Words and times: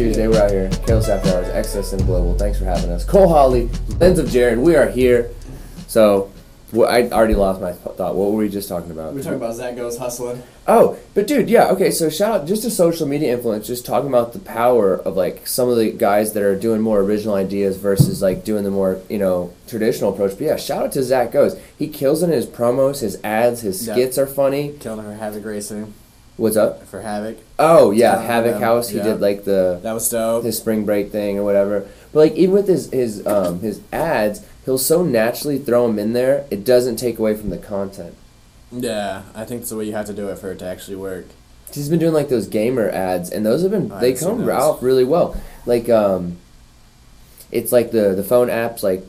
Tuesday. 0.00 0.28
We're 0.28 0.42
out 0.42 0.50
here. 0.50 0.70
Chaos 0.86 1.10
After 1.10 1.28
Hours, 1.28 1.48
Excess 1.48 1.92
and 1.92 2.02
Global. 2.06 2.34
Thanks 2.38 2.58
for 2.58 2.64
having 2.64 2.90
us. 2.90 3.04
Cole 3.04 3.28
Holly, 3.28 3.68
Lens 3.98 4.18
of 4.18 4.30
Jared. 4.30 4.58
We 4.58 4.74
are 4.74 4.88
here. 4.88 5.30
So, 5.88 6.32
wh- 6.74 6.88
I 6.88 7.10
already 7.10 7.34
lost 7.34 7.60
my 7.60 7.72
thought. 7.74 8.14
What 8.14 8.30
were 8.30 8.38
we 8.38 8.48
just 8.48 8.66
talking 8.66 8.90
about? 8.92 9.12
We're 9.12 9.22
talking 9.22 9.36
about 9.36 9.56
Zach 9.56 9.76
Goes 9.76 9.98
hustling. 9.98 10.42
Oh, 10.66 10.98
but 11.12 11.26
dude, 11.26 11.50
yeah, 11.50 11.66
okay. 11.72 11.90
So 11.90 12.08
shout 12.08 12.40
out 12.40 12.46
just 12.48 12.62
to 12.62 12.70
social 12.70 13.06
media 13.06 13.34
influence, 13.34 13.66
just 13.66 13.84
talking 13.84 14.08
about 14.08 14.32
the 14.32 14.38
power 14.38 14.94
of 14.96 15.16
like 15.18 15.46
some 15.46 15.68
of 15.68 15.76
the 15.76 15.90
guys 15.92 16.32
that 16.32 16.42
are 16.42 16.58
doing 16.58 16.80
more 16.80 17.00
original 17.00 17.34
ideas 17.34 17.76
versus 17.76 18.22
like 18.22 18.42
doing 18.42 18.64
the 18.64 18.70
more 18.70 19.02
you 19.10 19.18
know 19.18 19.52
traditional 19.68 20.14
approach. 20.14 20.30
But 20.30 20.40
yeah, 20.40 20.56
shout 20.56 20.82
out 20.86 20.92
to 20.92 21.02
Zach 21.02 21.30
Goes. 21.32 21.60
He 21.78 21.88
kills 21.88 22.22
in 22.22 22.30
his 22.30 22.46
promos, 22.46 23.00
his 23.00 23.20
ads, 23.22 23.60
his 23.60 23.86
Yeah. 23.86 23.92
skits 23.92 24.16
are 24.16 24.26
funny. 24.26 24.76
Killing 24.80 25.04
for 25.04 25.12
Havoc 25.12 25.44
Racing. 25.44 25.92
What's 26.36 26.56
up? 26.56 26.84
For 26.86 27.02
Havoc. 27.02 27.38
Oh 27.58 27.90
yeah, 27.90 28.14
Yeah, 28.20 28.22
Havoc 28.26 28.60
House. 28.60 28.88
He 28.88 28.96
yeah. 28.98 29.04
did 29.04 29.20
like 29.20 29.44
the 29.44 29.78
That 29.82 29.92
was 29.92 30.08
dope. 30.08 30.44
his 30.44 30.56
spring 30.56 30.84
break 30.84 31.10
thing 31.12 31.38
or 31.38 31.44
whatever. 31.44 31.86
But 32.12 32.18
like 32.20 32.32
even 32.34 32.54
with 32.54 32.68
his 32.68 32.90
his 32.90 33.26
um 33.26 33.60
his 33.60 33.80
ads, 33.92 34.46
he'll 34.64 34.78
so 34.78 35.02
naturally 35.04 35.58
throw 35.58 35.86
them 35.86 35.98
in 35.98 36.12
there. 36.14 36.46
It 36.50 36.64
doesn't 36.64 36.96
take 36.96 37.18
away 37.18 37.36
from 37.36 37.50
the 37.50 37.58
content. 37.58 38.14
Yeah, 38.72 39.22
I 39.34 39.44
think 39.44 39.62
it's 39.62 39.70
the 39.70 39.76
way 39.76 39.84
you 39.84 39.92
have 39.92 40.06
to 40.06 40.14
do 40.14 40.28
it 40.28 40.38
for 40.38 40.52
it 40.52 40.60
to 40.60 40.64
actually 40.64 40.96
work. 40.96 41.26
He's 41.72 41.88
been 41.88 41.98
doing 41.98 42.14
like 42.14 42.28
those 42.28 42.46
gamer 42.48 42.88
ads, 42.88 43.30
and 43.30 43.44
those 43.44 43.62
have 43.62 43.70
been 43.70 43.92
I 43.92 44.00
they 44.00 44.14
come 44.14 44.48
out 44.48 44.82
really 44.82 45.04
well. 45.04 45.36
Like 45.66 45.88
um, 45.88 46.38
it's 47.52 47.70
like 47.72 47.90
the 47.90 48.14
the 48.14 48.24
phone 48.24 48.48
apps 48.48 48.82
like, 48.82 49.04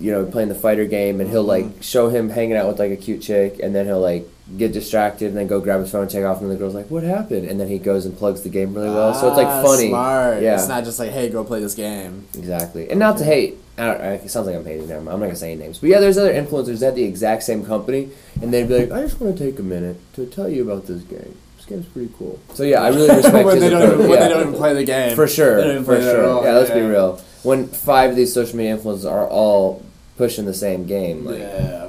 you 0.00 0.10
know, 0.10 0.24
playing 0.24 0.48
the 0.48 0.54
fighter 0.54 0.86
game, 0.86 1.20
and 1.20 1.28
he'll 1.30 1.42
like 1.44 1.64
Mhm. 1.66 1.82
show 1.82 2.08
him 2.08 2.30
hanging 2.30 2.56
out 2.56 2.66
with 2.68 2.78
like 2.78 2.90
a 2.90 2.96
cute 2.96 3.20
chick, 3.20 3.60
and 3.62 3.74
then 3.74 3.86
he'll 3.86 4.00
like 4.00 4.26
get 4.58 4.72
distracted, 4.72 5.28
and 5.28 5.36
then 5.36 5.46
go 5.46 5.60
grab 5.60 5.80
his 5.80 5.90
phone, 5.90 6.02
and 6.02 6.10
take 6.10 6.24
off, 6.24 6.40
and 6.40 6.50
the 6.50 6.56
girl's 6.56 6.74
like, 6.74 6.90
"What 6.90 7.02
happened?" 7.04 7.46
And 7.48 7.60
then 7.60 7.68
he 7.68 7.78
goes 7.78 8.04
and 8.06 8.16
plugs 8.16 8.40
the 8.40 8.48
game 8.48 8.74
really 8.74 8.88
well, 8.90 9.14
so 9.14 9.28
it's 9.28 9.36
like 9.36 9.46
Ah, 9.46 9.62
funny. 9.62 9.88
Smart. 9.90 10.42
Yeah. 10.42 10.54
It's 10.54 10.68
not 10.68 10.84
just 10.84 10.98
like, 10.98 11.10
hey, 11.10 11.28
go 11.28 11.44
play 11.44 11.60
this 11.60 11.74
game. 11.74 12.24
Exactly, 12.36 12.88
and 12.90 12.98
not 12.98 13.18
to 13.18 13.24
hate. 13.24 13.58
I 13.78 13.86
don't, 13.86 14.00
it 14.00 14.30
sounds 14.30 14.46
like 14.46 14.56
I'm 14.56 14.64
hating 14.64 14.88
them. 14.88 15.08
I'm 15.08 15.20
not 15.20 15.26
gonna 15.26 15.36
say 15.36 15.52
any 15.52 15.62
names, 15.62 15.78
but 15.78 15.88
yeah, 15.90 16.00
there's 16.00 16.18
other 16.18 16.34
influencers 16.34 16.86
at 16.86 16.94
the 16.96 17.04
exact 17.04 17.42
same 17.44 17.64
company, 17.64 18.08
and 18.42 18.52
they'd 18.52 18.68
be 18.68 18.78
like, 18.78 18.90
"I 18.92 19.02
just 19.02 19.20
want 19.20 19.36
to 19.38 19.44
take 19.44 19.58
a 19.58 19.62
minute 19.62 19.96
to 20.16 20.26
tell 20.26 20.48
you 20.48 20.62
about 20.62 20.86
this 20.86 21.02
game. 21.02 21.34
This 21.56 21.66
game's 21.66 21.86
pretty 21.86 22.10
cool." 22.18 22.38
So 22.54 22.62
yeah, 22.64 22.82
I 22.82 22.88
really 22.88 23.08
respect 23.16 23.44
when 23.46 23.54
his 23.56 23.64
they 23.64 23.70
don't 23.70 23.82
approach. 23.82 23.94
even, 24.00 24.10
when 24.10 24.18
yeah. 24.18 24.28
they 24.28 24.34
don't 24.34 24.42
even 24.48 24.54
play 24.54 24.74
the 24.74 24.84
game. 24.84 25.14
For 25.14 25.28
sure, 25.28 25.56
They 25.56 25.62
don't 25.62 25.70
even 25.72 25.84
for 25.84 25.96
play 25.96 26.08
at 26.08 26.14
sure. 26.14 26.26
all, 26.28 26.42
Yeah, 26.44 26.52
let's 26.54 26.70
be 26.70 26.80
real. 26.80 27.20
When 27.42 27.68
five 27.68 28.10
of 28.10 28.16
these 28.16 28.32
social 28.34 28.56
media 28.58 28.76
influencers 28.76 29.10
are 29.10 29.26
all 29.26 29.80
pushing 30.20 30.44
the 30.44 30.52
same 30.52 30.84
game, 30.84 31.24
like 31.24 31.38
yeah. 31.38 31.88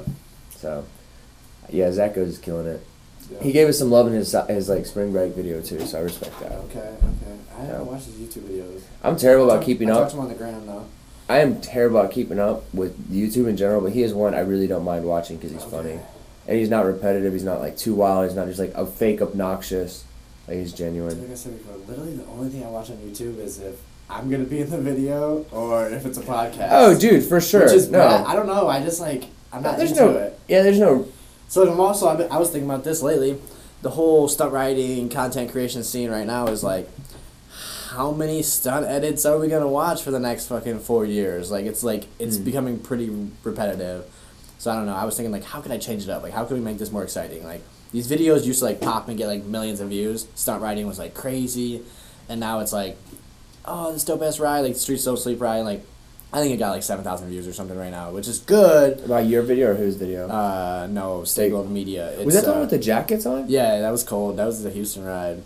so, 0.51 0.85
yeah, 1.69 1.91
Zach 1.91 2.15
is 2.15 2.37
killing 2.37 2.65
it. 2.65 2.81
Yeah. 3.29 3.43
He 3.43 3.51
gave 3.51 3.67
us 3.67 3.77
some 3.77 3.91
love 3.91 4.07
in 4.07 4.13
his 4.13 4.33
his 4.47 4.69
like 4.69 4.85
spring 4.85 5.11
break 5.11 5.33
video 5.33 5.61
too, 5.61 5.85
so 5.85 5.99
I 5.99 6.01
respect 6.03 6.39
that. 6.39 6.53
Okay, 6.53 6.79
okay. 6.79 7.37
I 7.57 7.65
haven't 7.65 7.87
watched 7.87 8.05
his 8.05 8.15
YouTube 8.15 8.43
videos. 8.43 8.83
I'm 9.03 9.17
terrible 9.17 9.51
about 9.51 9.65
keeping 9.65 9.91
I 9.91 9.95
up. 9.95 10.11
him 10.11 10.21
on 10.21 10.29
the 10.29 10.35
gram 10.35 10.65
though. 10.65 10.85
I 11.27 11.39
am 11.39 11.59
terrible 11.59 11.99
about 11.99 12.13
keeping 12.13 12.39
up 12.39 12.73
with 12.73 12.97
YouTube 13.11 13.49
in 13.49 13.57
general, 13.57 13.81
but 13.81 13.91
he 13.91 14.01
is 14.01 14.13
one 14.13 14.33
I 14.33 14.39
really 14.39 14.67
don't 14.67 14.85
mind 14.85 15.03
watching 15.03 15.35
because 15.35 15.51
he's 15.51 15.65
funny, 15.65 15.99
and 16.47 16.57
he's 16.57 16.69
not 16.69 16.85
repetitive. 16.85 17.33
He's 17.33 17.43
not 17.43 17.59
like 17.59 17.75
too 17.75 17.93
wild. 17.95 18.27
He's 18.27 18.35
not 18.35 18.47
just 18.47 18.59
like 18.59 18.73
a 18.75 18.85
fake 18.85 19.21
obnoxious. 19.21 20.05
Like 20.47 20.57
he's 20.57 20.71
genuine. 20.71 21.21
Like 21.21 21.31
I 21.31 21.35
said 21.35 21.57
before, 21.57 21.75
literally 21.85 22.15
the 22.15 22.25
only 22.27 22.49
thing 22.49 22.63
I 22.63 22.69
watch 22.69 22.89
on 22.89 22.97
YouTube 22.97 23.39
is 23.39 23.59
if 23.59 23.75
I'm 24.11 24.29
gonna 24.29 24.43
be 24.43 24.59
in 24.59 24.69
the 24.69 24.77
video 24.77 25.45
or 25.51 25.87
if 25.89 26.05
it's 26.05 26.17
a 26.17 26.21
podcast. 26.21 26.67
Oh, 26.71 26.99
dude, 26.99 27.23
for 27.23 27.39
sure. 27.39 27.61
Which 27.63 27.71
is 27.73 27.89
no, 27.89 27.99
bad. 27.99 28.25
I 28.27 28.35
don't 28.35 28.47
know. 28.47 28.67
I 28.67 28.81
just 28.83 28.99
like 28.99 29.25
I'm 29.53 29.63
not 29.63 29.77
there's 29.77 29.91
into 29.91 30.05
no. 30.05 30.11
it. 30.17 30.39
Yeah, 30.47 30.63
there's 30.63 30.79
no. 30.79 31.07
So 31.47 31.69
I'm 31.71 31.79
also 31.79 32.07
I've 32.09 32.17
been- 32.17 32.31
I 32.31 32.37
was 32.37 32.49
thinking 32.49 32.69
about 32.69 32.83
this 32.83 33.01
lately. 33.01 33.39
The 33.81 33.91
whole 33.91 34.27
stunt 34.27 34.51
riding, 34.53 35.09
content 35.09 35.51
creation 35.51 35.83
scene 35.83 36.11
right 36.11 36.27
now 36.27 36.47
is 36.47 36.63
like, 36.63 36.87
how 37.89 38.11
many 38.11 38.41
stunt 38.43 38.85
edits 38.85 39.25
are 39.25 39.37
we 39.39 39.47
gonna 39.47 39.67
watch 39.67 40.01
for 40.01 40.11
the 40.11 40.19
next 40.19 40.47
fucking 40.47 40.79
four 40.79 41.05
years? 41.05 41.49
Like 41.51 41.65
it's 41.65 41.83
like 41.83 42.07
it's 42.19 42.37
Hmm. 42.37 42.43
becoming 42.43 42.79
pretty 42.79 43.09
repetitive. 43.43 44.05
So 44.57 44.71
I 44.71 44.75
don't 44.75 44.85
know. 44.85 44.95
I 44.95 45.05
was 45.05 45.15
thinking 45.15 45.31
like, 45.31 45.43
how 45.45 45.61
could 45.61 45.71
I 45.71 45.77
change 45.77 46.03
it 46.03 46.09
up? 46.09 46.21
Like 46.21 46.33
how 46.33 46.45
can 46.45 46.57
we 46.57 46.61
make 46.63 46.77
this 46.77 46.91
more 46.91 47.03
exciting? 47.03 47.43
Like 47.43 47.61
these 47.91 48.07
videos 48.09 48.45
used 48.45 48.59
to 48.59 48.65
like 48.65 48.79
pop 48.81 49.07
and 49.09 49.17
get 49.17 49.27
like 49.27 49.43
millions 49.45 49.79
of 49.79 49.89
views. 49.89 50.27
Stunt 50.35 50.61
riding 50.61 50.85
was 50.85 50.99
like 50.99 51.13
crazy, 51.13 51.81
and 52.29 52.39
now 52.39 52.59
it's 52.59 52.71
like, 52.71 52.97
oh, 53.65 53.91
this 53.91 54.03
dope 54.03 54.21
ass 54.21 54.39
ride, 54.39 54.61
like 54.61 54.75
Street 54.75 54.99
Soul 54.99 55.17
Sleep 55.17 55.41
ride, 55.41 55.61
like. 55.61 55.85
I 56.33 56.39
think 56.39 56.53
it 56.53 56.59
got 56.59 56.71
like 56.71 56.83
seven 56.83 57.03
thousand 57.03 57.27
views 57.27 57.45
or 57.45 57.51
something 57.51 57.77
right 57.77 57.91
now, 57.91 58.11
which 58.11 58.25
is 58.25 58.39
good. 58.39 59.01
About 59.01 59.25
your 59.25 59.41
video 59.41 59.71
or 59.71 59.73
whose 59.73 59.97
video? 59.97 60.29
Uh, 60.29 60.87
no, 60.89 61.25
State 61.25 61.49
Gold 61.49 61.69
Media. 61.69 62.11
It's, 62.11 62.23
was 62.23 62.35
that 62.35 62.45
the 62.45 62.51
uh, 62.51 62.53
one 62.53 62.61
with 62.61 62.69
the 62.69 62.79
jackets 62.79 63.25
on? 63.25 63.49
yeah, 63.49 63.81
that 63.81 63.91
was 63.91 64.05
cold. 64.05 64.37
That 64.37 64.45
was 64.45 64.63
the 64.63 64.69
Houston 64.69 65.03
ride. 65.03 65.43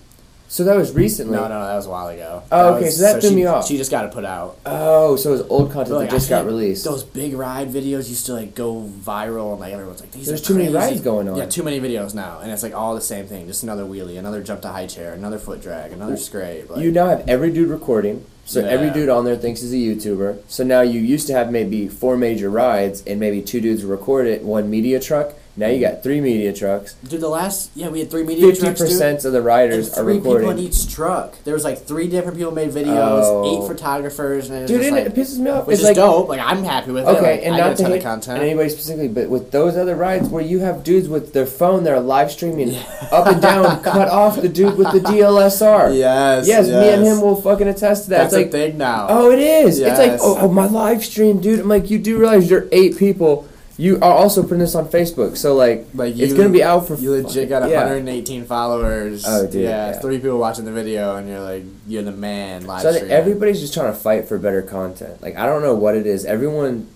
So 0.48 0.64
that 0.64 0.76
was 0.78 0.94
recently. 0.94 1.36
No, 1.36 1.48
no, 1.48 1.66
that 1.66 1.76
was 1.76 1.88
a 1.88 1.90
while 1.90 2.08
ago. 2.08 2.44
Oh, 2.52 2.72
That 2.72 2.78
okay, 2.78 2.86
was- 2.86 2.98
so 2.98 3.02
that 3.04 3.20
threw 3.22 3.30
she, 3.32 3.36
me 3.36 3.46
off. 3.46 3.68
She 3.68 3.78
just 3.78 3.90
got 3.92 4.06
it 4.06 4.12
put 4.12 4.26
out. 4.26 4.58
Oh, 4.66 5.16
so 5.16 5.30
it 5.30 5.32
was 5.40 5.42
old 5.50 5.72
content 5.72 5.96
like, 5.98 6.10
that 6.10 6.16
just 6.16 6.30
got 6.30 6.46
released. 6.46 6.84
Those 6.86 7.04
big 7.04 7.34
ride 7.34 7.70
videos 7.70 8.08
used 8.10 8.28
to 8.28 8.34
like 8.34 8.54
go 8.56 8.90
viral, 9.04 9.52
and 9.52 9.60
like 9.60 9.74
everyone's 9.74 10.02
like, 10.02 10.12
"These 10.12 10.28
There's 10.28 10.42
are 10.42 10.46
too 10.46 10.56
many 10.56 10.72
rides 10.72 11.02
going 11.02 11.28
on. 11.28 11.36
Yeah, 11.38 11.48
too 11.48 11.64
many 11.64 11.80
videos 11.80 12.14
now, 12.14 12.40
and 12.42 12.52
it's 12.52 12.64
like 12.64 12.76
all 12.76 12.94
the 12.96 13.02
same 13.02 13.26
thing. 13.26 13.48
Just 13.48 13.64
another 13.64 13.84
wheelie, 13.84 14.18
another 14.20 14.42
jump 14.44 14.62
to 14.62 14.68
high 14.70 14.86
chair, 14.88 15.14
another 15.14 15.40
foot 15.40 15.62
drag, 15.62 15.92
another 15.92 16.16
scrape. 16.18 16.70
Like, 16.70 16.82
you 16.84 16.92
now 16.92 17.08
have 17.08 17.28
every 17.28 17.52
dude 17.52 17.70
recording. 17.70 18.26
So 18.48 18.64
every 18.64 18.92
dude 18.92 19.10
on 19.10 19.26
there 19.26 19.36
thinks 19.36 19.62
he's 19.62 19.74
a 19.74 19.76
YouTuber. 19.76 20.44
So 20.48 20.64
now 20.64 20.82
you 20.82 21.00
used 21.00 21.26
to 21.28 21.34
have 21.34 21.52
maybe 21.52 21.88
four 21.88 22.16
major 22.16 22.48
rides 22.48 23.02
and 23.08 23.20
maybe 23.20 23.42
two 23.42 23.60
dudes 23.60 23.84
record 23.84 24.28
it, 24.28 24.44
one 24.44 24.70
media 24.70 25.00
truck. 25.00 25.34
Now 25.58 25.68
you 25.68 25.80
got 25.80 26.04
three 26.04 26.20
media 26.20 26.52
trucks. 26.52 26.96
dude, 27.08 27.22
the 27.22 27.30
last 27.30 27.72
yeah, 27.76 27.88
we 27.88 28.00
had 28.00 28.12
three 28.12 28.24
media 28.24 28.48
Fifty 28.48 28.62
trucks, 28.66 28.80
dude. 28.82 28.90
percent 28.90 29.24
of 29.24 29.32
the 29.32 29.38
And 29.38 29.46
riders 29.46 29.98
are 29.98 30.04
three 30.04 30.16
people 30.18 30.50
in 30.50 30.60
each 30.60 30.94
truck. 30.94 31.42
There 31.46 31.54
was 31.54 31.64
like 31.64 31.84
three 31.86 32.08
different 32.10 32.38
people 32.38 32.52
made 32.52 32.72
videos, 32.72 33.22
Oh. 33.24 33.64
eight 33.64 33.68
photographers, 33.68 34.50
and 34.50 34.64
it 34.64 34.68
Dude, 34.68 34.82
and 34.82 34.96
like, 34.98 35.06
it 35.06 35.16
pisses 35.16 35.38
me 35.40 35.50
off. 35.52 35.66
which 35.68 35.76
it's 35.76 35.82
is 35.84 35.88
like 35.88 35.96
dope. 35.96 36.28
Like 36.28 36.42
I'm 36.42 36.64
happy 36.66 36.92
with 36.92 37.04
it. 37.06 37.08
Okay, 37.08 37.38
Like, 37.38 37.46
and 37.46 37.56
I 37.56 37.60
not 37.60 37.72
a 37.72 37.76
to 37.78 37.86
hate 37.88 37.98
of 38.00 38.04
content. 38.04 38.42
anybody 38.42 38.68
specifically, 38.68 39.08
but 39.08 39.30
with 39.30 39.52
those 39.52 39.78
other 39.78 39.96
rides 39.96 40.28
where 40.28 40.44
you 40.44 40.60
have 40.60 40.84
dudes 40.84 41.08
with 41.08 41.32
their 41.32 41.46
phone, 41.46 41.86
they're 41.86 42.02
live 42.02 42.32
streaming 42.32 42.76
up 43.12 43.28
and 43.28 43.42
down, 43.42 43.82
cut 43.84 44.10
off 44.10 44.42
the 44.42 44.50
dude 44.50 44.78
with 44.78 44.92
the 44.92 45.00
DLSR. 45.00 45.98
Yes, 45.98 46.48
Yes, 46.48 46.68
me 46.68 46.90
and 46.90 47.04
him 47.06 47.22
will 47.22 47.42
fucking 47.42 47.68
attest 47.70 48.04
to 48.06 48.10
that. 48.10 48.18
That's 48.30 48.34
it's 48.34 48.38
like, 48.38 48.48
a 48.48 48.72
thing 48.72 48.78
now. 48.78 49.08
oh, 49.10 49.32
it 49.32 49.40
is. 49.40 49.80
It's 49.80 49.98
like, 50.00 50.20
oh, 50.22 50.38
oh, 50.42 50.50
my 50.52 50.66
live 50.68 51.04
stream, 51.06 51.40
dude. 51.40 51.60
I'm 51.62 51.70
like, 51.70 51.90
you 51.90 51.98
do 51.98 52.18
realize 52.18 52.50
you're 52.50 52.68
eight 52.74 52.98
people. 52.98 53.48
You 53.78 53.98
are 53.98 54.14
also 54.14 54.42
putting 54.42 54.60
this 54.60 54.74
on 54.76 54.88
Facebook, 54.88 55.36
so 55.36 55.54
like, 55.54 55.88
Like 55.94 56.16
it's 56.16 56.34
gonna 56.34 56.50
be 56.50 56.64
out 56.64 56.88
for. 56.88 56.96
You 56.96 57.12
legit 57.12 57.50
got 57.50 57.70
yeah. 57.70 57.80
118 57.80 58.46
followers. 58.46 59.26
Oh, 59.28 59.46
dude, 59.46 59.64
Yeah, 59.64 59.92
yeah. 59.92 60.00
three 60.00 60.18
people 60.18 60.38
watching 60.38 60.64
the 60.64 60.72
video, 60.72 61.18
and 61.18 61.28
you're 61.28 61.42
like, 61.42 61.64
you're 61.86 62.04
the 62.04 62.14
man. 62.14 62.66
Live 62.66 62.84
So 62.84 62.90
everybody's 62.90 63.60
just 63.60 63.74
trying 63.74 63.92
to 63.92 64.00
fight 64.00 64.28
for 64.30 64.38
better 64.38 64.62
content. 64.62 65.22
Like 65.22 65.36
I 65.36 65.46
don't 65.46 65.62
know 65.62 65.76
what 65.76 65.96
it 65.96 66.06
is. 66.06 66.24
Everyone, 66.24 66.88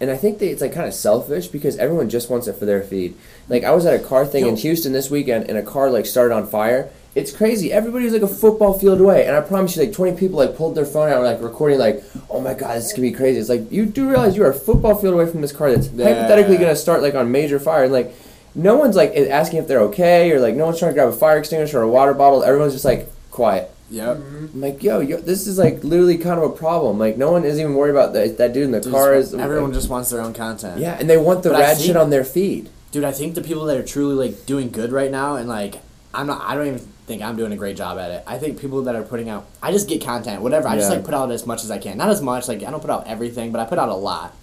and 0.00 0.10
I 0.12 0.16
think 0.16 0.38
that 0.38 0.48
it's 0.48 0.60
like 0.60 0.72
kind 0.72 0.86
of 0.86 0.94
selfish 0.94 1.48
because 1.48 1.76
everyone 1.78 2.08
just 2.08 2.30
wants 2.30 2.46
it 2.46 2.54
for 2.54 2.66
their 2.66 2.82
feed. 2.82 3.16
Like 3.48 3.64
I 3.64 3.72
was 3.72 3.84
at 3.84 3.98
a 3.98 4.04
car 4.04 4.24
thing 4.24 4.46
in 4.46 4.56
Houston 4.56 4.92
this 4.92 5.10
weekend, 5.10 5.48
and 5.48 5.58
a 5.58 5.62
car 5.62 5.90
like 5.90 6.06
started 6.06 6.34
on 6.34 6.46
fire. 6.46 6.88
It's 7.14 7.30
crazy. 7.30 7.72
Everybody's 7.72 8.12
like 8.12 8.22
a 8.22 8.26
football 8.28 8.78
field 8.78 9.00
away, 9.00 9.26
and 9.26 9.36
I 9.36 9.40
promise 9.42 9.76
you, 9.76 9.82
like 9.82 9.92
twenty 9.92 10.16
people 10.16 10.38
like 10.38 10.56
pulled 10.56 10.74
their 10.74 10.86
phone 10.86 11.10
out, 11.10 11.16
and, 11.16 11.24
like 11.26 11.42
recording, 11.42 11.78
like, 11.78 12.02
"Oh 12.30 12.40
my 12.40 12.54
god, 12.54 12.76
this 12.76 12.86
is 12.86 12.92
gonna 12.92 13.02
be 13.08 13.12
crazy." 13.12 13.38
It's 13.38 13.50
like 13.50 13.70
you 13.70 13.84
do 13.84 14.08
realize 14.08 14.34
you 14.36 14.44
are 14.44 14.50
a 14.50 14.54
football 14.54 14.94
field 14.94 15.14
away 15.14 15.26
from 15.30 15.42
this 15.42 15.52
car 15.52 15.70
that's 15.74 15.90
Yeah. 15.90 16.06
hypothetically 16.14 16.56
gonna 16.56 16.74
start 16.76 17.02
like 17.02 17.14
on 17.14 17.30
major 17.30 17.58
fire, 17.58 17.84
and 17.84 17.92
like. 17.92 18.14
No 18.54 18.76
one's 18.76 18.96
like 18.96 19.16
asking 19.16 19.60
if 19.60 19.66
they're 19.66 19.80
okay, 19.80 20.30
or 20.30 20.38
like 20.38 20.54
no 20.54 20.66
one's 20.66 20.78
trying 20.78 20.90
to 20.90 20.94
grab 20.94 21.08
a 21.08 21.12
fire 21.12 21.38
extinguisher 21.38 21.78
or 21.78 21.84
a 21.84 21.88
water 21.88 22.12
bottle. 22.12 22.42
Everyone's 22.44 22.74
just 22.74 22.84
like 22.84 23.08
quiet. 23.30 23.70
Yep. 23.90 24.18
Mm-hmm. 24.18 24.46
I'm 24.52 24.60
like, 24.60 24.82
yo, 24.82 25.00
yo, 25.00 25.16
this 25.16 25.46
is 25.46 25.56
like 25.58 25.82
literally 25.82 26.18
kind 26.18 26.38
of 26.38 26.50
a 26.50 26.54
problem. 26.54 26.98
Like, 26.98 27.16
no 27.16 27.32
one 27.32 27.44
is 27.44 27.58
even 27.58 27.72
worried 27.74 27.92
about 27.92 28.12
that. 28.12 28.36
That 28.36 28.52
dude 28.52 28.64
in 28.64 28.70
the 28.72 28.80
Dude, 28.80 28.92
car 28.92 29.14
is. 29.14 29.32
everyone 29.32 29.72
just 29.72 29.88
wants 29.88 30.10
their 30.10 30.20
own 30.20 30.34
content. 30.34 30.80
Yeah, 30.80 30.98
and 31.00 31.08
they 31.08 31.16
want 31.16 31.44
the 31.44 31.48
But 31.48 31.60
rad 31.60 31.76
think- 31.78 31.86
shit 31.86 31.96
on 31.96 32.10
their 32.10 32.24
feed. 32.24 32.68
Dude, 32.90 33.04
I 33.04 33.12
think 33.12 33.36
the 33.36 33.40
people 33.40 33.64
that 33.64 33.78
are 33.78 33.82
truly 33.82 34.16
like 34.16 34.44
doing 34.44 34.68
good 34.70 34.92
right 34.92 35.10
now, 35.10 35.36
and 35.36 35.48
like, 35.48 35.76
I'm 36.12 36.26
not. 36.26 36.42
I 36.46 36.54
don't 36.54 36.66
even 36.66 36.86
think 37.12 37.22
I'm 37.22 37.36
doing 37.36 37.52
a 37.52 37.56
great 37.56 37.76
job 37.76 37.98
at 37.98 38.10
it. 38.10 38.24
I 38.26 38.38
think 38.38 38.58
people 38.58 38.82
that 38.84 38.94
are 38.94 39.02
putting 39.02 39.28
out. 39.28 39.46
I 39.62 39.70
just 39.70 39.86
get 39.86 40.02
content, 40.02 40.40
whatever. 40.40 40.66
I 40.66 40.76
just 40.76 40.90
like 40.90 41.04
put 41.04 41.12
out 41.12 41.30
as 41.30 41.46
much 41.46 41.62
as 41.62 41.70
I 41.70 41.76
can. 41.78 41.98
Not 41.98 42.08
as 42.08 42.22
much. 42.22 42.48
Like 42.48 42.62
I 42.62 42.70
don't 42.70 42.80
put 42.80 42.90
out 42.90 43.06
everything, 43.06 43.52
but 43.52 43.60
I 43.60 43.66
put 43.66 43.78
out 43.78 43.90
a 43.90 43.94
lot. 43.94 44.34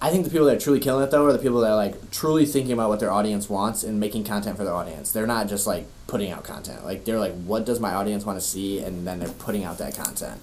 I 0.00 0.10
think 0.10 0.24
the 0.24 0.30
people 0.30 0.46
that 0.46 0.56
are 0.56 0.60
truly 0.60 0.80
killing 0.80 1.04
it 1.04 1.10
though 1.12 1.24
are 1.24 1.32
the 1.32 1.38
people 1.38 1.60
that 1.60 1.70
are 1.70 1.76
like 1.76 2.10
truly 2.10 2.46
thinking 2.46 2.72
about 2.72 2.88
what 2.88 2.98
their 2.98 3.12
audience 3.12 3.48
wants 3.48 3.84
and 3.84 4.00
making 4.00 4.24
content 4.24 4.56
for 4.56 4.64
their 4.64 4.74
audience. 4.74 5.12
They're 5.12 5.26
not 5.26 5.48
just 5.48 5.66
like 5.68 5.86
putting 6.08 6.32
out 6.32 6.42
content. 6.42 6.84
Like 6.84 7.04
they're 7.04 7.20
like, 7.20 7.34
what 7.44 7.64
does 7.64 7.78
my 7.78 7.94
audience 7.94 8.26
want 8.26 8.40
to 8.40 8.44
see, 8.44 8.80
and 8.80 9.06
then 9.06 9.20
they're 9.20 9.28
putting 9.28 9.62
out 9.62 9.78
that 9.78 9.96
content. 9.96 10.40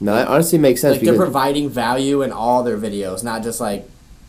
No, 0.00 0.14
that 0.16 0.26
honestly 0.26 0.58
makes 0.58 0.80
sense 0.80 0.96
Like 0.96 1.04
they're 1.04 1.14
providing 1.14 1.68
value 1.68 2.22
in 2.22 2.32
all 2.32 2.64
their 2.64 2.78
videos, 2.78 3.22
not 3.22 3.42
just 3.42 3.60
like 3.60 3.88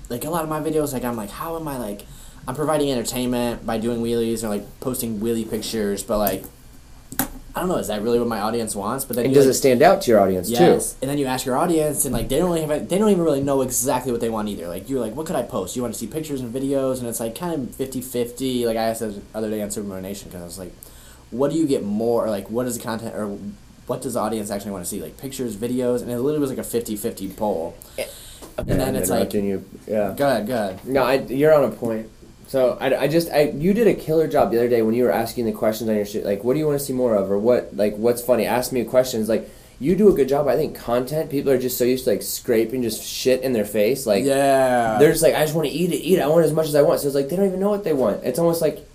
like 0.09 0.25
a 0.25 0.29
lot 0.29 0.43
of 0.43 0.49
my 0.49 0.59
videos. 0.59 0.91
Like 0.91 1.05
I'm 1.05 1.15
like, 1.15 1.29
how 1.29 1.55
am 1.55 1.67
I 1.67 1.77
like? 1.77 2.01
I'm 2.47 2.55
providing 2.55 2.91
entertainment 2.91 3.65
by 3.65 3.77
doing 3.77 4.01
wheelies 4.01 4.43
or 4.43 4.49
like 4.49 4.79
posting 4.81 5.19
wheelie 5.19 5.49
pictures, 5.49 6.03
but 6.03 6.17
like, 6.17 6.43
I 7.55 7.59
don't 7.59 7.69
know. 7.69 7.77
Is 7.77 7.87
that 7.87 8.01
really 8.01 8.17
what 8.19 8.27
my 8.27 8.39
audience 8.41 8.75
wants? 8.75 9.05
But 9.05 9.15
then 9.15 9.25
and 9.25 9.33
does 9.33 9.45
like, 9.45 9.51
it 9.51 9.55
stand 9.55 9.81
out 9.81 10.01
to 10.01 10.11
your 10.11 10.19
audience 10.19 10.49
Yes, 10.49 10.95
and 11.01 11.09
then 11.09 11.17
you 11.19 11.25
ask 11.27 11.45
your 11.45 11.55
audience, 11.55 12.03
and 12.03 12.13
like 12.13 12.27
they 12.27 12.39
don't 12.39 12.49
really 12.51 12.65
have, 12.65 12.89
they 12.89 12.97
don't 12.97 13.09
even 13.11 13.23
really 13.23 13.43
know 13.43 13.61
exactly 13.61 14.11
what 14.11 14.19
they 14.21 14.29
want 14.29 14.49
either. 14.49 14.67
Like 14.67 14.89
you're 14.89 14.99
like, 14.99 15.15
what 15.15 15.25
could 15.27 15.35
I 15.35 15.43
post? 15.43 15.75
You 15.75 15.81
want 15.83 15.93
to 15.93 15.99
see 15.99 16.07
pictures 16.07 16.41
and 16.41 16.53
videos, 16.53 16.99
and 16.99 17.07
it's 17.07 17.19
like 17.19 17.35
kind 17.37 17.53
of 17.53 17.75
50-50. 17.75 18.65
Like 18.65 18.75
I 18.75 18.83
asked 18.85 19.01
the 19.01 19.21
other 19.35 19.49
day 19.49 19.61
on 19.61 19.69
Supermoto 19.69 20.01
Nation 20.01 20.29
because 20.29 20.41
I 20.41 20.45
was 20.45 20.57
like, 20.59 20.73
what 21.29 21.51
do 21.51 21.57
you 21.57 21.67
get 21.67 21.83
more? 21.83 22.25
Or 22.25 22.29
like 22.29 22.49
what 22.49 22.65
is 22.65 22.77
the 22.77 22.83
content, 22.83 23.15
or 23.15 23.37
what 23.85 24.01
does 24.01 24.15
the 24.15 24.19
audience 24.19 24.49
actually 24.49 24.71
want 24.71 24.83
to 24.83 24.89
see? 24.89 25.01
Like 25.01 25.17
pictures, 25.17 25.55
videos, 25.55 26.01
and 26.01 26.09
it 26.09 26.17
literally 26.19 26.39
was 26.39 26.49
like 26.49 26.59
a 26.59 26.61
50-50 26.61 27.37
poll. 27.37 27.77
Okay, 27.97 28.09
And 28.57 28.67
then 28.79 28.95
it's 28.95 29.09
like- 29.09 29.33
you. 29.33 29.63
Yeah. 29.87 30.13
Go 30.17 30.27
ahead, 30.27 30.47
go 30.47 30.53
ahead. 30.55 30.85
No, 30.85 31.03
I, 31.03 31.15
you're 31.15 31.53
on 31.53 31.65
a 31.65 31.71
point. 31.71 32.09
So 32.53 32.77
I, 32.79 32.95
I 32.95 33.07
just 33.07 33.31
I 33.31 33.45
you 33.49 33.73
did 33.73 33.87
a 33.87 33.95
killer 33.95 34.27
job 34.27 34.51
the 34.51 34.57
other 34.57 34.69
day 34.69 34.83
when 34.83 34.93
you 34.93 35.05
were 35.05 35.11
asking 35.11 35.45
the 35.45 35.51
questions 35.51 35.89
on 35.89 35.95
your 35.95 36.05
shit. 36.05 36.23
Like 36.23 36.43
what 36.43 36.53
do 36.53 36.59
you 36.59 36.67
want 36.67 36.77
to 36.77 36.85
see 36.85 36.93
more 36.93 37.15
of? 37.15 37.31
Or 37.31 37.39
what 37.39 37.75
like 37.75 37.95
what's 37.95 38.21
funny? 38.21 38.45
Ask 38.45 38.71
me 38.71 38.83
questions. 38.83 39.27
Like 39.27 39.49
you 39.79 39.95
do 39.95 40.07
a 40.07 40.13
good 40.13 40.29
job 40.29 40.47
I 40.47 40.55
think 40.55 40.77
content 40.77 41.31
people 41.31 41.51
are 41.51 41.57
just 41.57 41.79
so 41.79 41.83
used 41.83 42.03
to 42.03 42.11
like 42.11 42.21
scraping 42.21 42.83
just 42.83 43.03
shit 43.03 43.41
in 43.41 43.53
their 43.53 43.65
face 43.65 44.05
like 44.05 44.23
yeah. 44.23 44.99
they're 44.99 45.09
just 45.09 45.23
like 45.23 45.33
I 45.33 45.39
just 45.39 45.55
want 45.55 45.67
to 45.67 45.73
eat 45.73 45.93
it 45.93 45.95
eat 45.95 46.19
it. 46.19 46.21
I 46.21 46.27
want 46.27 46.45
as 46.45 46.53
much 46.53 46.67
as 46.67 46.75
I 46.75 46.83
want. 46.83 46.99
So 46.99 47.07
it's 47.07 47.15
like 47.15 47.27
they 47.27 47.35
don't 47.35 47.47
even 47.47 47.59
know 47.59 47.71
what 47.71 47.83
they 47.83 47.91
want. 47.91 48.23
It's 48.23 48.37
almost 48.37 48.61
like 48.61 48.87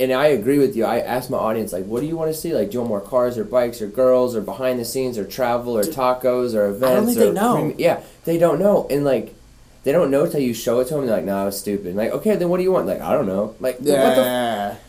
and 0.00 0.10
I 0.10 0.26
agree 0.26 0.58
with 0.58 0.74
you. 0.74 0.84
I 0.84 0.98
ask 0.98 1.30
my 1.30 1.38
audience 1.38 1.72
like 1.72 1.84
what 1.84 2.00
do 2.00 2.08
you 2.08 2.16
want 2.16 2.34
to 2.34 2.36
see? 2.36 2.52
Like 2.52 2.70
do 2.70 2.74
you 2.74 2.80
want 2.80 2.88
more 2.88 3.00
cars 3.00 3.38
or 3.38 3.44
bikes 3.44 3.80
or 3.80 3.86
girls 3.86 4.34
or 4.34 4.40
behind 4.40 4.80
the 4.80 4.84
scenes 4.84 5.18
or 5.18 5.24
travel 5.24 5.78
or 5.78 5.84
tacos 5.84 6.52
or 6.56 6.66
events 6.66 7.14
think 7.14 7.18
or 7.18 7.26
they 7.26 7.32
know. 7.32 7.74
yeah 7.78 8.02
they 8.24 8.38
don't 8.38 8.58
know. 8.58 8.88
And 8.90 9.04
like 9.04 9.36
they 9.84 9.92
don't 9.92 10.10
know 10.10 10.24
until 10.24 10.40
you 10.40 10.52
show 10.54 10.80
it 10.80 10.88
to 10.88 10.94
them. 10.94 11.06
They're 11.06 11.16
like, 11.16 11.24
"No, 11.24 11.36
nah, 11.38 11.44
was 11.46 11.58
stupid." 11.58 11.94
Like, 11.94 12.10
okay, 12.12 12.36
then 12.36 12.48
what 12.48 12.56
do 12.58 12.62
you 12.64 12.72
want? 12.72 12.86
Like, 12.86 13.00
I 13.00 13.12
don't 13.12 13.26
know. 13.26 13.54
Like, 13.60 13.76
what 13.76 13.84
the 13.84 13.92
yeah. 13.92 14.70
f- 14.72 14.80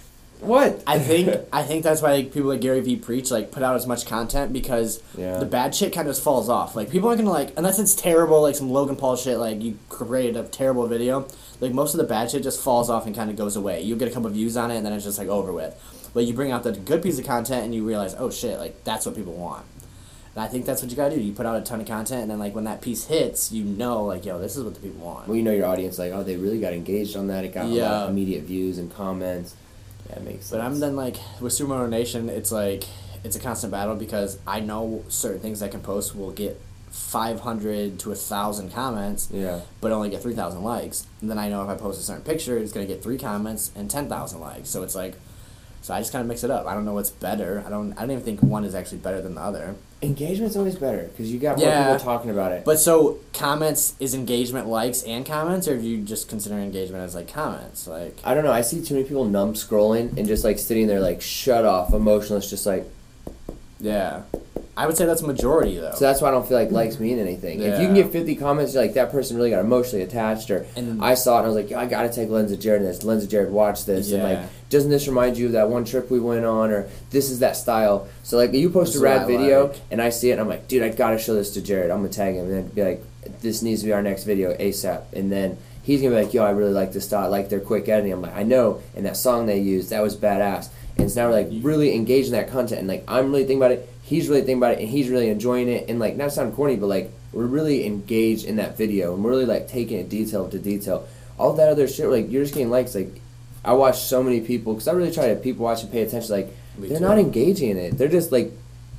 what? 0.42 0.84
I 0.88 1.00
think 1.10 1.30
I 1.54 1.64
think 1.64 1.84
that's 1.84 2.02
why 2.02 2.14
like, 2.16 2.34
people 2.34 2.50
like 2.50 2.62
Gary 2.62 2.82
Vee 2.82 2.96
preach 2.98 3.32
like 3.32 3.52
put 3.52 3.64
out 3.64 3.76
as 3.76 3.86
much 3.88 4.06
content 4.06 4.52
because 4.54 5.02
Yeah. 5.18 5.38
the 5.38 5.46
bad 5.46 5.74
shit 5.76 5.94
kind 5.94 6.08
of 6.08 6.14
just 6.16 6.24
falls 6.24 6.50
off. 6.50 6.76
Like 6.76 6.90
people 6.90 7.10
aren't 7.10 7.20
gonna 7.20 7.32
like 7.32 7.54
unless 7.58 7.80
it's 7.80 7.96
terrible 7.96 8.42
like 8.42 8.56
some 8.56 8.70
Logan 8.72 8.96
Paul 8.96 9.16
shit 9.16 9.38
like 9.38 9.62
you 9.62 9.78
created 9.90 10.36
a 10.38 10.44
terrible 10.44 10.88
video. 10.88 11.28
Like 11.62 11.72
most 11.74 11.94
of 11.94 12.00
the 12.00 12.04
bad 12.06 12.30
shit 12.32 12.44
just 12.44 12.62
falls 12.62 12.90
off 12.90 13.06
and 13.06 13.16
kind 13.16 13.30
of 13.30 13.38
goes 13.38 13.56
away. 13.56 13.82
You 13.82 13.96
get 13.96 14.10
a 14.10 14.12
couple 14.12 14.30
views 14.30 14.58
on 14.58 14.72
it 14.72 14.78
and 14.78 14.86
then 14.86 14.94
it's 14.94 15.06
just 15.06 15.18
like 15.18 15.30
over 15.30 15.52
with. 15.54 15.74
But 16.14 16.26
you 16.26 16.34
bring 16.34 16.52
out 16.52 16.64
the 16.64 16.72
good 16.74 17.02
piece 17.04 17.18
of 17.20 17.26
content 17.26 17.64
and 17.66 17.74
you 17.76 17.86
realize 17.86 18.14
oh 18.18 18.30
shit 18.30 18.60
like 18.60 18.84
that's 18.84 19.06
what 19.06 19.16
people 19.16 19.34
want. 19.34 19.66
And 20.36 20.44
I 20.44 20.48
think 20.48 20.66
that's 20.66 20.82
what 20.82 20.92
you 20.92 20.98
gotta 20.98 21.16
do. 21.16 21.22
You 21.22 21.32
put 21.34 21.46
out 21.46 21.56
a 21.56 21.62
ton 21.62 21.80
of 21.82 21.88
content 21.88 22.24
and 22.24 22.32
then 22.32 22.40
like 22.40 22.54
when 22.54 22.66
that 22.66 22.82
piece 22.82 23.06
hits, 23.06 23.52
you 23.52 23.64
know 23.64 24.04
like 24.04 24.26
yo 24.26 24.38
this 24.40 24.56
is 24.58 24.64
what 24.64 24.74
the 24.74 24.80
people 24.82 25.06
want. 25.06 25.28
well, 25.28 25.38
you 25.38 25.44
know 25.44 25.52
your 25.54 25.66
audience. 25.66 25.98
Like, 25.98 26.12
oh, 26.12 26.24
they 26.24 26.36
really 26.36 26.60
got 26.60 26.74
engaged 26.74 27.16
on 27.16 27.28
that. 27.28 27.46
It 27.46 27.54
got 27.54 27.66
a 27.66 27.70
lot 27.70 27.92
of 28.04 28.10
immediate 28.12 28.44
views 28.44 28.78
and 28.78 28.94
comments. 28.94 29.56
Yeah, 30.10 30.18
it 30.18 30.24
makes 30.24 30.46
sense. 30.46 30.52
But 30.52 30.62
I'm 30.62 30.80
then 30.80 30.96
like 30.96 31.16
with 31.40 31.54
Supermoto 31.54 31.90
Nation, 31.90 32.30
it's 32.30 32.52
like 32.52 32.84
it's 33.24 33.36
a 33.36 33.40
constant 33.40 33.72
battle 33.72 33.96
because 33.96 34.38
I 34.46 34.60
know 34.60 35.04
certain 35.08 35.40
things 35.40 35.64
I 35.64 35.68
can 35.68 35.82
post 35.82 36.16
will 36.16 36.32
get 36.32 36.60
500 36.92 38.00
to 38.00 38.12
a 38.12 38.16
thousand 38.16 38.72
comments, 38.72 39.30
Yeah. 39.32 39.62
but 39.82 39.92
only 39.92 40.10
get 40.10 40.22
3,000 40.22 40.64
likes. 40.64 41.08
And 41.22 41.30
then 41.30 41.38
I 41.40 41.50
know 41.50 41.64
if 41.64 41.70
I 41.70 41.76
post 41.76 42.00
a 42.00 42.04
certain 42.04 42.24
picture, 42.24 42.58
it's 42.58 42.72
gonna 42.72 42.86
get 42.86 43.02
three 43.04 43.18
comments 43.18 43.72
and 43.76 43.90
10,000 43.90 44.40
likes. 44.40 44.70
So 44.70 44.84
it's 44.84 44.96
like, 44.96 45.16
so 45.82 45.94
I 45.94 46.00
just 46.00 46.12
kind 46.12 46.22
of 46.22 46.28
mix 46.28 46.44
it 46.44 46.52
up. 46.52 46.66
I 46.68 46.74
don't 46.74 46.86
know 46.86 46.94
what's 46.94 47.10
better. 47.12 47.64
I 47.66 47.70
don't. 47.70 47.94
I 47.94 48.02
don't 48.02 48.12
even 48.12 48.24
think 48.24 48.42
one 48.42 48.64
is 48.66 48.74
actually 48.74 48.98
better 49.00 49.22
than 49.22 49.36
the 49.36 49.42
other. 49.42 49.76
Engagement's 50.06 50.56
always 50.56 50.76
better 50.76 51.04
because 51.12 51.32
you 51.32 51.40
got 51.40 51.58
more 51.58 51.68
Yeah. 51.68 51.84
people 51.94 52.06
talking 52.06 52.30
about 52.32 52.52
it. 52.52 52.64
But 52.66 52.80
so 52.80 53.18
comments 53.34 53.96
is 54.00 54.14
engagement 54.14 54.68
likes 54.68 55.04
and 55.04 55.26
comments, 55.26 55.68
or 55.68 55.78
do 55.78 55.84
you 55.88 56.02
just 56.04 56.30
consider 56.30 56.56
engagement 56.56 57.04
as 57.04 57.16
like 57.16 57.28
comments? 57.28 57.88
Like 57.88 58.18
I 58.24 58.34
don't 58.34 58.44
know. 58.44 58.52
I 58.52 58.62
see 58.62 58.82
too 58.82 58.94
many 58.94 59.06
people 59.08 59.26
numb 59.26 59.54
scrolling 59.54 60.18
and 60.18 60.26
just 60.28 60.44
like 60.44 60.60
sitting 60.60 60.88
there 60.88 61.00
like 61.00 61.22
shut 61.22 61.66
off, 61.66 61.94
emotionless, 61.94 62.50
just 62.50 62.66
like. 62.66 62.86
yeah, 63.80 64.22
I 64.78 64.88
would 64.88 64.98
say 64.98 65.06
that's 65.06 65.22
majority 65.22 65.78
though. 65.78 65.94
So 65.96 66.06
that's 66.06 66.22
why 66.22 66.28
I 66.28 66.32
don't 66.32 66.46
feel 66.48 66.58
like 66.58 66.70
likes 66.72 67.00
mean 67.00 67.18
anything. 67.18 67.62
If 67.62 67.80
you 67.80 67.86
can 67.88 67.96
get 67.96 68.12
50 68.12 68.36
comments, 68.36 68.74
you're 68.74 68.84
like 68.84 68.94
that 68.96 69.10
person 69.12 69.38
really 69.38 69.50
got 69.50 69.60
emotionally 69.62 70.04
attached, 70.04 70.52
or 70.52 70.66
And- 70.76 71.02
I 71.02 71.14
saw 71.14 71.36
it 71.38 71.40
and 71.40 71.46
I 71.46 71.50
was 71.50 71.56
like, 71.56 71.72
I 71.72 71.86
gotta 71.86 72.10
take 72.10 72.30
Lens 72.30 72.52
of 72.52 72.60
Jared 72.60 72.82
in 72.82 72.88
this. 72.88 73.04
Lens 73.04 73.24
of 73.24 73.30
Jared, 73.30 73.52
watch 73.52 73.86
this, 73.86 74.12
and 74.12 74.22
like, 74.24 74.40
doesn't 74.70 74.90
this 74.90 75.08
remind 75.08 75.38
you 75.38 75.46
of 75.46 75.52
that 75.54 75.70
one 75.70 75.86
trip 75.86 76.12
we 76.12 76.20
went 76.20 76.44
on, 76.46 76.72
or 76.72 76.88
this 77.12 77.30
is 77.30 77.40
that 77.40 77.56
style? 77.56 78.08
So 78.24 78.36
like, 78.38 78.52
you 78.54 78.70
post 78.70 78.94
This 78.94 79.02
a 79.02 79.06
rad 79.06 79.28
video 79.28 79.68
like. 79.68 79.78
and 79.92 80.02
I 80.02 80.10
see 80.10 80.30
it, 80.30 80.34
and 80.34 80.42
I'm 80.42 80.50
like, 80.50 80.68
dude, 80.68 80.84
I 80.84 80.90
gotta 80.90 81.18
show 81.20 81.34
this 81.36 81.52
to 81.54 81.62
Jared. 81.62 81.90
I'm 81.90 82.00
gonna 82.00 82.10
tag 82.10 82.36
him 82.36 82.46
and 82.46 82.54
then 82.54 82.68
be 82.68 82.84
like, 82.84 83.04
this 83.42 83.62
needs 83.62 83.80
to 83.82 83.88
be 83.88 83.94
our 83.94 84.02
next 84.04 84.24
video 84.26 84.54
ASAP, 84.56 85.04
and 85.14 85.32
then. 85.32 85.58
He's 85.84 86.02
gonna 86.02 86.16
be 86.16 86.24
like, 86.24 86.34
yo, 86.34 86.44
I 86.44 86.50
really 86.50 86.74
like 86.74 86.94
this 86.94 87.06
style. 87.06 87.26
I 87.26 87.28
like 87.28 87.50
their 87.50 87.60
quick 87.60 87.88
editing. 87.88 88.12
I'm 88.12 88.20
like, 88.24 88.36
I 88.36 88.42
know. 88.42 88.82
And 88.96 89.06
that 89.06 89.16
song 89.16 89.46
they 89.46 89.60
used, 89.60 89.92
that 89.92 90.02
was 90.02 90.16
badass. 90.18 90.70
And 90.98 91.12
so 91.12 91.22
now 91.22 91.28
we're 91.30 91.36
like 91.44 91.50
really 91.64 91.94
engaged 91.94 92.26
in 92.30 92.32
that 92.34 92.50
content. 92.50 92.80
And 92.80 92.88
like, 92.88 93.04
I'm 93.08 93.28
really 93.30 93.44
thinking 93.44 93.58
about 93.58 93.70
it. 93.70 93.88
He's 94.06 94.30
really 94.30 94.42
thinking 94.42 94.58
about 94.58 94.74
it, 94.74 94.80
and 94.80 94.88
he's 94.88 95.10
really 95.10 95.30
enjoying 95.30 95.68
it. 95.68 95.90
And 95.90 95.98
like, 96.00 96.16
not 96.16 96.32
sound 96.32 96.54
corny, 96.56 96.76
but 96.76 96.86
like, 96.88 97.12
we're 97.34 97.48
really 97.48 97.86
engaged 97.86 98.46
in 98.46 98.58
that 98.58 98.78
video, 98.78 99.14
and 99.16 99.24
we're 99.24 99.32
really 99.32 99.46
like 99.48 99.68
taking 99.68 100.00
it 100.00 100.10
detail 100.10 100.48
to 100.50 100.60
detail. 100.60 101.08
All 101.40 101.54
that 101.54 101.70
other 101.70 101.88
shit, 101.88 102.08
like, 102.10 102.32
you're 102.32 102.44
just 102.44 102.54
getting 102.54 102.70
likes. 102.70 102.94
Like, 102.96 103.20
I 103.64 103.74
watch 103.74 104.00
so 104.02 104.22
many 104.22 104.42
people 104.42 104.74
because 104.74 104.88
I 104.88 104.92
really 104.94 105.12
try 105.12 105.30
to 105.30 105.36
people 105.36 105.66
watch 105.66 105.82
and 105.82 105.92
pay 105.92 106.04
attention. 106.04 106.32
Like, 106.36 106.48
Me 106.78 106.88
they're 106.90 107.00
too. 107.00 107.04
not 107.04 107.18
engaging 107.18 107.72
in 107.72 107.78
it. 107.78 107.98
They're 107.98 108.08
just 108.08 108.32
like, 108.32 108.52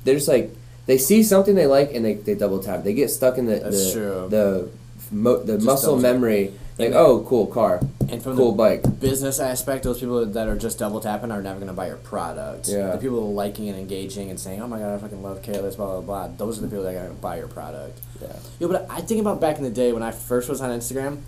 they're 0.03 0.15
just 0.15 0.27
like, 0.27 0.51
they 0.87 0.97
see 0.97 1.23
something 1.23 1.55
they 1.55 1.67
like 1.67 1.93
and 1.95 2.03
they, 2.05 2.13
they 2.15 2.35
double 2.35 2.59
tap. 2.61 2.83
They 2.83 2.93
get 2.93 3.09
stuck 3.09 3.37
in 3.37 3.45
the 3.45 3.59
That's 3.59 3.93
the 3.93 3.99
true. 3.99 4.27
the 4.29 4.69
mo- 5.11 5.41
the 5.43 5.53
Just 5.55 5.65
muscle 5.65 5.97
memory. 5.97 6.53
Like, 6.79 6.91
oh, 6.93 7.23
cool 7.27 7.47
car, 7.47 7.79
And 8.07 8.21
from 8.21 8.37
cool 8.37 8.51
the 8.51 8.57
bike. 8.57 8.99
business 8.99 9.39
aspect, 9.39 9.83
those 9.83 9.99
people 9.99 10.23
that 10.23 10.47
are 10.47 10.55
just 10.55 10.77
double 10.77 10.99
tapping 10.99 11.31
are 11.31 11.41
never 11.41 11.59
going 11.59 11.69
to 11.69 11.73
buy 11.73 11.87
your 11.87 11.97
product. 11.97 12.67
Yeah. 12.69 12.91
The 12.91 12.99
people 12.99 13.33
liking 13.33 13.67
and 13.69 13.77
engaging 13.79 14.29
and 14.29 14.39
saying, 14.39 14.61
"Oh 14.61 14.67
my 14.67 14.77
god, 14.77 14.93
I 14.93 14.97
fucking 14.99 15.23
love 15.23 15.41
Careless," 15.41 15.75
blah 15.75 15.99
blah 15.99 16.01
blah. 16.01 16.27
Those 16.37 16.59
are 16.59 16.61
the 16.61 16.67
people 16.67 16.83
that 16.83 16.91
are 16.95 16.99
going 16.99 17.15
to 17.15 17.21
buy 17.21 17.37
your 17.37 17.47
product. 17.47 17.99
Yeah. 18.21 18.35
Yo, 18.59 18.67
but 18.67 18.85
I 18.91 19.01
think 19.01 19.21
about 19.21 19.41
back 19.41 19.57
in 19.57 19.63
the 19.63 19.71
day 19.71 19.91
when 19.91 20.03
I 20.03 20.11
first 20.11 20.49
was 20.49 20.61
on 20.61 20.69
Instagram, 20.69 21.21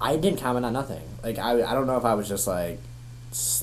I 0.00 0.16
didn't 0.16 0.38
comment 0.40 0.64
on 0.64 0.72
nothing. 0.72 1.02
Like 1.24 1.38
I, 1.38 1.62
I 1.68 1.74
don't 1.74 1.88
know 1.88 1.96
if 1.96 2.04
I 2.04 2.14
was 2.14 2.28
just 2.28 2.46
like, 2.46 2.78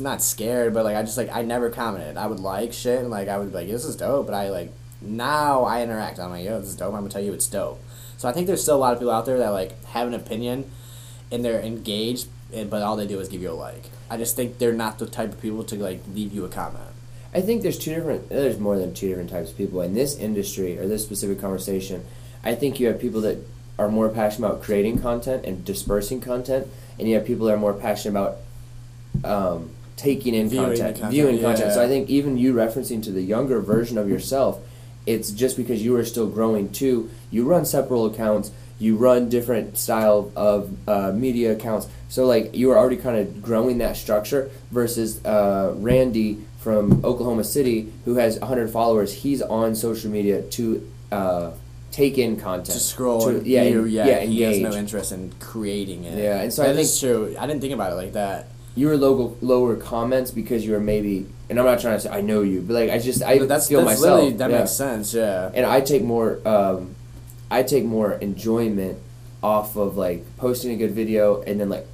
not 0.02 0.22
scared, 0.22 0.74
but 0.74 0.84
like 0.84 0.98
I 0.98 1.04
just 1.04 1.18
like 1.18 1.30
I 1.32 1.44
never 1.44 1.70
commented. 1.70 2.18
I 2.18 2.28
would 2.28 2.42
like 2.42 2.74
shit 2.74 3.00
and 3.00 3.10
like 3.10 3.30
I 3.30 3.38
would 3.38 3.52
be 3.52 3.56
like, 3.56 3.68
"This 3.70 3.86
is 3.86 3.96
dope," 3.96 4.26
but 4.26 4.36
I 4.36 4.50
like 4.50 4.72
now 5.02 5.64
I 5.64 5.82
interact. 5.82 6.20
I'm 6.20 6.30
like, 6.32 6.44
"Yo, 6.44 6.60
this 6.60 6.70
is 6.70 6.76
dope." 6.76 6.94
I'm 6.94 7.00
gonna 7.00 7.10
tell 7.10 7.24
you 7.24 7.32
it's 7.32 7.48
dope. 7.48 7.82
So 8.18 8.28
I 8.28 8.34
think 8.34 8.48
there's 8.48 8.62
still 8.62 8.76
a 8.76 8.84
lot 8.84 8.92
of 8.94 9.00
people 9.00 9.14
out 9.14 9.26
there 9.26 9.38
that 9.40 9.50
like 9.50 9.82
have 9.86 10.08
an 10.10 10.14
opinion, 10.14 10.70
and 11.32 11.44
they're 11.44 11.62
engaged, 11.62 12.28
and, 12.54 12.70
but 12.70 12.82
all 12.82 12.96
they 12.96 13.08
do 13.08 13.20
is 13.20 13.28
give 13.28 13.42
you 13.42 13.52
a 13.52 13.54
like. 13.54 13.84
I 14.10 14.18
just 14.18 14.36
think 14.36 14.58
they're 14.58 14.74
not 14.74 15.00
the 15.00 15.06
type 15.06 15.30
of 15.30 15.42
people 15.42 15.64
to 15.66 15.76
like 15.76 16.02
leave 16.14 16.34
you 16.34 16.46
a 16.46 16.50
comment. 16.50 16.84
I 17.34 17.42
think 17.42 17.62
there's 17.62 17.80
two 17.80 17.96
different. 17.96 18.30
There's 18.30 18.60
more 18.60 18.78
than 18.78 18.94
two 18.94 19.08
different 19.08 19.30
types 19.30 19.52
of 19.52 19.58
people 19.58 19.82
in 19.82 19.94
this 19.94 20.18
industry 20.18 20.78
or 20.78 20.88
this 20.88 21.04
specific 21.04 21.40
conversation. 21.40 22.06
I 22.44 22.56
think 22.56 22.80
you 22.80 22.88
have 22.88 23.00
people 23.00 23.22
that 23.22 23.38
are 23.80 23.90
more 23.90 24.10
passionate 24.10 24.48
about 24.48 24.64
creating 24.64 25.02
content 25.02 25.46
and 25.46 25.64
dispersing 25.64 26.20
content, 26.22 26.68
and 27.00 27.08
you 27.08 27.16
have 27.16 27.26
people 27.26 27.48
that 27.48 27.54
are 27.54 27.58
more 27.58 27.74
passionate 27.74 28.20
about 28.20 28.38
um, 29.24 29.72
taking 29.96 30.34
in 30.34 30.50
Viewing 30.50 30.66
content, 30.66 30.96
content, 30.96 31.12
viewing 31.12 31.42
content. 31.42 31.74
So. 31.74 31.84
I 31.84 31.88
think 31.88 32.10
even 32.10 32.38
you 32.38 32.54
referencing 32.54 33.04
to 33.04 33.12
the 33.12 33.22
younger 33.22 33.60
version 33.60 33.98
of 33.98 34.10
yourself, 34.10 34.60
it's 35.06 35.32
just 35.32 35.58
because 35.58 35.84
you 35.84 35.96
are 35.96 36.06
still 36.06 36.28
growing 36.28 36.72
too. 36.72 37.10
You 37.30 37.46
run 37.46 37.66
several 37.66 38.06
accounts. 38.06 38.52
You 38.82 38.96
run 38.98 39.30
different 39.30 39.78
style 39.78 40.32
of 40.36 40.76
uh, 40.88 41.12
media 41.12 41.54
accounts. 41.54 41.88
So 42.10 42.26
like 42.26 42.56
you 42.56 42.72
are 42.72 42.78
already 42.78 42.98
kind 42.98 43.18
of 43.18 43.42
growing 43.42 43.78
that 43.78 43.96
structure 43.96 44.50
versus 44.72 45.24
uh, 45.24 45.74
Randy 45.78 46.40
from 46.60 47.06
Oklahoma 47.06 47.44
City 47.44 47.92
who 48.06 48.16
has 48.16 48.40
100 48.40 48.70
followers. 48.72 49.14
He's 49.14 49.42
on 49.42 49.76
social 49.76 50.10
media 50.12 50.42
to 50.58 50.92
uh, 51.12 51.52
take 51.92 52.18
in 52.18 52.38
content. 52.38 52.74
To 52.78 52.80
scroll, 52.80 53.22
To- 53.22 53.44
yeah, 53.48 53.64
and- 53.64 53.92
yeah, 53.92 54.06
yeah, 54.08 54.20
he 54.22 54.42
has 54.42 54.58
no 54.60 54.72
interest 54.74 55.12
in 55.12 55.32
creating 55.40 56.04
it. 56.06 56.18
Yeah, 56.18 56.42
and 56.42 56.52
so 56.52 56.64
I 56.64 56.74
think- 56.74 56.90
true. 57.00 57.36
I 57.40 57.46
didn't 57.48 57.62
think 57.62 57.74
about 57.74 57.92
it 57.94 57.96
like 57.96 58.14
that. 58.14 58.48
you 58.76 58.88
were 58.88 58.96
low, 58.98 59.36
lower 59.42 59.76
comments 59.76 60.32
because 60.32 60.66
you 60.66 60.72
were 60.72 60.80
maybe, 60.80 61.26
and 61.50 61.60
I'm 61.60 61.66
not 61.66 61.82
trying 61.82 61.98
to 61.98 62.00
say 62.00 62.10
I 62.10 62.22
know 62.22 62.42
you, 62.42 62.62
but 62.62 62.74
like 62.74 62.90
I 62.90 62.98
just 63.00 63.22
I 63.22 63.38
But 63.40 63.50
that's 63.50 63.68
feel 63.68 63.84
that's 63.84 64.00
myself. 64.02 64.38
That 64.38 64.50
yeah. 64.50 64.60
makes 64.60 64.72
sense. 64.72 65.14
Yeah. 65.14 65.52
and 65.54 65.66
I 65.66 65.82
take 65.82 66.04
more 66.04 66.40
um, 66.48 66.96
I 67.52 67.62
take 67.64 67.84
more 67.86 68.14
enjoyment 68.14 68.98
off 69.44 69.76
of 69.76 69.98
like 69.98 70.26
posting 70.38 70.72
a 70.72 70.76
good 70.78 70.92
video 70.92 71.42
and 71.44 71.60
then 71.60 71.70
like 71.70 71.86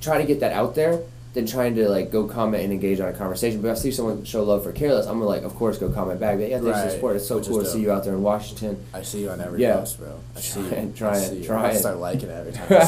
trying 0.00 0.20
to 0.20 0.26
get 0.26 0.40
that 0.40 0.52
out 0.52 0.74
there 0.74 1.00
than 1.32 1.46
trying 1.46 1.74
to 1.74 1.86
like 1.88 2.10
go 2.10 2.24
comment 2.26 2.64
and 2.64 2.72
engage 2.72 2.98
on 2.98 3.08
a 3.08 3.12
conversation. 3.12 3.60
But 3.60 3.68
if 3.68 3.76
I 3.76 3.80
see 3.80 3.90
someone 3.92 4.24
show 4.24 4.42
love 4.42 4.64
for 4.64 4.72
careless, 4.72 5.06
I'm 5.06 5.14
gonna 5.18 5.26
like 5.26 5.42
of 5.42 5.54
course 5.54 5.76
go 5.78 5.90
comment 5.90 6.18
back. 6.18 6.38
But 6.38 6.48
yeah, 6.48 6.60
thanks 6.60 6.78
for 6.80 6.84
the 6.86 6.90
support. 6.90 7.16
It's 7.16 7.26
so 7.28 7.36
Which 7.38 7.46
cool 7.48 7.60
to 7.60 7.66
see 7.66 7.80
you 7.80 7.92
out 7.92 8.04
there 8.04 8.14
in 8.14 8.22
Washington. 8.22 8.82
I 8.94 9.02
see 9.02 9.20
you 9.22 9.30
on 9.30 9.40
every 9.42 9.60
Yeah. 9.62 9.76
post, 9.76 9.98
bro. 9.98 10.18
I 10.34 10.40
see 10.40 10.60
you. 10.60 10.66
it, 10.66 10.96
try 10.96 11.10
I 11.10 11.16
it, 11.18 11.28
see 11.28 11.36
you. 11.38 11.44
try 11.44 11.70
it. 11.70 11.78
start 11.78 11.98
liking 11.98 12.28
it 12.30 12.32
every 12.32 12.52
time 12.52 12.66
I 12.70 12.84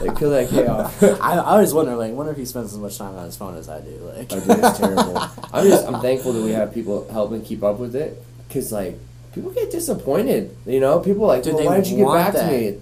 see 0.00 0.06
it. 0.06 0.16
kill 0.18 0.30
that 0.30 0.48
K 0.48 0.66
off. 0.68 1.02
I, 1.02 1.34
I 1.34 1.38
always 1.38 1.74
wonder, 1.74 1.96
like, 1.96 2.12
wonder 2.12 2.30
if 2.32 2.38
he 2.38 2.44
spends 2.44 2.72
as 2.72 2.78
much 2.78 2.96
time 2.98 3.14
on 3.16 3.24
his 3.26 3.36
phone 3.36 3.56
as 3.56 3.68
I 3.68 3.80
do. 3.80 3.90
Like, 4.16 4.32
Oh, 4.32 4.40
dude, 4.40 4.64
it's 4.64 4.78
terrible. 4.78 5.18
I'm 5.52 5.66
just 5.66 5.86
I'm 5.86 6.00
thankful 6.00 6.32
that 6.34 6.42
we 6.42 6.52
have 6.52 6.72
people 6.72 7.08
helping 7.12 7.42
keep 7.42 7.62
up 7.64 7.78
with 7.78 7.94
it 7.96 8.22
because 8.46 8.70
like 8.72 8.96
people 9.38 9.52
get 9.52 9.70
disappointed. 9.70 10.54
You 10.66 10.80
know, 10.80 11.00
people 11.00 11.26
like, 11.26 11.42
Dude, 11.42 11.54
well, 11.54 11.64
why 11.66 11.80
didn't 11.80 11.96
you 11.98 12.04
get 12.04 12.12
back 12.12 12.32
that. 12.34 12.50
to 12.50 12.56
me? 12.58 12.78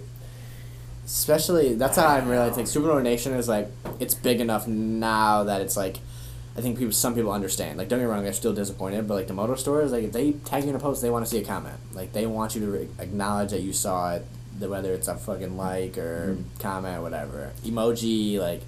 especially 1.05 1.75
that's 1.75 1.97
how 1.97 2.07
I'm 2.09 2.29
really 2.29 2.51
think 2.51 2.67
Supermoto 2.67 3.03
Nation 3.03 3.33
is 3.35 3.49
like 3.49 3.69
it's 4.01 4.15
big 4.15 4.41
enough 4.41 4.67
now 4.67 5.45
that 5.45 5.61
it's 5.61 5.77
like 5.77 5.99
I 6.57 6.61
think 6.63 6.79
people 6.79 6.93
some 6.93 7.15
people 7.15 7.31
understand. 7.33 7.79
Like 7.79 7.89
don't 7.89 7.99
get 8.01 8.07
me 8.07 8.11
wrong, 8.11 8.25
they're 8.25 8.33
still 8.33 8.55
disappointed, 8.55 9.07
but 9.07 9.15
like 9.15 9.27
the 9.29 9.35
moto 9.35 9.55
stores, 9.57 9.93
like 9.93 10.05
if 10.05 10.13
they 10.13 10.33
tag 10.33 10.65
you 10.65 10.71
in 10.71 10.77
a 10.77 10.81
post, 10.81 11.03
they 11.03 11.11
want 11.11 11.25
to 11.25 11.31
see 11.31 11.39
a 11.39 11.45
comment. 11.45 11.77
Like 11.93 12.13
they 12.13 12.27
want 12.27 12.55
you 12.55 12.63
to 12.63 12.67
re- 12.67 12.89
acknowledge 12.99 13.51
that 13.51 13.61
you 13.61 13.73
saw 13.73 14.15
it, 14.15 14.25
whether 14.59 14.93
it's 14.95 15.07
a 15.07 15.15
fucking 15.17 15.57
like 15.57 15.97
or 15.99 16.37
Mm. 16.39 16.61
comment, 16.61 17.03
whatever 17.03 17.53
emoji, 17.65 18.39
like. 18.39 18.63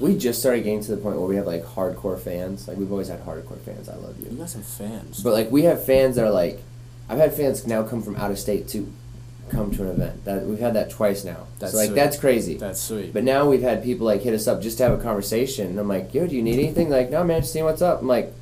we 0.00 0.16
just 0.18 0.40
started 0.40 0.64
getting 0.64 0.82
to 0.82 0.90
the 0.90 0.96
point 0.96 1.16
where 1.18 1.26
we 1.28 1.36
have 1.36 1.46
like 1.46 1.64
hardcore 1.64 2.18
fans. 2.20 2.66
Like 2.68 2.76
we've 2.76 2.90
always 2.92 3.08
had 3.08 3.24
hardcore 3.24 3.60
fans. 3.60 3.88
I 3.88 3.94
love 3.96 4.18
You 4.18 4.26
you. 4.32 4.36
got 4.36 4.50
some 4.50 4.62
fans. 4.62 5.22
But 5.22 5.32
like 5.32 5.50
we 5.52 5.62
have 5.62 5.84
fans 5.86 6.16
that 6.16 6.24
are 6.26 6.30
like, 6.30 6.60
I've 7.10 7.18
had 7.18 7.34
fans 7.34 7.66
now 7.66 7.82
come 7.82 8.02
from 8.02 8.14
out 8.14 8.30
of 8.30 8.38
state 8.38 8.68
to 8.68 8.90
come 9.48 9.72
to 9.72 9.82
an 9.82 9.88
event. 9.88 10.24
That 10.24 10.46
we've 10.46 10.60
had 10.60 10.74
that 10.74 10.90
twice 10.90 11.24
now. 11.24 11.48
That's 11.58 11.72
so 11.72 11.78
like 11.78 11.88
sweet. 11.88 11.96
that's 11.96 12.16
crazy. 12.16 12.56
That's 12.56 12.80
sweet. 12.80 13.12
But 13.12 13.24
now 13.24 13.48
we've 13.48 13.62
had 13.62 13.82
people 13.82 14.06
like 14.06 14.22
hit 14.22 14.32
us 14.32 14.46
up 14.46 14.62
just 14.62 14.78
to 14.78 14.84
have 14.84 14.98
a 14.98 15.02
conversation, 15.02 15.66
and 15.66 15.78
I'm 15.80 15.88
like, 15.88 16.14
"Yo, 16.14 16.28
do 16.28 16.36
you 16.36 16.42
need 16.42 16.60
anything?" 16.60 16.88
Like, 16.88 17.10
"No, 17.10 17.24
man, 17.24 17.40
just 17.40 17.52
seeing 17.52 17.64
what's 17.64 17.82
up." 17.82 18.00
I'm 18.00 18.06
like, 18.06 18.32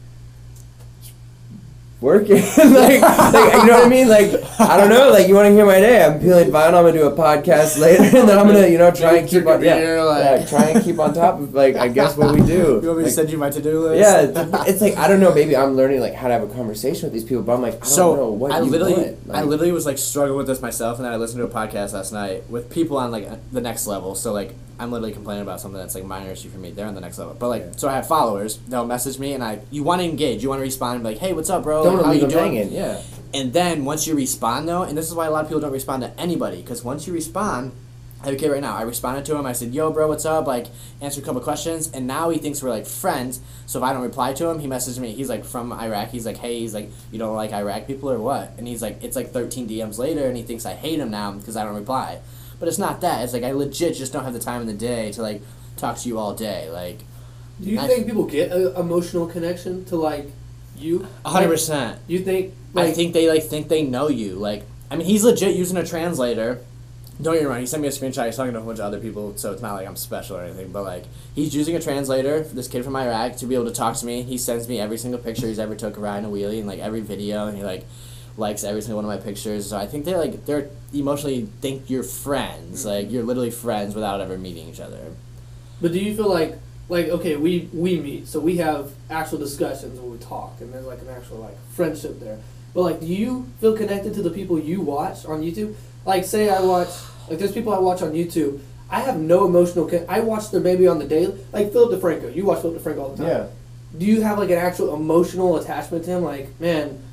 "Working." 2.01 2.37
like, 2.57 3.01
like, 3.01 3.01
you 3.01 3.67
know 3.67 3.79
what 3.79 3.87
I 3.87 3.89
mean? 3.89 4.09
Like, 4.09 4.31
I 4.61 4.77
don't 4.77 4.89
know. 4.89 5.11
Like, 5.11 5.29
you 5.29 5.35
want 5.35 5.47
to 5.47 5.53
hear 5.53 5.67
my 5.67 5.81
day? 5.81 6.05
I'm 6.05 6.21
peeling 6.21 6.51
vinyl. 6.51 6.67
I'm 6.67 6.73
gonna 6.85 6.93
do 6.93 7.07
a 7.07 7.17
podcast 7.17 7.79
later, 7.85 8.05
and 8.05 8.29
then 8.29 8.39
I'm 8.39 8.47
gonna, 8.47 8.67
you 8.69 8.79
know, 8.79 8.91
try 8.91 9.17
and 9.17 9.29
keep 9.29 9.47
on, 9.47 9.63
yeah, 9.63 10.03
like- 10.03 10.41
yeah, 10.41 10.47
try 10.47 10.71
and 10.71 10.85
keep 10.85 10.99
on 10.99 11.13
top 11.15 11.41
of 11.41 11.55
like, 11.55 11.77
I 11.77 11.89
guess 11.89 12.17
what 12.17 12.35
we 12.35 12.41
do. 12.41 12.81
you 12.83 12.89
want 12.89 12.99
me 12.99 13.05
to 13.05 13.11
send 13.11 13.31
you 13.31 13.39
my 13.39 13.51
to-do 13.51 13.81
list? 13.81 14.01
yeah, 14.01 14.21
it's, 14.43 14.69
it's 14.69 14.81
like 14.81 14.97
I 14.97 15.09
don't 15.09 15.21
know. 15.21 15.35
Maybe 15.35 15.57
I'm 15.57 15.75
learning 15.77 16.01
like 16.01 16.15
how 16.15 16.29
to 16.29 16.35
have 16.35 16.43
a 16.43 16.53
conversation 16.55 17.05
with 17.05 17.13
these 17.13 17.25
people, 17.25 17.43
but 17.43 17.55
I'm 17.55 17.63
like, 17.63 17.75
I 17.75 17.79
don't 17.79 17.87
so 17.89 18.17
know 18.17 18.31
what 18.31 18.53
I 18.53 18.59
you 18.61 18.65
literally, 18.67 18.95
want. 18.95 19.19
I 19.33 19.43
literally 19.43 19.73
was 19.73 19.87
like 19.87 19.99
struggling 19.99 20.37
with 20.39 20.47
this 20.47 20.63
myself, 20.63 20.99
and 20.99 21.05
then 21.05 21.13
I 21.13 21.17
listened 21.17 21.41
to 21.41 21.47
a 21.47 21.51
podcast 21.51 21.93
last 21.93 22.13
night 22.13 22.49
with 22.49 22.71
people 22.71 22.97
on 22.97 23.11
like 23.11 23.29
the 23.53 23.61
next 23.61 23.87
level. 23.87 24.15
So 24.15 24.33
like 24.33 24.55
I'm 24.81 24.93
literally 24.93 25.13
complaining 25.13 25.43
about 25.43 25.61
something 25.61 25.79
that's 25.81 25.95
like 25.95 26.05
minor 26.05 26.31
issue 26.31 26.49
for 26.51 26.59
me. 26.59 26.71
They're 26.71 26.87
on 26.87 26.95
the 26.95 27.01
next 27.01 27.19
level, 27.19 27.35
but 27.39 27.49
like 27.49 27.63
Yeah. 27.63 27.73
so 27.77 27.89
I 27.89 27.95
have 27.95 28.07
followers. 28.07 28.59
They'll 28.69 28.87
message 28.87 29.19
me, 29.19 29.33
and 29.33 29.43
I 29.43 29.61
you 29.71 29.83
want 29.83 30.01
to 30.01 30.05
engage, 30.09 30.43
you 30.43 30.49
want 30.49 30.61
to 30.61 30.65
respond, 30.65 30.97
and 30.97 31.05
be 31.05 31.11
like, 31.11 31.19
hey, 31.19 31.33
what's 31.33 31.51
up, 31.51 31.65
bro? 31.65 31.83
don't 31.85 31.97
Like, 31.97 32.07
how 32.07 32.13
you 32.13 32.21
doing? 32.29 32.55
hanging. 32.55 32.73
Yeah. 32.73 33.01
And 33.35 33.53
then 33.53 33.85
once 33.85 34.07
you 34.07 34.15
respond 34.15 34.69
though, 34.69 34.83
and 34.83 34.97
this 34.97 35.09
is 35.09 35.15
why 35.15 35.27
a 35.27 35.31
lot 35.31 35.43
of 35.43 35.49
people 35.49 35.61
don't 35.61 35.73
respond 35.73 36.03
to 36.03 36.13
anybody, 36.21 36.59
because 36.63 36.85
once 36.85 37.07
you 37.07 37.13
respond, 37.13 37.73
I 38.21 38.27
have 38.27 38.35
a 38.35 38.37
kid 38.37 38.51
right 38.51 38.61
now. 38.61 38.75
I 38.77 38.83
responded 38.83 39.25
to 39.27 39.37
him. 39.37 39.47
I 39.47 39.53
said, 39.53 39.73
"Yo, 39.75 39.91
bro, 39.93 40.09
what's 40.09 40.25
up?" 40.25 40.47
Like, 40.47 40.67
answered 41.01 41.23
a 41.23 41.27
couple 41.27 41.41
questions, 41.41 41.89
and 41.93 42.07
now 42.07 42.31
he 42.31 42.39
thinks 42.39 42.61
we're 42.63 42.71
like 42.71 42.85
friends. 42.87 43.41
So 43.67 43.79
if 43.79 43.85
I 43.85 43.93
don't 43.93 44.03
reply 44.03 44.33
to 44.33 44.47
him, 44.49 44.59
he 44.59 44.67
messages 44.67 44.99
me. 44.99 45.13
He's 45.13 45.29
like 45.29 45.45
from 45.45 45.73
Iraq. 45.73 46.09
He's 46.11 46.27
like, 46.27 46.37
"Hey, 46.39 46.59
he's 46.61 46.75
like, 46.75 46.91
you 47.13 47.19
don't 47.21 47.37
like 47.37 47.53
Iraq 47.53 47.87
people 47.87 48.11
or 48.11 48.19
what?" 48.19 48.55
And 48.59 48.67
he's 48.67 48.83
like, 48.83 49.05
it's 49.05 49.15
like 49.15 49.31
13 49.33 49.69
DMs 49.69 49.99
later, 49.99 50.27
and 50.27 50.37
he 50.37 50.43
thinks 50.43 50.67
I 50.67 50.75
hate 50.75 50.99
him 50.99 51.11
now 51.13 51.31
because 51.33 51.57
I 51.57 51.65
don't 51.65 51.77
reply. 51.77 52.19
But 52.59 52.69
it's 52.69 52.79
not 52.79 53.01
that. 53.03 53.23
It's 53.25 53.33
like 53.33 53.45
I 53.45 53.53
legit 53.53 53.95
just 53.97 54.13
don't 54.13 54.25
have 54.25 54.33
the 54.33 54.41
time 54.41 54.61
in 54.61 54.67
the 54.67 54.73
day 54.75 55.13
to 55.13 55.23
like 55.23 55.43
talk 55.77 55.97
to 55.99 56.09
you 56.09 56.19
all 56.19 56.35
day. 56.35 56.69
Like, 56.71 56.99
Do 57.61 57.71
you 57.71 57.77
Nice. 57.77 57.89
think 57.89 58.07
people 58.07 58.25
get 58.25 58.51
an 58.53 58.75
emotional 58.77 59.27
connection 59.27 59.85
to 59.87 59.97
like 59.97 60.31
you? 60.77 61.07
hundred 61.25 61.47
Like, 61.47 61.49
percent. 61.55 61.99
You 62.09 62.21
think? 62.21 62.55
I 62.77 62.91
think 62.93 63.13
they 63.15 63.29
like 63.29 63.45
think 63.45 63.69
they 63.69 63.83
know 63.83 64.09
you. 64.09 64.35
Like, 64.35 64.65
I 64.91 64.97
mean, 64.97 65.07
he's 65.07 65.25
legit 65.25 65.57
using 65.57 65.77
a 65.77 65.85
translator. 65.87 66.61
Don't 67.21 67.35
get 67.35 67.43
me 67.43 67.49
wrong. 67.49 67.59
He 67.59 67.67
sent 67.67 67.83
me 67.83 67.89
a 67.89 67.91
screenshot. 67.91 68.27
He's 68.27 68.37
talking 68.37 68.53
to 68.53 68.61
a 68.61 68.63
bunch 68.63 68.79
of 68.79 68.85
other 68.85 69.01
people, 69.01 69.37
so 69.37 69.53
it's 69.53 69.61
not 69.63 69.73
like 69.75 69.89
I'm 69.89 69.97
special 69.97 70.37
or 70.37 70.43
anything. 70.45 70.71
But 70.71 70.85
like, 70.85 71.05
he's 71.35 71.53
using 71.53 71.75
a 71.75 71.81
translator. 71.81 72.43
This 72.43 72.69
kid 72.69 72.85
from 72.85 72.95
Iraq 72.95 73.37
to 73.39 73.47
be 73.47 73.57
able 73.57 73.65
to 73.65 73.73
talk 73.73 73.97
to 73.97 74.07
me. 74.07 74.23
He 74.23 74.39
sends 74.39 74.69
me 74.69 74.79
every 74.79 74.99
single 74.99 75.19
picture 75.21 75.49
he's 75.49 75.59
ever 75.59 75.75
took 75.75 75.97
riding 75.99 76.27
a 76.27 76.29
wheelie 76.33 76.59
and 76.59 76.69
like 76.69 76.79
every 76.79 77.01
video, 77.01 77.49
and 77.49 77.57
he 77.57 77.65
like 77.65 77.85
likes 78.39 78.65
every 78.65 78.81
single 78.81 79.03
one 79.03 79.05
of 79.05 79.11
my 79.11 79.23
pictures. 79.23 79.71
So 79.71 79.77
I 79.77 79.87
think 79.87 80.05
they 80.05 80.15
like 80.15 80.47
they're 80.47 80.71
emotionally 80.95 81.49
think 81.61 81.91
you're 81.91 82.03
friends. 82.03 82.87
Like 82.87 83.07
mm-hmm. 83.07 83.15
you're 83.15 83.25
literally 83.25 83.51
friends 83.51 83.95
without 83.95 84.21
ever 84.21 84.39
meeting 84.39 84.69
each 84.69 84.81
other. 84.81 85.13
But 85.81 85.93
do 85.93 85.99
you 85.99 86.15
feel 86.17 86.29
like 86.29 86.59
like 86.89 87.09
okay, 87.09 87.37
we 87.37 87.69
we 87.73 88.01
meet, 88.01 88.29
so 88.29 88.41
we 88.41 88.57
have 88.59 88.93
actual 89.11 89.39
discussions 89.39 90.01
where 90.01 90.11
we 90.11 90.19
talk, 90.19 90.61
and 90.61 90.73
there's 90.73 90.87
like 90.87 91.01
an 91.01 91.09
actual 91.09 91.39
like 91.39 91.57
friendship 91.71 92.19
there. 92.21 92.39
But 92.75 92.83
like, 92.83 93.01
do 93.01 93.07
you 93.07 93.47
feel 93.61 93.77
connected 93.77 94.15
to 94.15 94.23
the 94.23 94.31
people 94.31 94.59
you 94.59 94.81
watch 94.81 95.27
on 95.27 95.43
YouTube? 95.43 95.75
Like, 96.05 96.25
say 96.25 96.49
I 96.49 96.61
watch 96.63 96.89
like 97.29 97.39
there's 97.39 97.53
people 97.53 97.75
I 97.75 97.79
watch 97.79 98.03
on 98.03 98.13
YouTube. 98.13 98.61
I 98.91 99.01
have 99.01 99.19
no 99.19 99.47
emotional. 99.47 99.87
Con- 99.87 100.07
I 100.09 100.21
watch 100.21 100.51
their 100.51 100.61
baby 100.61 100.87
on 100.87 100.99
the 100.99 101.07
daily. 101.07 101.39
Like 101.53 101.73
Philip 101.73 102.01
DeFranco, 102.01 102.35
you 102.35 102.47
watch 102.47 102.63
Philip 102.63 102.81
DeFranco 102.83 102.99
all 103.01 103.09
the 103.11 103.19
time. 103.19 103.27
Yeah. 103.27 103.47
Do 103.99 104.07
you 104.07 104.23
have 104.23 104.39
like 104.39 104.51
an 104.51 104.59
actual 104.59 104.95
emotional 104.95 105.59
attachment 105.59 106.05
to 106.07 106.11
him? 106.11 106.25
Like, 106.25 106.59
man, 106.59 106.89
Phil- 106.89 107.08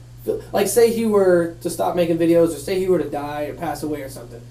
like 0.52 0.68
say 0.68 0.92
he 0.92 1.06
were 1.06 1.56
to 1.62 1.70
stop 1.70 1.96
making 1.96 2.18
videos, 2.18 2.50
or 2.56 2.60
say 2.60 2.80
he 2.80 2.88
were 2.88 3.00
to 3.00 3.10
die 3.10 3.44
or 3.44 3.54
pass 3.54 3.84
away 3.84 4.02
or 4.02 4.10
something. 4.10 4.42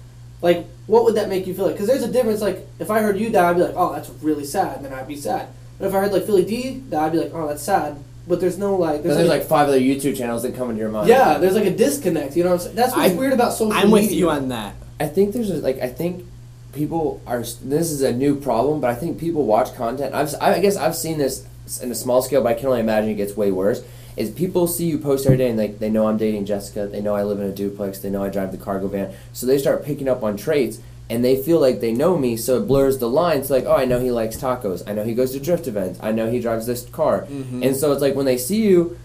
Like, 0.41 0.67
what 0.87 1.05
would 1.05 1.15
that 1.15 1.29
make 1.29 1.47
you 1.47 1.53
feel 1.55 1.65
like? 1.65 1.75
Because 1.75 1.87
there's 1.87 2.03
a 2.03 2.11
difference. 2.11 2.41
Like, 2.41 2.67
if 2.79 2.91
I 2.91 3.01
heard 3.01 3.17
you 3.19 3.29
die, 3.29 3.49
I'd 3.49 3.55
be 3.55 3.63
like, 3.63 3.73
oh, 3.75 3.93
that's 3.93 4.09
really 4.21 4.45
sad. 4.45 4.77
And 4.77 4.85
then 4.85 4.93
I'd 4.93 5.07
be 5.07 5.15
sad. 5.15 5.47
But 5.79 5.87
if 5.87 5.95
I 5.95 5.99
heard 6.01 6.11
like 6.11 6.25
Philly 6.25 6.45
D 6.45 6.81
die, 6.89 7.05
I'd 7.05 7.11
be 7.11 7.17
like, 7.19 7.31
oh, 7.33 7.47
that's 7.47 7.63
sad. 7.63 7.97
But 8.27 8.39
there's 8.39 8.57
no 8.57 8.75
like, 8.75 9.03
there's, 9.03 9.17
there's 9.17 9.29
like, 9.29 9.41
like 9.41 9.49
five 9.49 9.67
other 9.67 9.79
YouTube 9.79 10.17
channels 10.17 10.43
that 10.43 10.55
come 10.55 10.69
into 10.69 10.81
your 10.81 10.89
mind. 10.89 11.07
yeah, 11.07 11.37
there's 11.37 11.55
like 11.55 11.65
a 11.65 11.75
disconnect. 11.75 12.35
You 12.35 12.43
know 12.43 12.49
what 12.51 12.55
I'm 12.55 12.61
saying? 12.61 12.75
That's 12.75 12.95
what's 12.95 13.11
I- 13.11 13.15
weird 13.15 13.33
about 13.33 13.53
social 13.53 13.67
media. 13.67 13.83
I'm 13.83 13.91
with 13.91 14.11
you 14.11 14.29
on 14.29 14.49
that. 14.49 14.75
I 14.99 15.07
think 15.07 15.33
there's 15.33 15.49
a, 15.51 15.55
like 15.55 15.79
I 15.79 15.89
think 15.89 16.25
people 16.73 17.21
are. 17.27 17.39
This 17.39 17.91
is 17.91 18.01
a 18.01 18.11
new 18.13 18.39
problem, 18.39 18.81
but 18.81 18.89
I 18.89 18.95
think 18.95 19.19
people 19.19 19.45
watch 19.45 19.75
content. 19.75 20.15
I've 20.15 20.33
I 20.41 20.59
guess 20.59 20.75
I've 20.77 20.95
seen 20.95 21.17
this 21.17 21.45
in 21.81 21.91
a 21.91 21.95
small 21.95 22.21
scale, 22.21 22.41
but 22.41 22.49
I 22.49 22.53
can 22.53 22.67
only 22.67 22.79
imagine 22.79 23.09
it 23.09 23.15
gets 23.15 23.35
way 23.35 23.51
worse. 23.51 23.83
Is 24.17 24.31
people 24.31 24.67
see 24.67 24.85
you 24.85 24.97
post 24.97 25.25
every 25.25 25.37
day 25.37 25.49
and 25.49 25.57
like 25.57 25.79
they 25.79 25.89
know 25.89 26.07
I'm 26.07 26.17
dating 26.17 26.45
Jessica, 26.45 26.87
they 26.87 27.01
know 27.01 27.15
I 27.15 27.23
live 27.23 27.39
in 27.39 27.45
a 27.45 27.51
duplex, 27.51 27.99
they 27.99 28.09
know 28.09 28.23
I 28.23 28.29
drive 28.29 28.51
the 28.51 28.57
cargo 28.57 28.87
van, 28.87 29.13
so 29.33 29.45
they 29.45 29.57
start 29.57 29.83
picking 29.83 30.07
up 30.07 30.23
on 30.23 30.37
traits 30.37 30.79
and 31.09 31.23
they 31.23 31.35
feel 31.41 31.59
like 31.59 31.81
they 31.81 31.93
know 31.93 32.17
me, 32.17 32.35
so 32.35 32.57
it 32.57 32.67
blurs 32.67 32.97
the 32.97 33.09
lines. 33.09 33.51
Like, 33.51 33.65
oh, 33.65 33.75
I 33.75 33.85
know 33.85 33.99
he 33.99 34.11
likes 34.11 34.37
tacos, 34.37 34.87
I 34.87 34.93
know 34.93 35.03
he 35.03 35.13
goes 35.13 35.33
to 35.33 35.39
drift 35.39 35.67
events, 35.67 35.99
I 36.01 36.11
know 36.11 36.31
he 36.31 36.39
drives 36.39 36.65
this 36.65 36.87
car, 36.89 37.27
mm-hmm. 37.29 37.61
and 37.61 37.75
so 37.75 37.91
it's 37.91 38.01
like 38.01 38.15
when 38.15 38.25
they 38.25 38.37
see 38.37 38.63
you, 38.63 38.97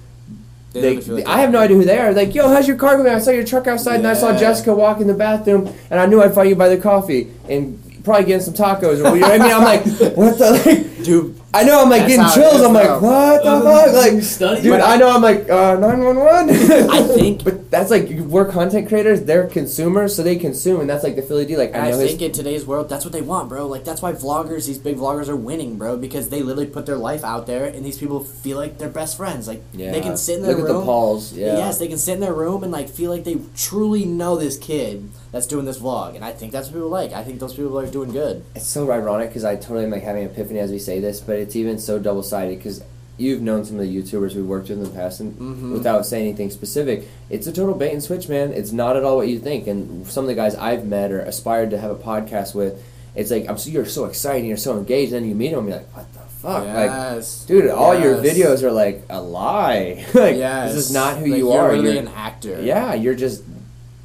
They 0.72 0.96
they, 0.96 1.00
like 1.00 1.26
I 1.26 1.40
have 1.40 1.50
no 1.50 1.58
idea 1.58 1.76
who 1.76 1.84
they 1.84 1.98
are. 1.98 2.12
Like, 2.12 2.32
yo, 2.34 2.48
how's 2.48 2.68
your 2.68 2.76
cargo 2.76 3.02
man? 3.02 3.16
I 3.16 3.18
saw 3.18 3.32
your 3.32 3.44
truck 3.44 3.66
outside, 3.66 3.96
and 3.96 4.06
I 4.06 4.14
saw 4.14 4.36
Jessica 4.38 4.72
walk 4.72 5.00
in 5.00 5.08
the 5.08 5.14
bathroom, 5.14 5.66
and 5.90 5.98
I 5.98 6.06
knew 6.06 6.22
I'd 6.22 6.32
find 6.32 6.48
you 6.48 6.54
by 6.54 6.68
the 6.68 6.78
coffee 6.78 7.32
and 7.48 7.76
probably 8.04 8.24
getting 8.24 8.44
some 8.44 8.54
tacos. 8.54 9.04
Or 9.04 9.14
you 9.16 9.20
know 9.20 9.28
what 9.28 9.40
I 9.40 9.44
mean? 9.44 9.52
I'm 9.52 9.64
like, 9.64 9.84
what 10.16 10.38
the? 10.38 10.62
Like, 10.64 11.04
Dude, 11.04 11.39
I 11.52 11.64
know. 11.64 11.82
I'm 11.82 11.90
like 11.90 12.02
That's 12.02 12.16
getting 12.16 12.32
chills. 12.42 12.60
is, 12.60 12.62
I'm 12.62 12.72
like, 12.72 13.02
what 13.02 13.42
the 13.42 13.60
fuck? 13.60 13.92
Like, 13.92 14.12
you 14.12 14.20
study? 14.22 14.62
dude, 14.62 14.80
I 14.80 14.96
know. 14.96 15.10
I'm 15.10 15.20
like, 15.22 15.50
uh, 15.50 15.74
nine 15.80 16.00
one 16.04 16.16
one. 16.18 16.48
I 16.50 17.02
think- 17.02 17.42
but 17.44 17.70
that's 17.70 17.90
like 17.90 18.08
we're 18.20 18.44
content 18.50 18.88
creators. 18.88 19.22
They're 19.24 19.46
consumers, 19.48 20.14
so 20.14 20.22
they 20.22 20.36
consume, 20.36 20.80
and 20.80 20.88
that's 20.88 21.02
like 21.02 21.16
the 21.16 21.22
Philly 21.22 21.46
D. 21.46 21.56
Like, 21.56 21.74
I 21.74 21.88
I 21.88 21.92
think 21.92 22.22
in 22.22 22.30
today's 22.32 22.64
world, 22.64 22.88
that's 22.88 23.04
what 23.04 23.12
they 23.12 23.20
want, 23.22 23.48
bro. 23.48 23.66
Like 23.66 23.84
that's 23.84 24.00
why 24.00 24.12
vloggers, 24.12 24.66
these 24.66 24.78
big 24.78 24.96
vloggers, 24.96 25.28
are 25.28 25.36
winning, 25.36 25.76
bro, 25.76 25.96
because 25.96 26.28
they 26.28 26.42
literally 26.42 26.70
put 26.70 26.86
their 26.86 26.96
life 26.98 27.24
out 27.24 27.46
there, 27.46 27.64
and 27.64 27.84
these 27.84 27.98
people 27.98 28.22
feel 28.22 28.56
like 28.56 28.78
they're 28.78 28.88
best 28.88 29.16
friends. 29.16 29.48
Like 29.48 29.62
Yeah. 29.72 29.90
they 29.90 30.00
can 30.00 30.16
sit 30.16 30.36
in 30.36 30.42
their 30.42 30.52
Look 30.54 30.66
room. 30.68 30.76
at 30.76 30.78
the 30.80 30.84
Pauls. 30.84 31.32
Yeah. 31.32 31.56
Yes, 31.56 31.78
they 31.78 31.88
can 31.88 31.98
sit 31.98 32.14
in 32.14 32.20
their 32.20 32.34
room 32.34 32.62
and 32.62 32.70
like 32.70 32.88
feel 32.88 33.10
like 33.10 33.24
they 33.24 33.38
truly 33.56 34.04
know 34.04 34.36
this 34.36 34.56
kid 34.56 35.08
that's 35.32 35.46
doing 35.46 35.64
this 35.64 35.78
vlog, 35.78 36.14
and 36.16 36.24
I 36.24 36.32
think 36.32 36.52
that's 36.52 36.68
what 36.68 36.74
people 36.74 36.88
like. 36.88 37.12
I 37.12 37.22
think 37.24 37.38
those 37.40 37.54
people 37.54 37.78
are 37.78 37.86
doing 37.86 38.10
good. 38.12 38.44
It's 38.54 38.66
so 38.66 38.90
ironic 38.90 39.28
because 39.28 39.44
I 39.44 39.56
totally 39.56 39.84
am 39.84 39.90
like 39.90 40.02
having 40.02 40.24
an 40.24 40.30
epiphany 40.30 40.58
as 40.58 40.70
we 40.70 40.78
say 40.78 40.98
this, 41.00 41.20
but 41.20 41.36
it's 41.36 41.54
even 41.56 41.78
so 41.78 41.98
double 41.98 42.22
sided 42.22 42.58
because 42.58 42.82
you've 43.16 43.42
known 43.42 43.64
some 43.64 43.78
of 43.78 43.82
the 43.86 43.96
YouTubers 44.02 44.34
we 44.34 44.42
worked 44.42 44.70
with 44.70 44.78
in 44.78 44.84
the 44.84 44.90
past, 44.90 45.20
and 45.20 45.34
Mhm. 45.38 45.72
without 45.72 46.06
saying 46.06 46.26
anything 46.26 46.50
specific, 46.50 47.06
it's 47.28 47.46
a 47.46 47.52
total 47.52 47.74
bait 47.74 47.92
and 47.92 48.02
switch, 48.02 48.28
man. 48.28 48.52
It's 48.52 48.72
not 48.72 48.96
at 48.96 49.04
all 49.04 49.16
what 49.16 49.28
you 49.28 49.38
think. 49.38 49.66
And 49.66 50.06
some 50.06 50.24
of 50.24 50.28
the 50.28 50.34
guys 50.34 50.54
I've 50.56 50.86
met 50.86 51.12
or 51.12 51.20
aspired 51.20 51.70
to 51.70 51.78
have 51.78 51.90
a 51.90 51.96
podcast 51.96 52.54
with, 52.54 52.82
it's 53.14 53.30
like 53.30 53.48
I'm 53.48 53.58
so 53.58 53.70
you're 53.70 53.84
so 53.86 54.06
excited, 54.06 54.46
you're 54.46 54.56
so 54.56 54.76
engaged, 54.78 55.12
and 55.12 55.22
then 55.22 55.28
you 55.28 55.34
meet 55.36 55.50
them, 55.50 55.60
and 55.60 55.68
you're 55.68 55.76
like, 55.78 55.96
what 55.96 56.12
the 56.14 56.18
fuck, 56.18 56.64
like. 56.66 56.90
yes, 56.90 57.44
Dude, 57.46 57.68
all 57.70 57.94
your 57.98 58.16
videos 58.16 58.62
are 58.62 58.72
like 58.72 59.02
a 59.10 59.20
lie. 59.20 60.02
like 60.14 60.36
yes. 60.36 60.72
this 60.74 60.86
is 60.86 60.92
not 60.92 61.18
who 61.18 61.26
Like, 61.26 61.38
you 61.38 61.52
are. 61.52 61.70
Really 61.72 61.84
You're- 61.88 61.98
an 61.98 62.08
actor. 62.08 62.60
yeah, 62.62 62.94
you're 62.94 63.14
just 63.14 63.42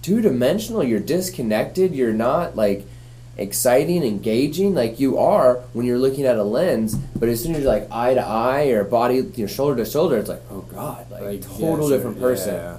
two 0.06 0.22
dimensional. 0.22 0.84
You're 0.84 1.00
disconnected. 1.00 1.96
You're 1.96 2.14
not 2.14 2.56
like 2.56 2.86
exciting, 3.38 4.04
engaging 4.04 4.76
like 4.76 5.00
you 5.00 5.18
are 5.18 5.56
when 5.74 5.86
you're 5.86 5.98
looking 5.98 6.26
at 6.26 6.38
a 6.38 6.44
lens. 6.44 6.96
But 6.96 7.28
as 7.30 7.42
soon 7.42 7.56
as 7.56 7.64
you're 7.64 7.72
like 7.72 7.88
eye 7.92 8.14
to 8.14 8.22
eye 8.26 8.68
or 8.68 8.84
body, 8.84 9.16
you 9.16 9.34
know, 9.40 9.48
shoulder 9.48 9.84
to 9.84 9.90
shoulder, 9.90 10.18
it's 10.18 10.30
like, 10.30 10.44
oh 10.52 10.62
god, 10.62 11.10
like, 11.10 11.24
Like, 11.24 11.42
total 11.42 11.90
yeah, 11.90 11.98
different 11.98 12.20
person. 12.20 12.54
yeah. 12.54 12.78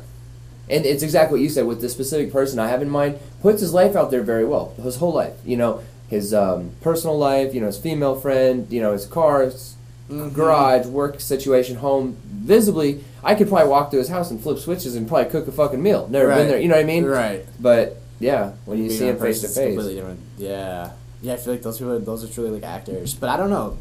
And 0.68 0.84
it's 0.84 1.02
exactly 1.02 1.38
what 1.38 1.42
you 1.42 1.48
said 1.48 1.66
with 1.66 1.80
the 1.80 1.88
specific 1.88 2.32
person 2.32 2.58
I 2.58 2.68
have 2.68 2.82
in 2.82 2.90
mind. 2.90 3.18
Puts 3.40 3.60
his 3.60 3.72
life 3.72 3.94
out 3.94 4.10
there 4.10 4.22
very 4.22 4.44
well, 4.44 4.74
his 4.82 4.96
whole 4.96 5.12
life. 5.12 5.34
You 5.44 5.56
know, 5.56 5.80
his 6.08 6.34
um, 6.34 6.72
personal 6.80 7.16
life. 7.18 7.54
You 7.54 7.60
know, 7.60 7.68
his 7.68 7.78
female 7.78 8.14
friend. 8.16 8.66
You 8.70 8.80
know, 8.80 8.92
his 8.92 9.06
cars, 9.06 9.75
Mhm. 10.10 10.32
garage, 10.32 10.86
work 10.86 11.20
situation, 11.20 11.76
home. 11.76 12.16
Visibly, 12.24 13.00
I 13.24 13.34
could 13.34 13.48
probably 13.48 13.68
walk 13.68 13.90
to 13.90 13.96
his 13.96 14.08
house 14.08 14.30
and 14.30 14.40
flip 14.40 14.58
switches 14.58 14.94
and 14.94 15.08
probably 15.08 15.30
cook 15.30 15.48
a 15.48 15.52
fucking 15.52 15.82
meal. 15.82 16.06
Never 16.08 16.28
been 16.34 16.48
there. 16.48 16.60
You 16.60 16.68
know 16.68 16.76
what 16.76 16.82
I 16.82 16.86
mean? 16.86 17.04
Right. 17.04 17.44
But 17.60 18.00
yeah, 18.20 18.52
when 18.66 18.78
you 18.78 18.88
Being 18.88 18.98
see 18.98 19.08
him 19.08 19.18
face 19.18 19.40
to 19.40 19.46
is 19.46 19.54
completely 19.54 19.94
different. 19.96 20.20
Yeah, 20.38 20.90
yeah. 21.22 21.34
I 21.34 21.36
feel 21.36 21.54
like 21.54 21.62
those 21.62 21.78
people, 21.78 21.98
those 21.98 22.22
are 22.24 22.28
truly 22.32 22.50
like 22.50 22.62
actors. 22.62 23.14
But 23.14 23.30
I 23.30 23.36
don't 23.36 23.50
know. 23.50 23.76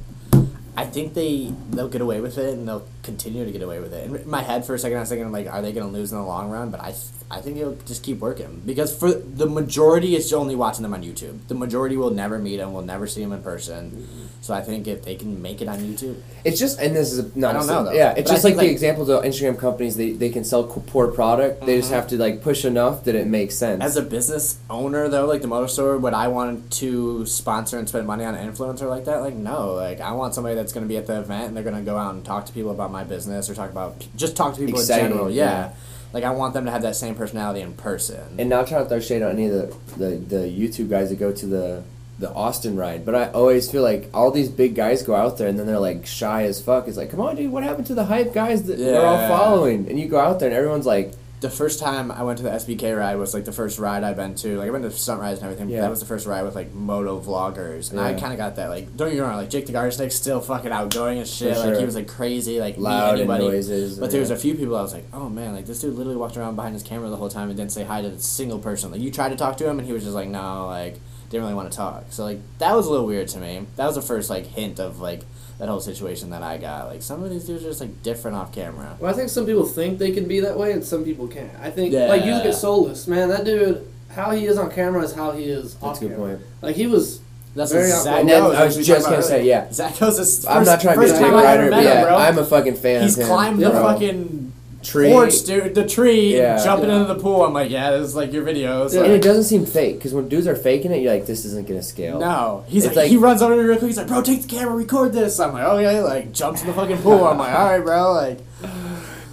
I 0.77 0.85
think 0.85 1.13
they 1.13 1.53
they'll 1.71 1.87
get 1.87 2.01
away 2.01 2.19
with 2.21 2.37
it, 2.37 2.53
and 2.53 2.67
they'll 2.67 2.85
continue 3.03 3.45
to 3.45 3.51
get 3.51 3.61
away 3.61 3.79
with 3.79 3.93
it. 3.93 4.09
In 4.09 4.29
my 4.29 4.41
head, 4.41 4.65
for 4.65 4.73
a 4.73 4.79
second, 4.79 4.97
I 4.97 5.01
was 5.01 5.09
thinking 5.09 5.31
like, 5.31 5.47
are 5.47 5.61
they 5.61 5.71
going 5.71 5.87
to 5.87 5.93
lose 5.93 6.11
in 6.11 6.17
the 6.17 6.23
long 6.25 6.49
run? 6.49 6.69
But 6.69 6.81
I, 6.81 6.93
I 7.31 7.41
think 7.41 7.57
it'll 7.57 7.75
just 7.87 8.03
keep 8.03 8.19
working 8.19 8.61
because 8.65 8.95
for 8.95 9.11
the 9.11 9.47
majority, 9.47 10.15
it's 10.15 10.31
only 10.31 10.55
watching 10.55 10.83
them 10.83 10.93
on 10.93 11.01
YouTube. 11.03 11.47
The 11.47 11.55
majority 11.55 11.97
will 11.97 12.11
never 12.11 12.37
meet 12.37 12.57
them, 12.57 12.71
will 12.73 12.83
never 12.83 13.07
see 13.07 13.21
them 13.23 13.31
in 13.33 13.41
person. 13.41 13.89
Mm-hmm. 13.91 14.21
So 14.41 14.53
I 14.53 14.61
think 14.61 14.87
if 14.87 15.03
they 15.03 15.15
can 15.15 15.41
make 15.41 15.59
it 15.59 15.67
on 15.67 15.79
YouTube, 15.79 16.17
It's 16.43 16.59
just, 16.59 16.79
and 16.79 16.95
this 16.95 17.11
is 17.11 17.35
not. 17.35 17.55
I 17.55 17.57
don't 17.57 17.67
know, 17.67 17.83
though. 17.85 17.91
Yeah, 17.93 18.11
it's 18.11 18.29
But 18.29 18.35
just 18.35 18.43
like, 18.43 18.51
think, 18.51 18.59
the 18.59 18.65
like- 18.67 18.71
examples 18.73 19.09
of 19.09 19.23
Instagram 19.23 19.57
companies. 19.57 19.97
They 19.97 20.11
they 20.11 20.29
can 20.29 20.43
sell 20.43 20.65
poor 20.65 21.07
product. 21.07 21.65
They 21.65 21.77
just 21.77 21.89
Mhm. 21.89 21.95
have 21.95 22.07
to 22.09 22.17
like 22.17 22.43
push 22.43 22.63
enough 22.63 23.05
that 23.05 23.15
it 23.15 23.25
makes 23.25 23.55
sense. 23.55 23.81
as 23.81 23.97
a 23.97 24.03
business 24.03 24.57
owner 24.69 25.09
though, 25.09 25.25
like 25.25 25.41
the 25.41 25.47
motor 25.47 25.67
store, 25.67 25.97
would 25.97 26.13
I 26.13 26.27
want 26.27 26.69
to 26.81 27.25
sponsor 27.25 27.79
and 27.79 27.89
spend 27.89 28.05
money 28.05 28.23
on 28.23 28.35
an 28.35 28.53
influencer 28.53 28.87
like 28.87 29.05
that? 29.05 29.21
Like 29.21 29.33
no, 29.35 29.73
like 29.73 29.99
I 29.99 30.11
want 30.11 30.35
somebody 30.35 30.53
that's 30.53 30.73
going 30.73 30.85
to 30.85 30.89
be 30.89 30.97
at 30.97 31.07
the 31.07 31.17
event 31.19 31.47
and 31.47 31.57
they're 31.57 31.63
going 31.63 31.75
to 31.75 31.81
go 31.81 31.97
out 31.97 32.13
and 32.13 32.23
talk 32.23 32.45
to 32.45 32.53
people 32.53 32.69
about 32.69 32.91
my 32.91 33.03
business 33.03 33.49
or 33.49 33.55
talk 33.55 33.71
about 33.71 34.05
just 34.15 34.35
talk 34.37 34.53
to 34.53 34.59
people 34.59 34.79
Exciting, 34.79 35.05
in 35.07 35.11
general. 35.13 35.31
yeah. 35.31 35.45
Yeah. 35.45 35.69
Like 36.15 36.23
I 36.23 36.31
want 36.31 36.53
them 36.53 36.63
to 36.63 36.71
have 36.71 36.83
that 36.83 36.95
same 36.95 37.13
personality 37.13 37.59
in 37.59 37.73
person. 37.73 38.21
and 38.39 38.47
not 38.49 38.67
trying 38.67 38.83
to 38.83 38.89
throw 38.89 39.01
shade 39.01 39.21
on 39.21 39.31
any 39.31 39.47
of 39.47 39.51
the, 39.51 39.77
the, 39.97 40.15
the 40.15 40.37
YouTube 40.47 40.89
guys 40.89 41.09
that 41.09 41.19
go 41.19 41.33
to 41.33 41.45
the 41.45 41.83
the 42.17 42.31
Austin 42.33 42.77
ride, 42.77 43.05
but 43.05 43.13
I 43.13 43.27
always 43.31 43.69
feel 43.69 43.83
like 43.83 44.09
all 44.13 44.31
these 44.31 44.47
big 44.47 44.73
guys 44.73 45.03
go 45.03 45.13
out 45.13 45.37
there 45.37 45.49
and 45.49 45.59
then 45.59 45.67
they're 45.67 45.77
like 45.77 46.05
shy 46.05 46.43
as 46.43 46.61
fuck. 46.61 46.87
It's 46.87 46.95
like, 46.95 47.11
come 47.11 47.19
on, 47.19 47.35
dude, 47.35 47.51
what 47.51 47.63
happened 47.63 47.87
to 47.87 47.93
the 47.93 48.05
hype 48.05 48.33
guys 48.33 48.63
that 48.63 48.79
we're 48.79 49.05
all 49.05 49.27
following? 49.27 49.89
And 49.89 49.99
you 49.99 50.07
go 50.07 50.17
out 50.17 50.39
there 50.39 50.47
and 50.47 50.57
everyone's 50.57 50.85
like, 50.85 51.11
the 51.45 51.51
first 51.55 51.79
time 51.79 52.11
I 52.11 52.23
went 52.23 52.37
to 52.37 52.43
the 52.43 52.49
SBK 52.49 52.97
ride 52.97 53.17
was 53.17 53.35
like 53.35 53.45
the 53.45 53.51
first 53.51 53.77
ride 53.77 54.03
I've 54.03 54.15
been 54.15 54.33
to. 54.35 54.57
Like 54.57 54.67
I 54.67 54.71
went 54.71 54.83
to 54.83 54.91
stunt 54.91 55.21
rides 55.21 55.39
and 55.39 55.45
everything. 55.45 55.69
Yeah. 55.69 55.77
But 55.77 55.81
that 55.83 55.89
was 55.91 55.99
the 55.99 56.07
first 56.07 56.25
ride 56.25 56.41
with 56.41 56.55
like 56.55 56.73
moto 56.73 57.21
vloggers, 57.21 57.91
and 57.91 57.99
I 57.99 58.13
kind 58.19 58.33
of 58.33 58.37
got 58.37 58.55
that. 58.55 58.69
Like 58.69 58.97
don't 58.97 59.09
get 59.09 59.15
me 59.15 59.19
wrong, 59.21 59.35
like 59.35 59.49
Jake 59.49 59.67
the 59.67 59.91
Snake's 59.91 60.15
still 60.15 60.41
fucking 60.41 60.71
outgoing 60.71 61.19
as 61.19 61.33
shit. 61.33 61.55
For 61.55 61.67
Like 61.67 61.77
he 61.77 61.85
was 61.85 61.95
like 61.95 62.07
crazy, 62.07 62.59
like 62.59 62.77
loud 62.77 63.19
and 63.19 63.29
noises. 63.29 63.99
But 63.99 64.11
there 64.11 64.19
was 64.19 64.31
a 64.31 64.35
few 64.35 64.55
people 64.55 64.75
I 64.75 64.81
was 64.81 64.93
like, 64.93 65.05
oh 65.13 65.29
man, 65.29 65.53
like 65.53 65.67
this 65.67 65.81
dude 65.81 65.93
literally 65.93 66.17
walked 66.17 66.35
around 66.35 66.55
behind 66.55 66.73
his 66.73 66.83
camera 66.83 67.09
the 67.09 67.17
whole 67.17 67.29
time 67.29 67.49
and 67.49 67.57
didn't 67.57 67.71
say 67.71 67.83
hi 67.83 68.01
to 68.01 68.07
a 68.07 68.19
single 68.19 68.59
person. 68.59 68.91
Like 68.91 69.01
you 69.01 69.11
tried 69.11 69.29
to 69.29 69.35
talk 69.35 69.57
to 69.57 69.69
him 69.69 69.77
and 69.77 69.87
he 69.87 69.93
was 69.93 70.03
just 70.03 70.15
like, 70.15 70.27
no, 70.27 70.65
like 70.65 70.99
didn't 71.29 71.43
really 71.43 71.55
want 71.55 71.71
to 71.71 71.77
talk. 71.77 72.05
So 72.09 72.23
like 72.23 72.39
that 72.57 72.75
was 72.75 72.87
a 72.87 72.89
little 72.89 73.05
weird 73.05 73.27
to 73.29 73.39
me. 73.39 73.67
That 73.75 73.85
was 73.85 73.95
the 73.95 74.01
first 74.01 74.29
like 74.29 74.47
hint 74.47 74.79
of 74.79 74.99
like 74.99 75.21
that 75.57 75.69
whole 75.69 75.79
situation 75.79 76.29
that 76.31 76.43
I 76.43 76.57
got. 76.57 76.87
Like 76.87 77.01
some 77.01 77.23
of 77.23 77.29
these 77.29 77.45
dudes 77.45 77.63
are 77.63 77.69
just 77.69 77.81
like 77.81 78.03
different 78.03 78.37
off 78.37 78.53
camera. 78.53 78.97
Well, 78.99 79.11
I 79.13 79.15
think 79.15 79.29
some 79.29 79.45
people 79.45 79.65
think 79.65 79.99
they 79.99 80.11
can 80.11 80.27
be 80.27 80.39
that 80.41 80.57
way, 80.57 80.71
and 80.73 80.83
some 80.83 81.03
people 81.05 81.27
can't. 81.27 81.51
I 81.61 81.69
think, 81.71 81.93
like 81.93 82.25
you 82.25 82.33
look 82.33 82.45
at 82.45 82.55
Solus, 82.55 83.07
man. 83.07 83.29
That 83.29 83.45
dude, 83.45 83.87
how 84.09 84.31
he 84.31 84.45
is 84.45 84.57
on 84.57 84.71
camera 84.71 85.01
is 85.03 85.13
how 85.13 85.31
he 85.31 85.45
is 85.45 85.73
That's 85.75 85.83
off 85.83 85.97
a 85.97 85.99
good 86.01 86.11
camera. 86.15 86.35
point. 86.37 86.47
Like 86.61 86.75
he 86.75 86.87
was. 86.87 87.21
That's 87.55 87.71
Very 87.71 87.89
what 87.89 88.03
Zach 88.03 88.19
And 88.19 88.29
then. 88.29 88.43
I 88.43 88.65
was 88.65 88.75
just 88.75 88.89
gonna 89.05 89.15
about 89.15 89.23
say, 89.23 89.45
yeah. 89.45 89.71
Zach 89.71 90.01
knows 90.01 90.17
this. 90.17 90.45
I'm 90.45 90.65
not 90.65 90.81
trying 90.81 90.95
to 90.95 90.99
be 90.99 91.05
a 91.05 91.09
first 91.09 91.21
dick 91.21 91.31
time 91.31 91.37
I 91.39 91.45
ever 91.45 91.61
rider, 91.63 91.69
but 91.71 91.83
met 91.83 91.97
him, 92.03 92.03
yeah. 92.09 92.15
I'm 92.17 92.37
a 92.37 92.43
fucking 92.45 92.75
fan. 92.75 93.03
He's 93.03 93.17
of 93.17 93.21
him, 93.21 93.27
climbed 93.29 93.59
Yeah, 93.61 93.67
the 93.69 93.73
bro. 93.75 93.83
fucking 93.93 94.53
tree. 94.85 95.09
dude. 95.45 95.75
The 95.75 95.85
tree, 95.85 96.37
Yeah. 96.37 96.63
jumping 96.63 96.89
Yeah. 96.89 97.01
into 97.01 97.13
the 97.13 97.19
pool. 97.19 97.43
I'm 97.43 97.53
like, 97.53 97.69
yeah, 97.71 97.91
this 97.91 98.07
is 98.09 98.15
like 98.15 98.31
your 98.31 98.43
videos. 98.45 98.93
Yeah. 98.93 99.01
and 99.01 99.11
Like, 99.11 99.19
it 99.19 99.23
doesn't 99.23 99.43
seem 99.45 99.65
fake 99.65 99.95
because 99.97 100.13
when 100.13 100.27
dudes 100.29 100.47
are 100.47 100.55
faking 100.55 100.91
it, 100.91 101.01
you're 101.01 101.13
like, 101.13 101.25
this 101.25 101.43
isn't 101.45 101.67
gonna 101.67 101.81
scale. 101.83 102.19
No, 102.19 102.63
he's 102.67 102.85
like, 102.85 102.95
like- 102.95 103.09
he 103.09 103.17
runs 103.17 103.41
over 103.41 103.55
to 103.55 103.61
me 103.61 103.67
real 103.67 103.77
quick. 103.77 103.89
He's 103.89 103.97
like, 103.97 104.07
bro, 104.07 104.21
take 104.21 104.43
the 104.43 104.47
camera, 104.47 104.75
record 104.75 105.11
this. 105.13 105.39
I'm 105.39 105.53
like, 105.53 105.65
oh 105.65 105.77
yeah, 105.79 106.01
like 106.01 106.31
jumps 106.31 106.61
in 106.61 106.67
the 106.67 106.73
fucking 106.73 106.97
pool. 106.99 107.25
I'm 107.27 107.37
like, 107.37 107.53
all 107.57 107.65
right, 107.65 107.83
bro, 107.83 108.13
like, 108.13 108.39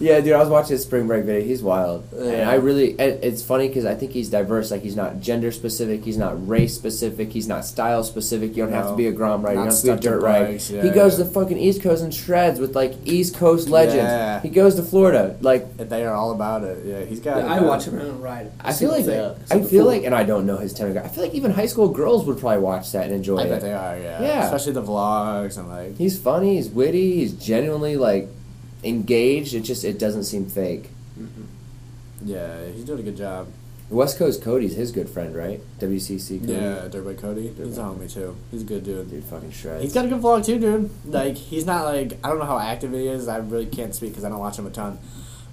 Yeah, 0.02 0.20
dude, 0.20 0.32
I 0.32 0.38
was 0.38 0.48
watching 0.48 0.72
his 0.72 0.82
spring 0.82 1.06
break 1.06 1.24
video. 1.24 1.46
He's 1.46 1.62
wild, 1.62 2.12
and 2.12 2.50
I 2.50 2.54
really. 2.54 2.90
And 2.98 3.22
it's 3.22 3.42
funny 3.42 3.68
because 3.68 3.86
I 3.86 3.94
think 3.94 4.10
he's 4.10 4.28
diverse. 4.28 4.72
Like 4.72 4.82
he's 4.82 4.96
not 4.96 5.20
gender 5.20 5.52
specific. 5.52 6.04
He's 6.04 6.16
not 6.16 6.48
race 6.48 6.74
specific. 6.74 7.32
He's 7.32 7.46
not 7.46 7.64
style 7.64 8.02
specific. 8.02 8.56
You 8.56 8.64
don't 8.64 8.72
have 8.72 8.88
to 8.88 8.96
be 8.96 9.06
a 9.06 9.12
Grom 9.12 9.42
rider. 9.42 9.60
You 9.60 9.64
don't 9.64 9.72
have 9.72 9.80
to 9.80 9.86
be 9.86 9.92
a 9.92 9.96
dirt 9.96 10.22
rider. 10.22 10.52
yeah, 10.52 10.82
he 10.82 10.90
goes 10.90 11.18
yeah. 11.18 11.24
to 11.24 11.30
fucking 11.30 11.56
East 11.56 11.82
Coast 11.82 12.02
and 12.02 12.12
shreds 12.12 12.58
with 12.58 12.74
like 12.74 12.94
East 13.04 13.36
Coast 13.36 13.68
legends. 13.68 13.96
Yeah. 13.96 14.40
He 14.40 14.48
goes 14.48 14.74
to 14.74 14.82
Florida. 14.82 15.36
Like 15.40 15.76
they 15.76 16.04
are 16.04 16.14
all 16.14 16.32
about 16.32 16.64
it. 16.64 16.84
Yeah, 16.84 17.04
he's 17.04 17.20
got. 17.20 17.44
I 17.44 17.60
watch 17.60 17.84
him 17.84 17.96
run 17.96 18.20
ride. 18.20 18.50
I 18.60 18.72
feel 18.72 18.90
like 18.90 19.04
Single 19.04 19.38
I 19.50 19.54
thing. 19.54 19.66
feel 19.66 19.84
like, 19.84 20.02
and 20.02 20.14
I 20.14 20.24
don't 20.24 20.46
know 20.46 20.56
his 20.56 20.72
tenor. 20.72 21.00
I 21.00 21.08
feel 21.08 21.22
like 21.22 21.34
even 21.34 21.52
high 21.52 21.66
school 21.66 21.88
girls 21.88 22.26
would 22.26 22.38
probably 22.38 22.58
watch 22.58 22.90
that 22.92 23.04
and 23.04 23.14
enjoy 23.14 23.38
I 23.38 23.44
it. 23.44 23.48
bet 23.50 23.60
they 23.60 23.72
are. 23.72 23.98
Yeah. 23.98 24.22
Yeah. 24.22 24.44
Especially 24.44 24.72
the 24.72 24.82
vlogs 24.82 25.58
and 25.58 25.68
like. 25.68 25.96
He's 25.96 26.18
funny. 26.18 26.56
He's 26.56 26.68
witty. 26.68 27.16
He's 27.18 27.32
genuinely 27.34 27.96
like 27.96 28.28
engaged. 28.84 29.54
It 29.54 29.60
just 29.60 29.84
it 29.84 29.98
doesn't 29.98 30.24
seem 30.24 30.46
fake. 30.46 30.90
Mm-hmm. 31.18 31.44
Yeah, 32.24 32.66
he's 32.66 32.84
doing 32.84 33.00
a 33.00 33.02
good 33.02 33.16
job. 33.16 33.48
West 33.90 34.18
Coast 34.18 34.42
Cody's 34.42 34.74
his 34.74 34.90
good 34.90 35.08
friend, 35.08 35.36
right? 35.36 35.60
WCC 35.78 36.40
Cody. 36.40 36.52
Yeah, 36.52 36.88
Dirtbag 36.88 37.20
Cody. 37.20 37.48
He's 37.48 37.76
a 37.76 37.82
homie 37.82 38.10
too. 38.10 38.36
He's 38.50 38.62
a 38.62 38.64
good 38.64 38.84
dude. 38.84 39.10
Dude, 39.10 39.24
fucking 39.24 39.50
shreds. 39.50 39.82
He's 39.82 39.92
got 39.92 40.06
a 40.06 40.08
good 40.08 40.22
vlog 40.22 40.46
too, 40.46 40.58
dude. 40.58 40.90
Like 41.04 41.36
he's 41.36 41.66
not 41.66 41.84
like 41.84 42.14
I 42.24 42.28
don't 42.28 42.38
know 42.38 42.46
how 42.46 42.58
active 42.58 42.92
he 42.92 43.06
is. 43.06 43.28
I 43.28 43.36
really 43.36 43.66
can't 43.66 43.94
speak 43.94 44.10
because 44.10 44.24
I 44.24 44.30
don't 44.30 44.38
watch 44.38 44.58
him 44.58 44.66
a 44.66 44.70
ton. 44.70 44.98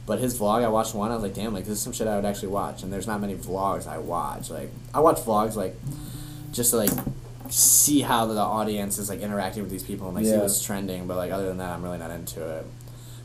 But 0.05 0.19
his 0.19 0.39
vlog, 0.39 0.63
I 0.63 0.69
watched 0.69 0.95
one. 0.95 1.11
I 1.11 1.15
was 1.15 1.23
like, 1.23 1.33
damn, 1.33 1.53
like 1.53 1.65
this 1.65 1.73
is 1.73 1.81
some 1.81 1.93
shit 1.93 2.07
I 2.07 2.15
would 2.15 2.25
actually 2.25 2.47
watch. 2.49 2.81
And 2.81 2.91
there's 2.91 3.07
not 3.07 3.19
many 3.19 3.35
vlogs 3.35 3.87
I 3.87 3.97
watch. 3.97 4.49
Like 4.49 4.69
I 4.93 5.01
watch 5.01 5.17
vlogs 5.17 5.55
like 5.55 5.75
just 6.51 6.71
to 6.71 6.77
like 6.77 6.91
see 7.49 8.01
how 8.01 8.25
the 8.25 8.39
audience 8.39 8.99
is 8.99 9.09
like 9.09 9.19
interacting 9.19 9.63
with 9.63 9.71
these 9.71 9.83
people 9.83 10.07
and 10.07 10.15
like 10.15 10.25
see 10.25 10.37
what's 10.37 10.63
trending. 10.63 11.07
But 11.07 11.17
like 11.17 11.31
other 11.31 11.47
than 11.47 11.57
that, 11.57 11.73
I'm 11.73 11.83
really 11.83 11.97
not 11.97 12.11
into 12.11 12.41
it. 12.41 12.65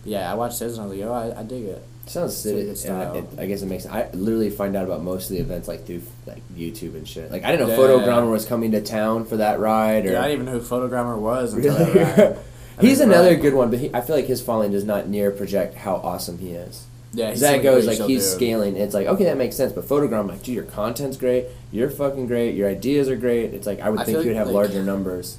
Yeah, 0.04 0.30
I 0.30 0.34
watched 0.34 0.58
his 0.58 0.76
and 0.78 0.82
I 0.86 0.88
was 0.88 0.98
like, 0.98 1.08
oh, 1.08 1.12
I, 1.12 1.40
I 1.40 1.42
dig 1.42 1.64
it. 1.64 1.82
Sounds 2.06 2.34
It's 2.34 2.46
a 2.46 2.64
good 2.64 2.78
silly. 2.78 3.00
I, 3.00 3.14
it, 3.16 3.24
I 3.38 3.46
guess 3.46 3.62
it 3.62 3.66
makes. 3.66 3.86
I 3.86 4.10
literally 4.10 4.50
find 4.50 4.76
out 4.76 4.84
about 4.84 5.02
most 5.02 5.30
of 5.30 5.36
the 5.36 5.42
events 5.42 5.68
like 5.68 5.86
through 5.86 6.02
like 6.26 6.42
YouTube 6.54 6.94
and 6.96 7.08
shit. 7.08 7.30
Like 7.32 7.44
I 7.44 7.50
didn't 7.50 7.68
know 7.68 7.74
Yeah. 7.74 7.80
Photogrammer 7.80 8.30
was 8.30 8.44
coming 8.44 8.72
to 8.72 8.82
town 8.82 9.24
for 9.24 9.38
that 9.38 9.58
ride. 9.58 10.04
Or 10.06 10.12
Yeah, 10.12 10.20
I 10.20 10.28
didn't 10.28 10.42
even 10.42 10.46
know 10.54 10.60
who 10.60 10.66
Photogrammer 10.66 11.18
was 11.18 11.54
until 11.54 11.76
really. 11.78 12.04
ride. 12.04 12.38
He's 12.80 13.00
another 13.00 13.30
right. 13.30 13.40
good 13.40 13.54
one, 13.54 13.70
but 13.70 13.78
he, 13.78 13.94
I 13.94 14.00
feel 14.00 14.16
like 14.16 14.26
his 14.26 14.42
following 14.42 14.72
does 14.72 14.84
not 14.84 15.08
near 15.08 15.30
project 15.30 15.76
how 15.76 15.94
awesome 15.94 16.38
he 16.38 16.50
is. 16.50 16.84
Yeah, 17.12 17.30
he's 17.30 17.40
that 17.40 17.62
goes, 17.62 17.86
like 17.86 17.98
he's 18.00 18.24
dude. 18.24 18.34
scaling. 18.36 18.76
It's 18.76 18.92
like 18.92 19.06
okay, 19.06 19.24
that 19.24 19.36
makes 19.38 19.54
sense. 19.56 19.72
But 19.72 19.84
Photogram, 19.84 20.28
like, 20.28 20.42
dude, 20.42 20.56
your 20.56 20.64
content's 20.64 21.16
great. 21.16 21.46
You're 21.70 21.88
fucking 21.88 22.26
great. 22.26 22.56
Your 22.56 22.68
ideas 22.68 23.08
are 23.08 23.14
great. 23.16 23.54
It's 23.54 23.66
like 23.66 23.78
I 23.80 23.88
would 23.90 24.00
I 24.00 24.04
think 24.04 24.18
you'd 24.18 24.26
like, 24.30 24.36
have 24.36 24.48
like- 24.48 24.54
larger 24.54 24.82
numbers. 24.82 25.38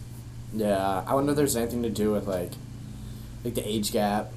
Yeah, 0.53 1.03
I 1.05 1.13
wonder 1.13 1.31
if 1.33 1.35
there's 1.35 1.57
anything 1.57 1.83
to 1.83 1.89
do 1.89 2.13
with 2.13 2.27
like, 2.27 2.51
like 3.43 3.55
the 3.55 3.67
age 3.67 3.91
gap. 3.91 4.31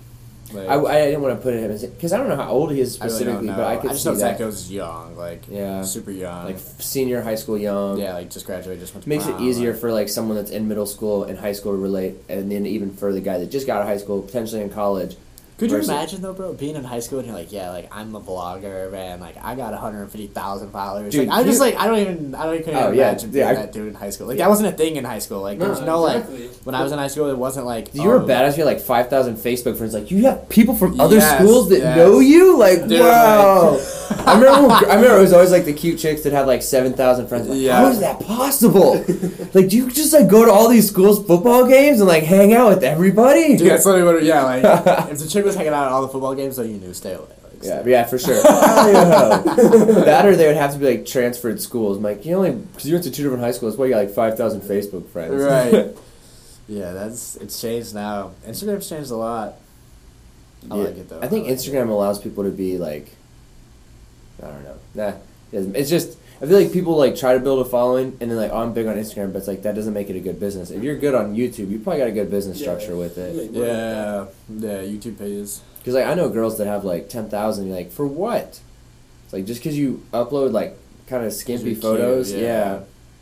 Like, 0.53 0.69
I, 0.69 0.75
I 0.77 1.05
didn't 1.07 1.21
want 1.23 1.37
to 1.39 1.43
put 1.43 1.55
it 1.55 1.81
because 1.95 2.13
I 2.13 2.17
don't 2.19 2.29
know 2.29 2.37
how 2.37 2.49
old 2.51 2.71
he 2.73 2.81
is 2.81 3.01
I 3.01 3.05
really 3.05 3.17
specifically, 3.17 3.47
don't 3.49 3.57
know. 3.57 3.63
but 3.63 3.67
I 3.67 3.77
could 3.77 3.91
just 3.91 4.03
see 4.03 4.09
know 4.09 4.15
that. 4.15 4.21
Zach 4.21 4.39
goes 4.39 4.71
young, 4.71 5.17
like 5.17 5.43
Yeah. 5.49 5.83
super 5.83 6.11
young, 6.11 6.45
like 6.47 6.59
senior 6.79 7.21
high 7.23 7.35
school 7.35 7.59
young. 7.59 7.99
yeah, 7.99 8.15
like 8.15 8.31
just 8.31 8.47
graduated, 8.47 8.81
just 8.81 8.95
went 8.95 9.03
to 9.05 9.09
Makes 9.09 9.27
it 9.27 9.41
easier 9.41 9.73
like- 9.73 9.81
for 9.81 9.93
like 9.93 10.09
someone 10.09 10.37
that's 10.37 10.51
in 10.51 10.67
middle 10.69 10.87
school 10.87 11.25
and 11.25 11.39
high 11.39 11.53
school 11.53 11.73
to 11.73 11.79
relate, 11.79 12.17
and 12.29 12.51
then 12.51 12.65
even 12.67 12.93
for 12.95 13.13
the 13.13 13.21
guy 13.21 13.39
that 13.39 13.51
just 13.51 13.67
got 13.67 13.77
out 13.77 13.83
of 13.83 13.89
high 13.89 13.99
school, 13.99 14.23
potentially 14.23 14.63
in 14.63 14.71
college. 14.71 15.17
Could 15.59 15.73
you 15.73 15.79
imagine 15.79 16.23
though, 16.23 16.33
bro, 16.33 16.53
being 16.55 16.77
in 16.77 16.85
high 16.85 17.01
school 17.01 17.19
and 17.19 17.27
you're 17.27 17.37
like, 17.37 17.51
yeah, 17.51 17.71
like 17.71 17.89
I'm 17.91 18.15
a 18.15 18.21
vlogger, 18.21 18.93
man, 18.93 19.19
like 19.19 19.37
I 19.43 19.57
got 19.57 19.73
150,000 19.73 20.71
followers. 20.71 21.13
Dude, 21.13 21.27
like, 21.27 21.37
I'm 21.37 21.45
just 21.45 21.59
like, 21.61 21.75
I 21.77 21.87
don't 21.89 21.99
even, 21.99 22.35
I 22.37 22.45
don't 22.45 22.55
even, 22.55 22.65
couldn't 22.65 22.81
Oh, 22.81 22.87
even 22.87 22.99
yeah, 22.99 23.09
imagine 23.11 23.31
yeah, 23.33 23.45
being 23.47 23.47
I- 23.59 23.61
that 23.63 23.73
dude 23.73 23.89
in 23.89 23.95
high 23.95 24.11
school. 24.11 24.29
Like 24.29 24.39
that 24.39 24.49
wasn't 24.49 24.73
a 24.73 24.77
thing 24.77 24.95
in 24.97 25.05
high 25.05 25.19
school. 25.19 25.41
Like 25.43 25.59
there 25.59 25.69
was 25.69 25.81
no 25.81 26.07
exactly. 26.07 26.47
like 26.49 26.57
when 26.59 26.75
I 26.77 26.83
was 26.85 26.93
in 26.93 26.99
high 26.99 27.09
school, 27.09 27.29
it 27.29 27.37
wasn't 27.37 27.67
like 27.67 27.93
You 27.93 28.05
were 28.05 28.21
oh, 28.23 28.27
badass. 28.27 28.57
You 28.57 28.65
had 28.65 28.67
like 28.73 28.81
five 28.81 29.11
thousand 29.11 29.37
Facebook 29.37 29.77
friends. 29.77 29.95
Like 29.95 30.11
you 30.13 30.25
have 30.27 30.49
people 30.49 30.77
from 30.77 31.01
other 31.01 31.17
Yes, 31.17 31.35
schools 31.41 31.69
that 31.71 31.79
yes. 31.81 31.97
know 31.97 32.21
you. 32.21 32.57
Like 32.57 32.87
Dude, 32.87 33.01
wow. 33.01 33.73
like- 33.73 33.81
I 34.11 34.35
remember. 34.39 34.69
When, 34.69 34.71
I 34.73 34.95
remember 34.95 35.17
it 35.19 35.21
was 35.21 35.33
always 35.33 35.51
like 35.51 35.65
the 35.65 35.73
cute 35.73 35.99
chicks 35.99 36.23
that 36.23 36.33
had 36.33 36.47
like 36.47 36.63
seven 36.63 36.93
thousand 36.95 37.29
friends. 37.29 37.49
Like, 37.49 37.59
Yeah. 37.61 37.77
How 37.79 37.89
is 37.89 38.01
that 38.01 38.21
possible? 38.21 38.95
like 39.55 39.69
do 39.69 39.77
you 39.77 39.91
just 39.91 40.13
like 40.13 40.29
go 40.29 40.45
to 40.45 40.51
all 40.51 40.69
these 40.69 40.89
schools' 40.89 41.25
football 41.27 41.67
games 41.67 42.01
and 42.01 42.09
like 42.09 42.23
hang 42.25 42.53
out 42.55 42.69
with 42.71 42.85
everybody? 42.85 43.57
Dude, 43.57 43.71
that's 43.71 43.85
literally 43.87 44.15
what. 44.15 44.25
Yeah, 44.25 44.43
like 44.45 44.65
if 45.11 45.19
the 45.19 45.29
chick 45.29 45.45
was 45.45 45.55
hanging 45.57 45.73
out 45.73 45.87
at 45.87 45.93
all 45.93 46.03
the 46.03 46.09
football 46.09 46.35
games, 46.35 46.57
though, 46.57 46.63
you 46.63 46.77
knew 46.79 46.93
stay 46.95 47.15
away. 47.15 47.27
Like, 47.43 47.63
Yeah, 47.63 47.83
yeah, 47.87 48.05
for 48.05 48.19
sure. 48.19 48.41
that 48.43 50.25
or 50.25 50.37
they 50.37 50.47
would 50.47 50.57
have 50.57 50.73
to 50.73 50.79
be 50.79 50.87
like 50.87 51.07
transferred 51.07 51.61
schools. 51.61 51.97
I'm 51.97 52.03
like, 52.03 52.25
you 52.25 52.35
only 52.37 52.53
because 52.53 52.87
you 52.87 52.95
went 52.95 53.05
to 53.05 53.11
two 53.11 53.23
different 53.23 53.43
high 53.43 53.53
schools. 53.53 53.77
Why 53.77 53.87
you 53.87 53.93
got 53.93 53.99
like 53.99 54.11
five 54.11 54.37
thousand 54.37 54.63
Facebook 54.63 55.09
friends? 55.11 55.35
Right. 55.43 55.97
Yeah, 56.69 56.93
that's 56.93 57.37
it's 57.37 57.61
changed 57.61 57.95
now. 57.95 58.33
Instagram's 58.47 58.89
changed 58.89 59.11
a 59.11 59.17
lot. 59.17 59.55
I 60.71 60.77
Yeah. 60.77 60.83
like 60.83 60.97
it 60.97 61.09
though. 61.09 61.21
I 61.21 61.29
think 61.29 61.45
like 61.47 61.53
it. 61.55 61.59
Instagram 61.59 61.89
allows 61.89 62.19
people 62.21 62.45
to 62.45 62.51
be 62.51 62.79
like, 62.79 63.11
I 64.43 64.47
don't 64.49 64.65
know. 64.65 64.77
Nah, 64.95 65.13
it 65.53 65.77
it's 65.77 65.91
just 65.91 66.19
I 66.41 66.47
feel 66.47 66.61
like 66.61 66.73
people 66.73 66.97
like 66.97 67.17
try 67.17 67.35
to 67.35 67.41
build 67.41 67.65
a 67.67 67.69
following 67.69 68.17
and 68.21 68.31
then 68.31 68.37
like 68.37 68.53
oh, 68.53 68.59
I'm 68.59 68.73
big 68.73 68.87
on 68.87 68.97
Instagram, 68.97 69.33
but 69.33 69.39
it's 69.41 69.49
like 69.49 69.63
that 69.63 69.75
doesn't 69.75 69.95
make 69.95 70.09
it 70.11 70.17
a 70.17 70.21
good 70.21 70.39
business. 70.39 70.71
If 70.71 70.83
you're 70.83 70.97
good 70.97 71.15
on 71.15 71.35
YouTube, 71.35 71.71
you 71.71 71.79
probably 71.81 71.99
got 72.01 72.09
a 72.09 72.13
good 72.13 72.31
business 72.31 72.59
Yeah. 72.61 72.65
structure 72.77 72.97
with 72.97 73.19
it. 73.19 73.51
Yeah, 73.53 74.27
yeah, 74.49 74.83
YouTube 74.83 75.19
pages. 75.19 75.63
Because 75.79 75.95
like 75.95 76.07
I 76.07 76.15
know 76.15 76.29
girls 76.29 76.59
that 76.59 76.67
have 76.67 76.85
like 76.85 77.09
ten 77.09 77.29
thousand. 77.29 77.67
You're 77.69 77.77
like 77.77 77.91
for 77.91 78.07
what? 78.07 78.61
It's 79.25 79.33
like 79.33 79.45
just 79.47 79.61
because 79.61 79.77
you 79.77 80.03
upload 80.13 80.53
like 80.53 80.77
kind 81.07 81.25
of 81.25 81.33
skimpy 81.33 81.65
you're 81.65 81.73
cute, 81.73 81.83
photos, 81.83 82.33
yeah. 82.33 82.41
yeah. 82.41 82.81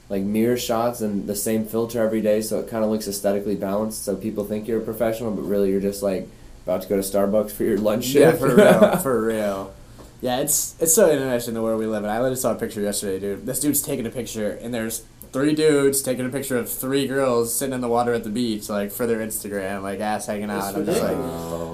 Like 0.09 0.23
mirror 0.23 0.57
shots 0.57 1.01
and 1.01 1.27
the 1.27 1.35
same 1.35 1.65
filter 1.65 2.01
every 2.01 2.21
day, 2.21 2.41
so 2.41 2.61
it 2.61 2.69
kind 2.69 2.85
of 2.85 2.91
looks 2.91 3.09
aesthetically 3.09 3.57
balanced. 3.57 4.05
So 4.05 4.15
people 4.15 4.45
think 4.45 4.69
you're 4.69 4.81
a 4.81 4.85
professional, 4.85 5.33
but 5.33 5.43
really 5.43 5.71
you're 5.71 5.81
just 5.81 6.03
like 6.03 6.29
about 6.65 6.83
to 6.83 6.89
go 6.89 6.95
to 6.97 7.03
Starbucks 7.03 7.51
for 7.53 7.65
your 7.65 7.79
lunch 7.79 8.07
Yeah, 8.09 8.33
for 8.33 8.55
real, 8.55 8.97
for 9.03 9.25
real. 9.25 9.75
Yeah, 10.21 10.39
it's 10.39 10.75
it's 10.81 10.95
so 10.95 11.11
interesting 11.11 11.55
the 11.55 11.63
world 11.63 11.79
we 11.79 11.87
live 11.87 12.05
in. 12.05 12.11
I 12.11 12.19
literally 12.19 12.37
saw 12.37 12.53
a 12.53 12.55
picture 12.55 12.81
yesterday, 12.81 13.21
dude. 13.21 13.47
This 13.47 13.61
dude's 13.61 13.83
taking 13.83 14.07
a 14.07 14.11
picture, 14.11 14.53
and 14.63 14.73
there's 14.73 15.05
three 15.33 15.55
dudes 15.55 16.03
taking 16.03 16.25
a 16.25 16.31
picture 16.31 16.57
of 16.57 16.71
three 16.71 17.07
girls 17.07 17.55
sitting 17.55 17.75
in 17.75 17.83
the 17.83 17.89
water 17.89 18.15
at 18.15 18.25
the 18.25 18.31
beach, 18.31 18.71
like 18.71 18.91
for 18.91 19.07
their 19.07 19.19
Instagram, 19.19 19.83
like 19.83 20.01
ass 20.01 20.27
hanging 20.27 20.51
out. 20.51 20.69
And 20.69 20.79
I'm 20.79 20.87
just 20.87 21.03
like. 21.03 21.17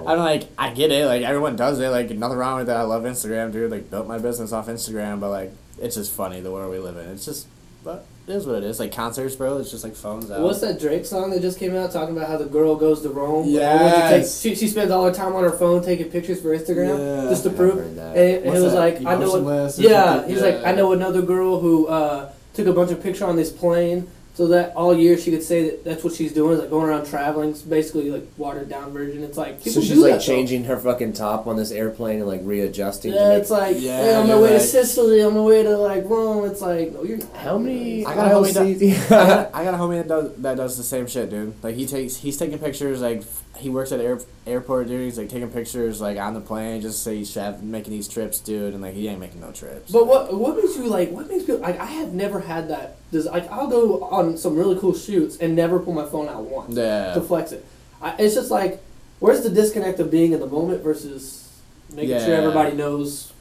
I'm 0.04 0.18
like, 0.18 0.48
I 0.58 0.72
get 0.72 0.90
it. 0.90 1.06
Like 1.06 1.22
everyone 1.22 1.54
does 1.54 1.78
it. 1.78 1.88
Like 1.88 2.10
nothing 2.10 2.36
wrong 2.36 2.58
with 2.58 2.66
that. 2.66 2.76
I 2.76 2.82
love 2.82 3.04
Instagram, 3.04 3.52
dude. 3.52 3.70
Like 3.70 3.90
built 3.90 4.08
my 4.08 4.18
business 4.18 4.52
off 4.52 4.66
Instagram, 4.66 5.20
but 5.20 5.30
like 5.30 5.52
it's 5.80 5.94
just 5.94 6.12
funny 6.12 6.40
the 6.40 6.50
world 6.50 6.72
we 6.72 6.78
live 6.78 6.96
in. 6.96 7.08
It's 7.10 7.24
just, 7.24 7.46
but 7.84 8.04
it 8.26 8.32
is 8.32 8.46
what 8.46 8.56
it 8.56 8.64
is. 8.64 8.78
Like 8.78 8.92
concerts, 8.94 9.34
bro. 9.36 9.58
It's 9.58 9.70
just 9.70 9.82
like 9.84 9.94
phones 9.94 10.30
out. 10.30 10.40
What's 10.40 10.60
that 10.60 10.78
Drake 10.80 11.04
song 11.04 11.30
that 11.30 11.42
just 11.42 11.58
came 11.58 11.74
out 11.74 11.90
talking 11.92 12.16
about 12.16 12.28
how 12.28 12.36
the 12.36 12.44
girl 12.44 12.76
goes 12.76 13.02
to 13.02 13.08
Rome? 13.08 13.28
but 13.30 13.36
only 13.38 13.52
to 13.52 13.58
Yes. 13.58 14.40
take- 14.42 14.54
she, 14.54 14.60
she 14.60 14.68
spends 14.68 14.90
all 14.90 15.04
her 15.04 15.12
time 15.12 15.34
on 15.34 15.42
her 15.42 15.50
phone 15.50 15.82
taking 15.82 16.10
pictures 16.10 16.40
for 16.40 16.56
Instagram 16.56 16.98
Yeah. 17.24 17.28
just 17.30 17.42
to 17.44 17.50
I've 17.50 17.56
prove. 17.56 17.78
And 17.78 17.98
that. 17.98 18.16
it, 18.16 18.44
was 18.44 18.62
that? 18.72 18.78
like 18.78 18.96
I 19.04 19.16
know. 19.16 19.68
Yeah, 19.78 20.26
he's 20.26 20.40
like 20.42 20.64
I 20.64 20.72
know 20.72 20.92
another 20.92 21.22
girl 21.22 21.58
who 21.60 21.86
uh, 21.88 22.30
took 22.54 22.66
a 22.66 22.72
bunch 22.72 22.90
of 22.92 23.02
pictures 23.02 23.22
on 23.22 23.36
this 23.36 23.50
plane. 23.50 24.08
So 24.34 24.46
that 24.46 24.74
all 24.74 24.96
year 24.96 25.18
she 25.18 25.30
could 25.30 25.42
say 25.42 25.64
that 25.68 25.84
that's 25.84 26.02
what 26.02 26.14
she's 26.14 26.32
doing 26.32 26.54
is 26.54 26.60
like 26.60 26.70
going 26.70 26.88
around 26.88 27.04
traveling. 27.06 27.50
It's 27.50 27.60
basically 27.60 28.10
like 28.10 28.26
watered 28.38 28.70
down 28.70 28.90
version. 28.90 29.22
It's 29.22 29.36
like 29.36 29.60
So 29.60 29.82
she's 29.82 29.90
do 29.90 29.96
like 29.96 30.12
that, 30.12 30.18
though. 30.20 30.24
changing 30.24 30.64
her 30.64 30.78
fucking 30.78 31.12
top 31.12 31.46
on 31.46 31.56
this 31.56 31.70
airplane 31.70 32.20
and 32.20 32.26
like 32.26 32.40
readjusting. 32.42 33.12
to 33.12 33.16
Yeah, 33.18 33.28
make- 33.28 33.40
it's 33.42 33.50
like 33.50 33.76
Yeah, 33.78 33.98
hey, 34.02 34.14
on 34.14 34.26
my 34.28 34.32
you're 34.34 34.42
way 34.42 34.48
to 34.48 34.54
like- 34.54 34.62
Sicily, 34.62 35.22
on 35.22 35.34
my 35.34 35.40
way 35.42 35.62
to 35.62 35.76
like 35.76 36.04
Rome. 36.06 36.46
It's 36.50 36.62
like 36.62 36.92
no, 36.94 37.02
you're 37.04 37.18
not. 37.18 37.36
How 37.36 37.58
many 37.58 38.06
I 38.06 38.14
got 38.14 38.26
a 38.26 38.30
aisle 38.30 38.44
homie 38.44 38.78
seats- 38.78 39.12
I 39.12 39.26
got, 39.26 39.50
I 39.54 39.64
got 39.64 39.74
a 39.74 39.76
homie 39.76 39.98
that 39.98 40.08
does 40.08 40.32
that 40.38 40.56
does 40.56 40.76
the 40.78 40.82
same 40.84 41.06
shit, 41.06 41.28
dude. 41.28 41.52
Like 41.62 41.74
he 41.74 41.84
takes 41.84 42.16
he's 42.16 42.38
taking 42.38 42.58
pictures 42.58 43.02
like 43.02 43.18
f- 43.18 43.41
he 43.56 43.68
works 43.68 43.92
at 43.92 44.00
air, 44.00 44.18
airport, 44.46 44.88
dude. 44.88 45.00
He's 45.00 45.18
like 45.18 45.28
taking 45.28 45.50
pictures 45.50 46.00
like 46.00 46.18
on 46.18 46.34
the 46.34 46.40
plane, 46.40 46.80
just 46.80 47.02
say 47.02 47.18
he's 47.18 47.34
have, 47.34 47.62
making 47.62 47.92
these 47.92 48.08
trips, 48.08 48.40
dude, 48.40 48.72
and 48.72 48.82
like 48.82 48.94
he 48.94 49.08
ain't 49.08 49.20
making 49.20 49.40
no 49.40 49.52
trips. 49.52 49.92
But 49.92 50.06
what 50.06 50.34
what 50.34 50.56
makes 50.56 50.76
you 50.76 50.88
like? 50.88 51.10
What 51.10 51.28
makes 51.28 51.44
people 51.44 51.60
like? 51.60 51.78
I 51.78 51.86
have 51.86 52.12
never 52.12 52.40
had 52.40 52.68
that. 52.68 52.96
Does 53.10 53.26
like 53.26 53.50
I'll 53.50 53.68
go 53.68 54.02
on 54.04 54.36
some 54.36 54.56
really 54.56 54.78
cool 54.78 54.94
shoots 54.94 55.36
and 55.36 55.54
never 55.54 55.78
pull 55.78 55.92
my 55.92 56.06
phone 56.06 56.28
out 56.28 56.44
once 56.44 56.76
yeah, 56.76 57.14
to 57.14 57.20
flex 57.20 57.52
it. 57.52 57.64
I, 58.00 58.16
it's 58.18 58.34
just 58.34 58.50
like, 58.50 58.82
where's 59.20 59.42
the 59.42 59.50
disconnect 59.50 60.00
of 60.00 60.10
being 60.10 60.32
in 60.32 60.40
the 60.40 60.46
moment 60.46 60.82
versus 60.82 61.48
making 61.92 62.18
sure 62.18 62.34
everybody 62.34 62.74
knows? 62.74 63.32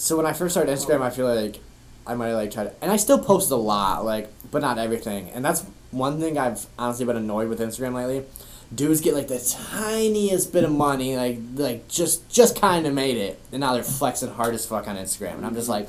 so 0.00 0.16
when 0.16 0.24
I 0.24 0.32
first 0.32 0.54
started 0.54 0.74
Instagram, 0.74 1.02
I 1.02 1.10
feel 1.10 1.32
like 1.32 1.60
I 2.06 2.14
might 2.14 2.32
like 2.32 2.50
try 2.50 2.64
to, 2.64 2.72
and 2.80 2.90
I 2.90 2.96
still 2.96 3.18
post 3.18 3.50
a 3.50 3.56
lot, 3.56 4.04
like, 4.04 4.30
but 4.50 4.62
not 4.62 4.78
everything. 4.78 5.30
And 5.30 5.44
that's 5.44 5.64
one 5.90 6.18
thing 6.18 6.38
I've 6.38 6.66
honestly 6.78 7.04
been 7.04 7.16
annoyed 7.16 7.48
with 7.48 7.60
Instagram 7.60 7.94
lately. 7.94 8.24
Dudes 8.72 9.00
get 9.00 9.14
like 9.14 9.26
the 9.28 9.38
tiniest 9.72 10.52
bit 10.52 10.62
of 10.64 10.70
money, 10.70 11.16
like, 11.16 11.38
like 11.56 11.88
just 11.88 12.28
just 12.28 12.60
kind 12.60 12.86
of 12.86 12.94
made 12.94 13.16
it, 13.16 13.40
and 13.50 13.60
now 13.60 13.74
they're 13.74 13.82
flexing 13.82 14.30
hard 14.30 14.54
as 14.54 14.64
fuck 14.64 14.86
on 14.86 14.96
Instagram, 14.96 15.34
and 15.34 15.46
I'm 15.46 15.54
just 15.54 15.68
like. 15.68 15.88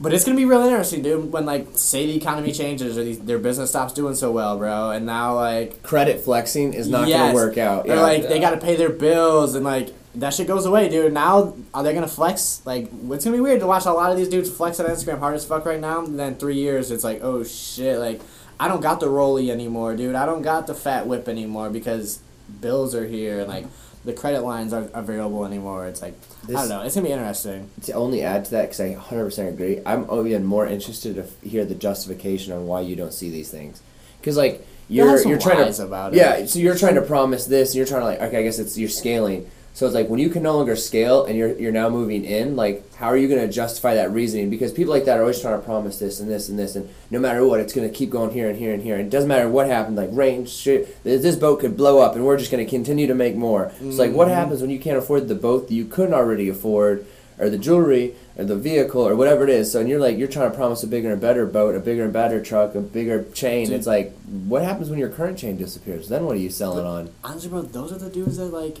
But 0.00 0.12
it's 0.12 0.24
gonna 0.24 0.36
be 0.36 0.44
real 0.46 0.62
interesting, 0.62 1.00
dude. 1.02 1.32
When 1.32 1.46
like, 1.46 1.68
say 1.74 2.06
the 2.06 2.16
economy 2.16 2.50
changes 2.52 2.98
or 2.98 3.04
these, 3.04 3.20
their 3.20 3.38
business 3.38 3.70
stops 3.70 3.92
doing 3.92 4.16
so 4.16 4.32
well, 4.32 4.58
bro, 4.58 4.90
and 4.90 5.06
now 5.06 5.34
like 5.36 5.82
Credit 5.82 6.20
flexing 6.20 6.74
is 6.74 6.88
not 6.88 7.06
Yes. 7.08 7.18
gonna 7.20 7.34
work 7.34 7.56
out. 7.56 7.86
they're 7.86 7.96
Yeah. 7.96 8.02
like 8.02 8.28
they 8.28 8.40
got 8.40 8.50
to 8.50 8.56
pay 8.58 8.74
their 8.74 8.88
bills 8.90 9.54
and 9.54 9.64
like 9.64 9.90
that 10.16 10.34
shit 10.34 10.46
goes 10.48 10.66
away, 10.66 10.88
dude. 10.88 11.12
Now 11.12 11.54
are 11.72 11.82
they 11.84 11.94
gonna 11.94 12.08
flex? 12.08 12.62
Like 12.64 12.90
it's 13.10 13.24
gonna 13.24 13.36
be 13.36 13.40
weird 13.40 13.60
to 13.60 13.66
watch 13.66 13.86
a 13.86 13.92
lot 13.92 14.10
of 14.10 14.16
these 14.18 14.28
dudes 14.28 14.50
flex 14.50 14.80
on 14.80 14.86
Instagram 14.86 15.20
hard 15.20 15.36
as 15.36 15.44
fuck 15.44 15.64
right 15.64 15.80
now. 15.80 16.04
And 16.04 16.18
then 16.18 16.34
three 16.34 16.56
years, 16.56 16.90
it's 16.90 17.04
like 17.04 17.20
oh 17.22 17.44
shit, 17.44 17.98
like 17.98 18.20
I 18.58 18.68
don't 18.68 18.80
got 18.80 19.00
the 19.00 19.08
rolly 19.08 19.50
anymore, 19.50 19.96
dude. 19.96 20.14
I 20.14 20.26
don't 20.26 20.42
got 20.42 20.66
the 20.66 20.74
fat 20.74 21.06
whip 21.06 21.28
anymore 21.28 21.70
because 21.70 22.20
bills 22.60 22.94
are 22.94 23.06
here 23.06 23.40
and 23.40 23.48
like 23.48 23.66
the 24.04 24.12
credit 24.12 24.42
lines 24.42 24.72
aren't 24.72 24.92
available 24.94 25.44
anymore. 25.44 25.86
It's 25.86 26.02
like 26.02 26.14
I 26.48 26.52
don't 26.52 26.68
know. 26.68 26.82
It's 26.82 26.94
gonna 26.94 27.06
be 27.06 27.12
interesting. 27.12 27.70
to 27.84 27.92
only 27.92 28.22
add 28.22 28.44
to 28.46 28.50
that 28.52 28.62
because 28.62 28.80
I 28.80 28.94
100% 28.94 29.48
agree. 29.48 29.80
I'm 29.86 30.06
even 30.26 30.44
more 30.44 30.66
interested 30.66 31.14
to 31.16 31.48
hear 31.48 31.64
the 31.64 31.74
justification 31.74 32.52
on 32.52 32.66
why 32.66 32.80
you 32.80 32.96
don't 32.96 33.14
see 33.14 33.30
these 33.30 33.50
things. 33.50 33.82
Because 34.20 34.36
like 34.36 34.66
you're 34.88 35.26
you're 35.26 35.38
trying 35.38 35.72
to 35.72 35.84
about 35.84 36.14
it. 36.14 36.16
yeah, 36.16 36.44
so 36.46 36.58
you're 36.58 36.76
trying 36.76 36.96
to 36.96 37.02
promise 37.02 37.46
this, 37.46 37.70
and 37.70 37.76
you're 37.76 37.86
trying 37.86 38.00
to 38.00 38.06
like 38.06 38.20
okay, 38.20 38.38
I 38.38 38.42
guess 38.42 38.58
it's 38.58 38.76
you're 38.76 38.88
scaling. 38.88 39.50
So 39.74 39.86
it's 39.86 39.94
like 39.94 40.08
when 40.10 40.20
you 40.20 40.28
can 40.28 40.42
no 40.42 40.54
longer 40.54 40.76
scale 40.76 41.24
and 41.24 41.36
you're 41.36 41.52
you're 41.58 41.72
now 41.72 41.88
moving 41.88 42.24
in, 42.26 42.56
like 42.56 42.94
how 42.96 43.06
are 43.06 43.16
you 43.16 43.26
going 43.26 43.40
to 43.40 43.50
justify 43.52 43.94
that 43.94 44.12
reasoning? 44.12 44.50
Because 44.50 44.70
people 44.70 44.92
like 44.92 45.06
that 45.06 45.16
are 45.18 45.22
always 45.22 45.40
trying 45.40 45.58
to 45.58 45.64
promise 45.64 45.98
this 45.98 46.20
and 46.20 46.30
this 46.30 46.48
and 46.50 46.58
this, 46.58 46.76
and 46.76 46.88
no 47.10 47.18
matter 47.18 47.44
what, 47.46 47.58
it's 47.58 47.72
going 47.72 47.88
to 47.88 47.94
keep 47.94 48.10
going 48.10 48.32
here 48.32 48.50
and 48.50 48.58
here 48.58 48.74
and 48.74 48.82
here. 48.82 48.96
And 48.96 49.06
it 49.06 49.10
doesn't 49.10 49.28
matter 49.28 49.48
what 49.48 49.66
happened, 49.66 49.96
like 49.96 50.10
rain, 50.12 50.44
shit, 50.44 51.02
this 51.04 51.36
boat 51.36 51.60
could 51.60 51.76
blow 51.76 52.00
up, 52.00 52.14
and 52.14 52.24
we're 52.26 52.36
just 52.36 52.50
going 52.52 52.64
to 52.64 52.70
continue 52.70 53.06
to 53.06 53.14
make 53.14 53.34
more. 53.34 53.72
It's 53.80 53.98
like 53.98 54.12
what 54.12 54.28
Mhm. 54.28 54.34
happens 54.34 54.60
when 54.60 54.70
you 54.70 54.78
can't 54.78 54.98
afford 54.98 55.28
the 55.28 55.34
boat 55.34 55.68
that 55.68 55.74
you 55.74 55.86
couldn't 55.86 56.14
already 56.14 56.50
afford, 56.50 57.06
or 57.38 57.48
the 57.48 57.58
jewelry, 57.58 58.14
or 58.38 58.44
the 58.44 58.54
vehicle, 58.56 59.00
or 59.08 59.16
whatever 59.16 59.42
it 59.44 59.50
is. 59.50 59.72
So 59.72 59.80
and 59.80 59.88
you're 59.88 59.98
like 59.98 60.18
you're 60.18 60.28
trying 60.28 60.50
to 60.50 60.56
promise 60.56 60.82
a 60.82 60.86
bigger 60.86 61.10
and 61.12 61.20
better 61.20 61.46
boat, 61.46 61.74
a 61.74 61.80
bigger 61.80 62.04
and 62.04 62.12
better 62.12 62.42
truck, 62.42 62.74
a 62.74 62.80
bigger 62.80 63.24
chain. 63.32 63.68
Dude. 63.68 63.76
It's 63.76 63.86
like 63.86 64.12
what 64.46 64.62
happens 64.62 64.90
when 64.90 64.98
your 64.98 65.08
current 65.08 65.38
chain 65.38 65.56
disappears? 65.56 66.10
Then 66.10 66.26
what 66.26 66.36
are 66.36 66.40
you 66.40 66.50
selling 66.50 66.84
on? 66.84 67.08
honestly, 67.24 67.48
bro, 67.48 67.62
those 67.62 67.90
are 67.90 67.98
the 67.98 68.10
dudes 68.10 68.36
that 68.36 68.52
like 68.52 68.78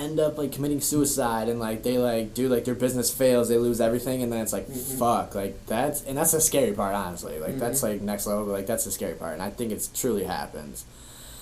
end 0.00 0.18
up 0.18 0.38
like 0.38 0.52
committing 0.52 0.80
suicide 0.80 1.48
and 1.48 1.60
like 1.60 1.82
they 1.82 1.98
like 1.98 2.34
do 2.34 2.48
like 2.48 2.64
their 2.64 2.74
business 2.74 3.12
fails, 3.12 3.48
they 3.48 3.58
lose 3.58 3.80
everything, 3.80 4.22
and 4.22 4.32
then 4.32 4.40
it's 4.40 4.52
like 4.52 4.68
Mhm. 4.68 4.98
fuck, 4.98 5.34
like 5.34 5.54
that's 5.66 6.02
and 6.04 6.16
that's 6.18 6.32
the 6.32 6.40
scary 6.40 6.72
part, 6.72 6.94
honestly. 6.94 7.38
Like 7.38 7.58
that's 7.58 7.80
Mhm. 7.80 7.88
like 7.88 8.00
next 8.02 8.26
level, 8.26 8.44
but, 8.46 8.52
like 8.52 8.66
that's 8.66 8.84
the 8.84 8.90
scary 8.90 9.14
part, 9.14 9.34
and 9.34 9.42
I 9.42 9.50
think 9.50 9.70
it's 9.72 9.88
truly 9.88 10.24
happens. 10.24 10.84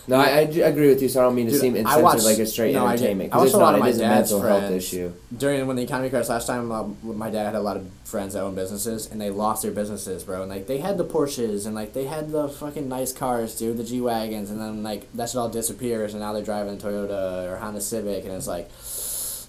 No, 0.09 0.17
I, 0.17 0.25
I 0.29 0.39
agree 0.41 0.89
with 0.89 1.03
you. 1.03 1.09
So 1.09 1.21
I 1.21 1.25
don't 1.25 1.35
mean 1.35 1.47
to 1.47 1.53
Dude, 1.53 1.61
seem 1.61 1.77
insensitive 1.77 2.03
watched- 2.03 2.25
like 2.25 2.39
a 2.39 2.47
straight 2.47 2.75
no, 2.75 2.87
entertainment 2.87 3.35
I 3.35 3.45
it's 3.45 3.53
a 3.53 3.59
lot 3.59 3.73
not. 3.73 3.75
of 3.75 3.81
It 3.81 3.83
my 3.83 3.89
a 3.89 3.93
dad's 3.93 4.33
mental 4.33 4.49
health 4.49 4.61
friends. 4.67 4.85
issue. 4.85 5.13
During 5.37 5.67
when 5.67 5.77
the 5.77 5.83
economy 5.83 6.09
crashed 6.11 6.31
last 6.31 6.47
time, 6.47 6.73
uh, 6.73 6.85
my 7.03 7.29
dad 7.31 7.45
had 7.45 7.55
a 7.55 7.61
lot 7.61 7.77
of 7.77 7.87
friends 8.05 8.33
that 8.33 8.41
own 8.43 8.55
businesses, 8.55 9.07
and 9.11 9.21
they 9.21 9.29
lost 9.29 9.63
their 9.63 9.71
businesses, 9.71 10.25
bro. 10.25 10.41
And 10.43 10.51
like 10.51 10.67
they 10.67 10.79
had 10.79 10.97
the 10.97 11.05
Porsches, 11.05 11.67
and 11.67 11.75
like 11.75 11.93
they 11.93 12.05
had 12.05 12.31
the 12.33 12.49
fucking 12.49 12.89
nice 12.89 13.13
cars, 13.13 13.55
dude, 13.57 13.77
the 13.77 13.85
G 13.85 14.01
wagons, 14.01 14.51
and 14.51 14.59
then 14.61 14.83
like 14.83 15.13
that 15.13 15.29
shit 15.29 15.37
all 15.37 15.51
disappears, 15.51 16.15
and 16.15 16.23
now 16.23 16.33
they're 16.33 16.43
driving 16.43 16.75
a 16.75 16.77
Toyota 16.79 17.53
or 17.53 17.57
Honda 17.59 17.81
Civic, 17.83 18.25
and 18.25 18.33
it's 18.33 18.47
like, 18.47 18.71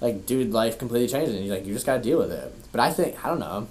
like 0.02 0.26
dude, 0.26 0.52
life 0.52 0.78
completely 0.78 1.08
changes, 1.08 1.36
and 1.36 1.46
you 1.46 1.52
like 1.52 1.66
you 1.66 1.74
just 1.74 1.86
gotta 1.86 2.02
deal 2.02 2.18
with 2.18 2.32
it. 2.34 2.54
But 2.74 2.82
I 2.82 2.92
think 2.92 3.24
I 3.24 3.30
don't 3.30 3.40
know. 3.40 3.68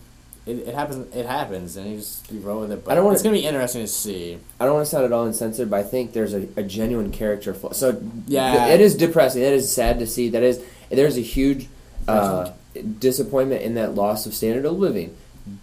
It, 0.49 0.69
it 0.69 0.75
happens. 0.75 1.15
It 1.15 1.27
happens, 1.27 1.77
and 1.77 1.91
you 1.91 1.97
just 1.99 2.31
you 2.33 2.41
roll 2.41 2.61
with 2.61 2.73
it. 2.73 2.85
But 2.85 2.93
I 2.93 2.95
don't 2.95 3.05
wanna- 3.05 3.15
it's 3.15 3.23
gonna 3.23 3.35
be 3.37 3.45
interesting 3.45 3.83
to 3.83 3.87
see. 3.89 4.39
I 4.59 4.65
don't 4.65 4.75
want 4.75 4.87
to 4.87 4.91
sound 4.91 5.05
at 5.05 5.13
all 5.13 5.27
insensitive, 5.27 5.69
but 5.71 5.81
I 5.81 5.83
think 5.83 6.13
there's 6.13 6.33
a, 6.35 6.49
a 6.57 6.63
genuine 6.63 7.11
character 7.13 7.53
flaw. 7.55 7.73
So 7.73 8.01
Yeah. 8.27 8.67
th- 8.67 8.75
it 8.75 8.81
is 8.81 8.95
depressing. 8.97 9.43
It 9.43 9.53
is 9.53 9.71
sad 9.71 9.99
to 9.99 10.07
see. 10.07 10.29
That 10.31 10.43
is 10.43 10.61
there's 10.91 11.17
a 11.19 11.23
huge 11.23 11.69
uh, 12.09 12.53
disappointment 12.99 13.63
in 13.63 13.75
that 13.75 13.95
loss 13.95 14.25
of 14.27 14.35
standard 14.35 14.65
of 14.65 14.79
living. 14.79 15.15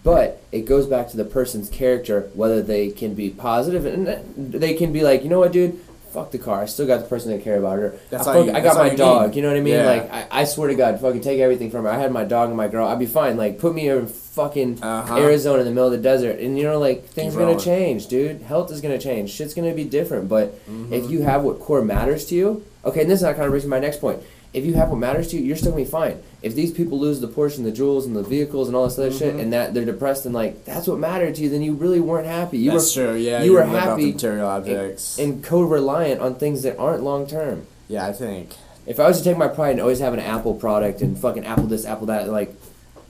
But 0.02 0.42
it 0.50 0.62
goes 0.64 0.86
back 0.86 1.08
to 1.10 1.16
the 1.16 1.24
person's 1.24 1.68
character, 1.68 2.30
whether 2.34 2.60
they 2.62 2.88
can 2.90 3.14
be 3.14 3.30
positive 3.30 3.86
and 3.86 4.08
uh, 4.08 4.18
they 4.36 4.74
can 4.74 4.92
be 4.92 5.02
like, 5.02 5.22
you 5.22 5.28
know 5.28 5.38
what, 5.40 5.52
dude, 5.52 5.78
fuck 6.16 6.30
the 6.30 6.38
car. 6.38 6.62
I 6.62 6.66
still 6.66 6.86
got 6.86 7.00
the 7.02 7.06
person 7.06 7.30
that 7.30 7.44
care 7.44 7.58
about 7.58 7.78
her. 7.78 7.94
That's 8.10 8.26
I, 8.26 8.32
fuck- 8.32 8.46
you- 8.46 8.52
I 8.52 8.60
got 8.60 8.76
my 8.76 8.90
you 8.90 8.96
dog. 8.96 9.28
need. 9.30 9.36
You 9.36 9.42
know 9.42 9.48
what 9.48 9.56
I 9.58 9.60
mean? 9.60 9.74
Yeah. 9.74 9.86
Like 9.86 10.10
I, 10.10 10.26
I 10.40 10.44
swear 10.44 10.68
to 10.68 10.74
God, 10.74 10.98
fucking 11.00 11.20
take 11.20 11.40
everything 11.40 11.70
from 11.70 11.84
her. 11.84 11.90
I 11.90 11.98
had 11.98 12.10
my 12.10 12.24
dog 12.24 12.48
and 12.48 12.56
my 12.56 12.68
girl. 12.68 12.88
I'd 12.88 12.98
be 12.98 13.04
fine. 13.06 13.36
Like 13.36 13.58
put 13.58 13.74
me 13.74 13.88
in 13.90 14.06
fucking 14.06 14.82
Uh-huh. 14.82 15.16
Arizona 15.18 15.58
in 15.60 15.66
the 15.66 15.70
middle 15.72 15.86
of 15.86 15.92
the 15.92 15.98
desert, 16.12 16.40
and 16.40 16.56
you 16.58 16.64
know, 16.64 16.78
like 16.78 17.04
things 17.06 17.34
Keep 17.34 17.42
are 17.42 17.46
gonna 17.46 17.60
change, 17.60 18.06
dude. 18.06 18.40
Health 18.42 18.70
is 18.72 18.80
gonna 18.80 18.98
change. 18.98 19.30
Shit's 19.30 19.52
gonna 19.54 19.74
be 19.74 19.84
different. 19.84 20.28
But 20.28 20.54
Mhm. 20.68 20.90
if 20.92 21.10
you 21.10 21.22
have 21.22 21.42
what 21.42 21.60
core 21.60 21.82
matters 21.82 22.24
to 22.26 22.34
you, 22.34 22.62
okay, 22.84 23.02
and 23.02 23.10
this 23.10 23.18
is 23.20 23.22
not 23.24 23.34
kind 23.36 23.46
of 23.46 23.52
reaching 23.52 23.68
my 23.70 23.78
next 23.80 24.00
point. 24.00 24.20
If 24.54 24.64
you 24.64 24.72
have 24.74 24.88
what 24.88 24.98
matters 24.98 25.28
to 25.28 25.36
you, 25.36 25.42
you're 25.44 25.56
still 25.56 25.72
gonna 25.72 25.84
be 25.84 25.90
fine. 25.90 26.16
If 26.46 26.54
these 26.54 26.70
people 26.70 26.98
lose 26.98 27.20
the 27.20 27.28
Porsche 27.28 27.58
and 27.58 27.66
the 27.66 27.72
jewels 27.72 28.06
and 28.06 28.14
the 28.16 28.22
vehicles 28.22 28.68
and 28.68 28.76
all 28.76 28.84
this 28.88 28.98
other 28.98 29.12
shit, 29.12 29.34
Mhm. 29.36 29.40
and 29.42 29.52
that 29.52 29.74
they're 29.74 29.84
depressed 29.84 30.24
and 30.26 30.34
like 30.34 30.64
that's 30.64 30.86
what 30.86 30.98
mattered 30.98 31.34
to 31.36 31.42
you, 31.42 31.48
then 31.48 31.62
you 31.62 31.74
really 31.74 32.00
weren't 32.00 32.26
happy. 32.26 32.58
You 32.58 32.70
That's 32.72 32.94
were 32.96 33.06
true. 33.08 33.14
Yeah, 33.16 33.42
you 33.42 33.52
were 33.52 33.60
live 33.60 33.68
off 33.68 33.74
the 33.74 33.80
happy 33.90 34.12
material 34.12 34.48
objects. 34.48 35.18
and 35.18 35.42
co-reliant 35.42 36.20
on 36.20 36.36
things 36.36 36.62
that 36.62 36.78
aren't 36.78 37.02
long 37.02 37.26
term. 37.26 37.66
yeah, 37.88 38.06
I 38.06 38.12
think. 38.12 38.50
If 38.86 39.00
I 39.00 39.08
was 39.08 39.18
to 39.18 39.24
take 39.24 39.36
my 39.36 39.48
pride 39.48 39.70
and 39.72 39.80
always 39.80 39.98
have 39.98 40.14
an 40.14 40.20
Apple 40.20 40.54
product 40.54 41.02
and 41.02 41.18
fucking 41.18 41.44
Apple 41.44 41.64
this, 41.66 41.84
Apple 41.84 42.06
that, 42.06 42.28
like, 42.28 42.54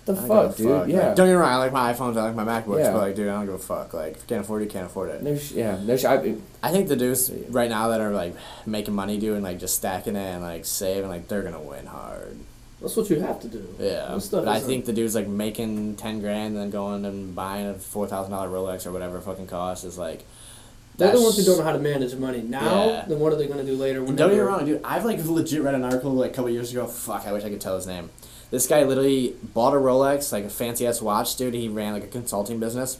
the 0.07 0.12
I 0.14 0.16
fuck, 0.29 0.57
dude? 0.57 0.68
fuck. 0.68 0.88
Yeah. 0.88 1.09
Like, 1.09 1.16
don't 1.16 1.27
get 1.27 1.33
me 1.33 1.38
wrong. 1.40 1.51
I 1.51 1.57
like 1.57 1.72
my 1.72 1.92
iPhones. 1.92 2.16
I 2.16 2.31
like 2.31 2.35
my 2.35 2.44
MacBooks. 2.44 2.79
Yeah. 2.79 2.92
But 2.92 2.99
like, 3.03 3.14
dude, 3.16 3.29
I 3.29 3.33
don't 3.33 3.44
give 3.46 3.55
a 3.57 3.59
fuck. 3.59 3.92
Like, 3.92 4.12
if 4.12 4.18
you 4.18 4.29
can't 4.29 4.40
afford 4.42 4.62
it, 4.62 4.66
you 4.66 4.70
can't 4.70 4.87
afford 4.87 5.11
it. 5.11 5.22
There's, 5.25 5.53
yeah, 5.53 5.77
there's, 5.85 6.05
I, 6.07 6.35
I 6.62 6.70
think 6.70 6.88
the 6.88 6.96
dudes 6.96 7.31
right 7.51 7.68
now 7.68 7.88
that 7.88 8.01
are 8.01 8.12
like 8.12 8.35
making 8.64 8.94
money, 8.94 9.18
doing 9.18 9.42
like 9.42 9.59
just 9.59 9.75
stacking 9.77 10.16
it 10.16 10.20
and 10.35 10.42
like 10.42 10.64
saving, 10.64 11.11
like 11.11 11.29
they're 11.29 11.42
gonna 11.42 11.61
win 11.61 11.87
hard. 11.87 12.37
That's 12.81 12.95
what 12.97 13.09
you 13.09 13.21
have 13.21 13.41
to 13.41 13.49
do. 13.49 13.75
Yeah, 13.79 14.19
but 14.31 14.49
I 14.49 14.61
think 14.61 14.85
the 14.85 14.93
dudes 14.93 15.15
like 15.15 15.27
making 15.27 15.97
ten 15.97 16.21
grand 16.21 16.55
and 16.55 16.57
then 16.57 16.71
going 16.71 17.05
and 17.05 17.35
buying 17.35 17.67
a 17.67 17.75
four 17.75 18.07
thousand 18.07 18.33
dollar 18.33 18.49
Rolex 18.49 18.87
or 18.87 18.93
whatever 18.93 19.19
it 19.19 19.23
fucking 19.23 19.47
costs 19.47 19.85
is 19.85 19.99
like. 19.99 20.25
They're 20.99 21.12
the 21.12 21.21
ones 21.21 21.37
who 21.37 21.45
don't 21.45 21.59
know 21.59 21.65
how 21.65 21.73
to 21.73 21.79
manage 21.79 22.15
money 22.15 22.41
now. 22.41 22.87
Yeah. 22.87 23.05
Then 23.07 23.19
what 23.19 23.31
are 23.31 23.37
they 23.37 23.47
going 23.47 23.59
to 23.59 23.71
do 23.71 23.77
later? 23.77 24.03
And 24.03 24.17
don't 24.17 24.31
get 24.31 24.37
me 24.37 24.41
wrong, 24.41 24.65
dude. 24.65 24.81
I've 24.83 25.05
like 25.05 25.23
legit 25.23 25.62
read 25.62 25.75
an 25.75 25.85
article 25.85 26.11
like 26.12 26.31
a 26.31 26.35
couple 26.35 26.51
years 26.51 26.73
ago. 26.73 26.87
Fuck, 26.87 27.27
I 27.27 27.33
wish 27.35 27.45
I 27.45 27.51
could 27.51 27.61
tell 27.61 27.77
his 27.77 27.87
name. 27.87 28.09
This 28.51 28.67
guy 28.67 28.83
literally 28.85 29.35
bought 29.43 29.75
a 29.75 29.77
Rolex, 29.77 30.33
like 30.33 30.45
a 30.45 30.49
fancy 30.49 30.87
ass 30.87 31.03
watch, 31.03 31.37
dude. 31.37 31.53
He 31.53 31.69
ran 31.69 31.93
like 31.93 32.05
a 32.05 32.09
consulting 32.09 32.61
business, 32.61 32.99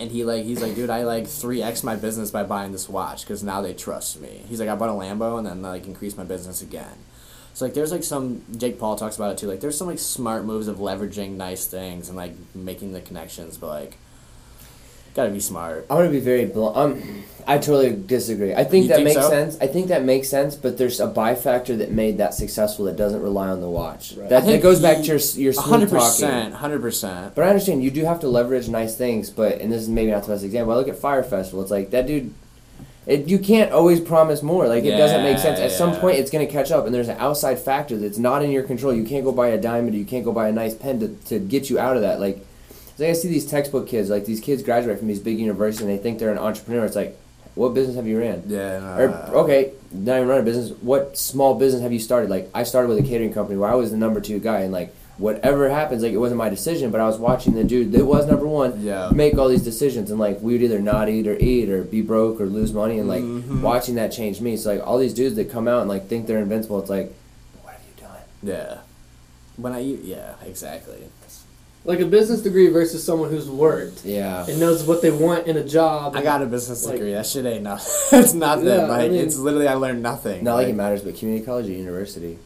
and 0.00 0.10
he 0.10 0.24
like 0.24 0.44
he's 0.44 0.62
like, 0.62 0.74
dude, 0.74 0.90
I 0.90 1.04
like 1.04 1.28
three 1.28 1.62
x 1.62 1.84
my 1.84 1.94
business 1.94 2.32
by 2.32 2.42
buying 2.42 2.72
this 2.72 2.88
watch 2.88 3.22
because 3.22 3.44
now 3.44 3.60
they 3.60 3.74
trust 3.74 4.20
me. 4.20 4.42
He's 4.48 4.58
like, 4.58 4.68
I 4.68 4.74
bought 4.74 4.88
a 4.88 4.92
Lambo 4.92 5.38
and 5.38 5.46
then 5.46 5.62
like 5.62 5.86
increased 5.86 6.16
my 6.16 6.24
business 6.24 6.60
again. 6.62 6.96
So 7.54 7.64
like, 7.66 7.74
there's 7.74 7.92
like 7.92 8.02
some 8.04 8.42
Jake 8.56 8.78
Paul 8.78 8.96
talks 8.96 9.16
about 9.16 9.32
it 9.32 9.38
too. 9.38 9.46
Like, 9.46 9.60
there's 9.60 9.76
some 9.76 9.86
like 9.88 9.98
smart 9.98 10.44
moves 10.44 10.68
of 10.68 10.78
leveraging 10.78 11.32
nice 11.36 11.66
things 11.66 12.08
and 12.08 12.16
like 12.16 12.32
making 12.54 12.92
the 12.92 13.00
connections, 13.00 13.56
but 13.58 13.68
like. 13.68 13.96
Gotta 15.14 15.28
be 15.30 15.40
smart. 15.40 15.84
I'm 15.90 15.98
gonna 15.98 16.08
be 16.08 16.20
very 16.20 16.46
blunt. 16.46 16.74
Um, 16.74 17.24
I 17.46 17.58
totally 17.58 17.94
disagree. 17.94 18.54
I 18.54 18.64
think 18.64 18.84
You 18.84 18.88
that 18.88 18.94
think 18.94 19.04
makes 19.08 19.20
so? 19.20 19.28
sense. 19.28 19.58
I 19.60 19.66
think 19.66 19.88
that 19.88 20.04
makes 20.04 20.30
sense, 20.30 20.56
but 20.56 20.78
there's 20.78 21.00
a 21.00 21.06
buy 21.06 21.34
factor 21.34 21.76
that 21.76 21.92
made 21.92 22.16
that 22.16 22.32
successful 22.32 22.86
that 22.86 22.96
doesn't 22.96 23.20
rely 23.20 23.48
on 23.48 23.60
the 23.60 23.68
watch. 23.68 24.14
Right. 24.16 24.30
That, 24.30 24.46
that 24.46 24.62
goes 24.62 24.80
back 24.80 24.96
he- 24.98 25.02
to 25.02 25.08
your 25.08 25.18
your 25.36 25.52
smooth 25.52 25.66
hundred 25.66 25.90
percent, 25.90 26.54
hundred 26.54 26.80
percent. 26.80 27.34
But 27.34 27.44
I 27.44 27.48
understand 27.50 27.84
you 27.84 27.90
do 27.90 28.06
have 28.06 28.20
to 28.20 28.28
leverage 28.28 28.70
nice 28.70 28.96
things. 28.96 29.28
But 29.28 29.60
and 29.60 29.70
this 29.70 29.82
is 29.82 29.90
maybe 29.90 30.10
not 30.12 30.22
the 30.22 30.32
best 30.32 30.44
example. 30.44 30.72
I 30.72 30.76
look 30.76 30.88
at 30.88 30.96
Fyre 30.96 31.22
Festival. 31.22 31.60
It's 31.60 31.70
like 31.70 31.90
that 31.90 32.06
dude. 32.06 32.32
It, 33.06 33.26
you 33.28 33.38
can't 33.38 33.72
always 33.72 34.00
promise 34.00 34.42
more. 34.42 34.68
Like 34.68 34.84
it 34.84 34.96
doesn't 34.96 35.22
make 35.22 35.38
sense. 35.38 35.58
At 35.58 35.72
some 35.72 35.96
point, 35.96 36.18
it's 36.18 36.30
going 36.30 36.46
to 36.46 36.52
catch 36.52 36.70
up, 36.70 36.86
and 36.86 36.94
there's 36.94 37.08
an 37.08 37.18
outside 37.18 37.58
factor 37.58 37.96
that's 37.96 38.18
not 38.18 38.44
in 38.44 38.50
your 38.50 38.62
control. 38.62 38.94
You 38.94 39.04
can't 39.04 39.24
go 39.24 39.32
buy 39.32 39.48
a 39.48 39.60
diamond. 39.60 39.96
You 39.96 40.04
can't 40.04 40.24
go 40.24 40.32
buy 40.32 40.48
a 40.48 40.52
nice 40.52 40.74
pen 40.74 41.00
to, 41.00 41.08
to 41.26 41.38
get 41.40 41.68
you 41.68 41.78
out 41.80 41.96
of 41.96 42.02
that. 42.02 42.20
Like, 42.20 42.44
like 42.98 43.08
I 43.08 43.12
see 43.14 43.28
these 43.28 43.46
textbook 43.46 43.88
kids. 43.88 44.08
Like 44.08 44.24
these 44.24 44.40
kids 44.40 44.62
graduate 44.62 44.98
from 44.98 45.08
these 45.08 45.18
big 45.20 45.38
universities, 45.38 45.80
and 45.80 45.90
they 45.90 46.00
think 46.00 46.20
they're 46.20 46.30
an 46.30 46.38
entrepreneur. 46.38 46.84
It's 46.84 46.94
like, 46.94 47.18
what 47.56 47.74
business 47.74 47.96
have 47.96 48.06
you 48.06 48.18
ran? 48.20 48.44
Yeah. 48.46 48.78
No, 48.78 49.32
Or 49.32 49.36
okay, 49.44 49.72
not 49.90 50.16
even 50.16 50.28
run 50.28 50.38
a 50.38 50.42
business. 50.44 50.70
What 50.80 51.18
small 51.18 51.58
business 51.58 51.82
have 51.82 51.92
you 51.92 51.98
started? 51.98 52.30
Like 52.30 52.50
I 52.54 52.62
started 52.62 52.88
with 52.88 52.98
a 52.98 53.02
catering 53.02 53.32
company 53.32 53.58
where 53.58 53.68
I 53.70 53.74
was 53.74 53.90
the 53.90 53.96
number 53.96 54.20
two 54.20 54.38
guy, 54.38 54.60
and 54.60 54.72
like 54.72 54.94
whatever 55.22 55.68
happens, 55.70 56.02
like 56.02 56.12
it 56.12 56.18
wasn't 56.18 56.36
my 56.38 56.48
decision, 56.50 56.90
but 56.90 57.00
I 57.00 57.06
was 57.06 57.16
watching 57.16 57.54
the 57.54 57.64
dude 57.64 57.92
that 57.92 58.04
was 58.04 58.26
number 58.26 58.46
one 58.46 58.82
Yeah. 58.82 59.10
make 59.14 59.38
all 59.38 59.48
these 59.48 59.62
decisions, 59.62 60.10
and 60.10 60.18
like 60.18 60.40
we 60.42 60.52
would 60.54 60.62
either 60.62 60.80
not 60.80 61.08
eat 61.08 61.26
or 61.28 61.36
eat 61.38 61.70
or 61.70 61.82
be 61.84 62.02
broke 62.02 62.40
or 62.40 62.46
lose 62.46 62.72
money, 62.72 62.98
and 62.98 63.08
like 63.08 63.22
Mhm. 63.22 63.62
watching 63.62 63.94
that 63.94 64.10
changed 64.12 64.42
me. 64.42 64.56
So 64.56 64.72
like 64.72 64.86
all 64.86 64.98
these 64.98 65.14
dudes 65.14 65.36
that 65.36 65.50
come 65.50 65.68
out 65.68 65.80
and 65.80 65.88
like 65.88 66.08
think 66.08 66.26
they're 66.26 66.38
invincible, 66.40 66.80
it's 66.80 66.90
like, 66.90 67.12
what 67.62 67.74
have 67.74 67.82
you 67.88 68.02
done? 68.02 68.18
Yeah. 68.42 68.78
When 69.56 69.72
I 69.72 69.78
yeah 69.80 70.32
exactly. 70.44 70.96
Like 71.84 71.98
a 71.98 72.06
business 72.06 72.42
degree 72.42 72.68
versus 72.68 73.02
someone 73.02 73.28
who's 73.30 73.48
worked 73.50 74.04
Yeah. 74.04 74.46
and 74.48 74.60
knows 74.60 74.84
what 74.84 75.02
they 75.02 75.10
want 75.10 75.48
in 75.48 75.56
a 75.56 75.64
job. 75.64 76.14
I 76.16 76.22
got 76.22 76.40
a 76.40 76.46
business 76.46 76.84
Like- 76.84 76.94
degree. 76.94 77.12
That 77.12 77.26
shit 77.26 77.44
ain't 77.44 77.64
nothing. 77.64 77.92
it's 78.20 78.34
nothing. 78.34 78.66
Yeah, 78.66 78.88
I 78.90 79.08
mean- 79.08 79.18
it's 79.20 79.36
literally 79.36 79.66
I 79.68 79.74
learned 79.74 80.00
nothing. 80.02 80.44
Not 80.44 80.54
like 80.56 80.68
it 80.68 80.76
matters, 80.76 81.02
but 81.02 81.16
community 81.16 81.44
college 81.44 81.66
or 81.68 81.72
university. 81.72 82.38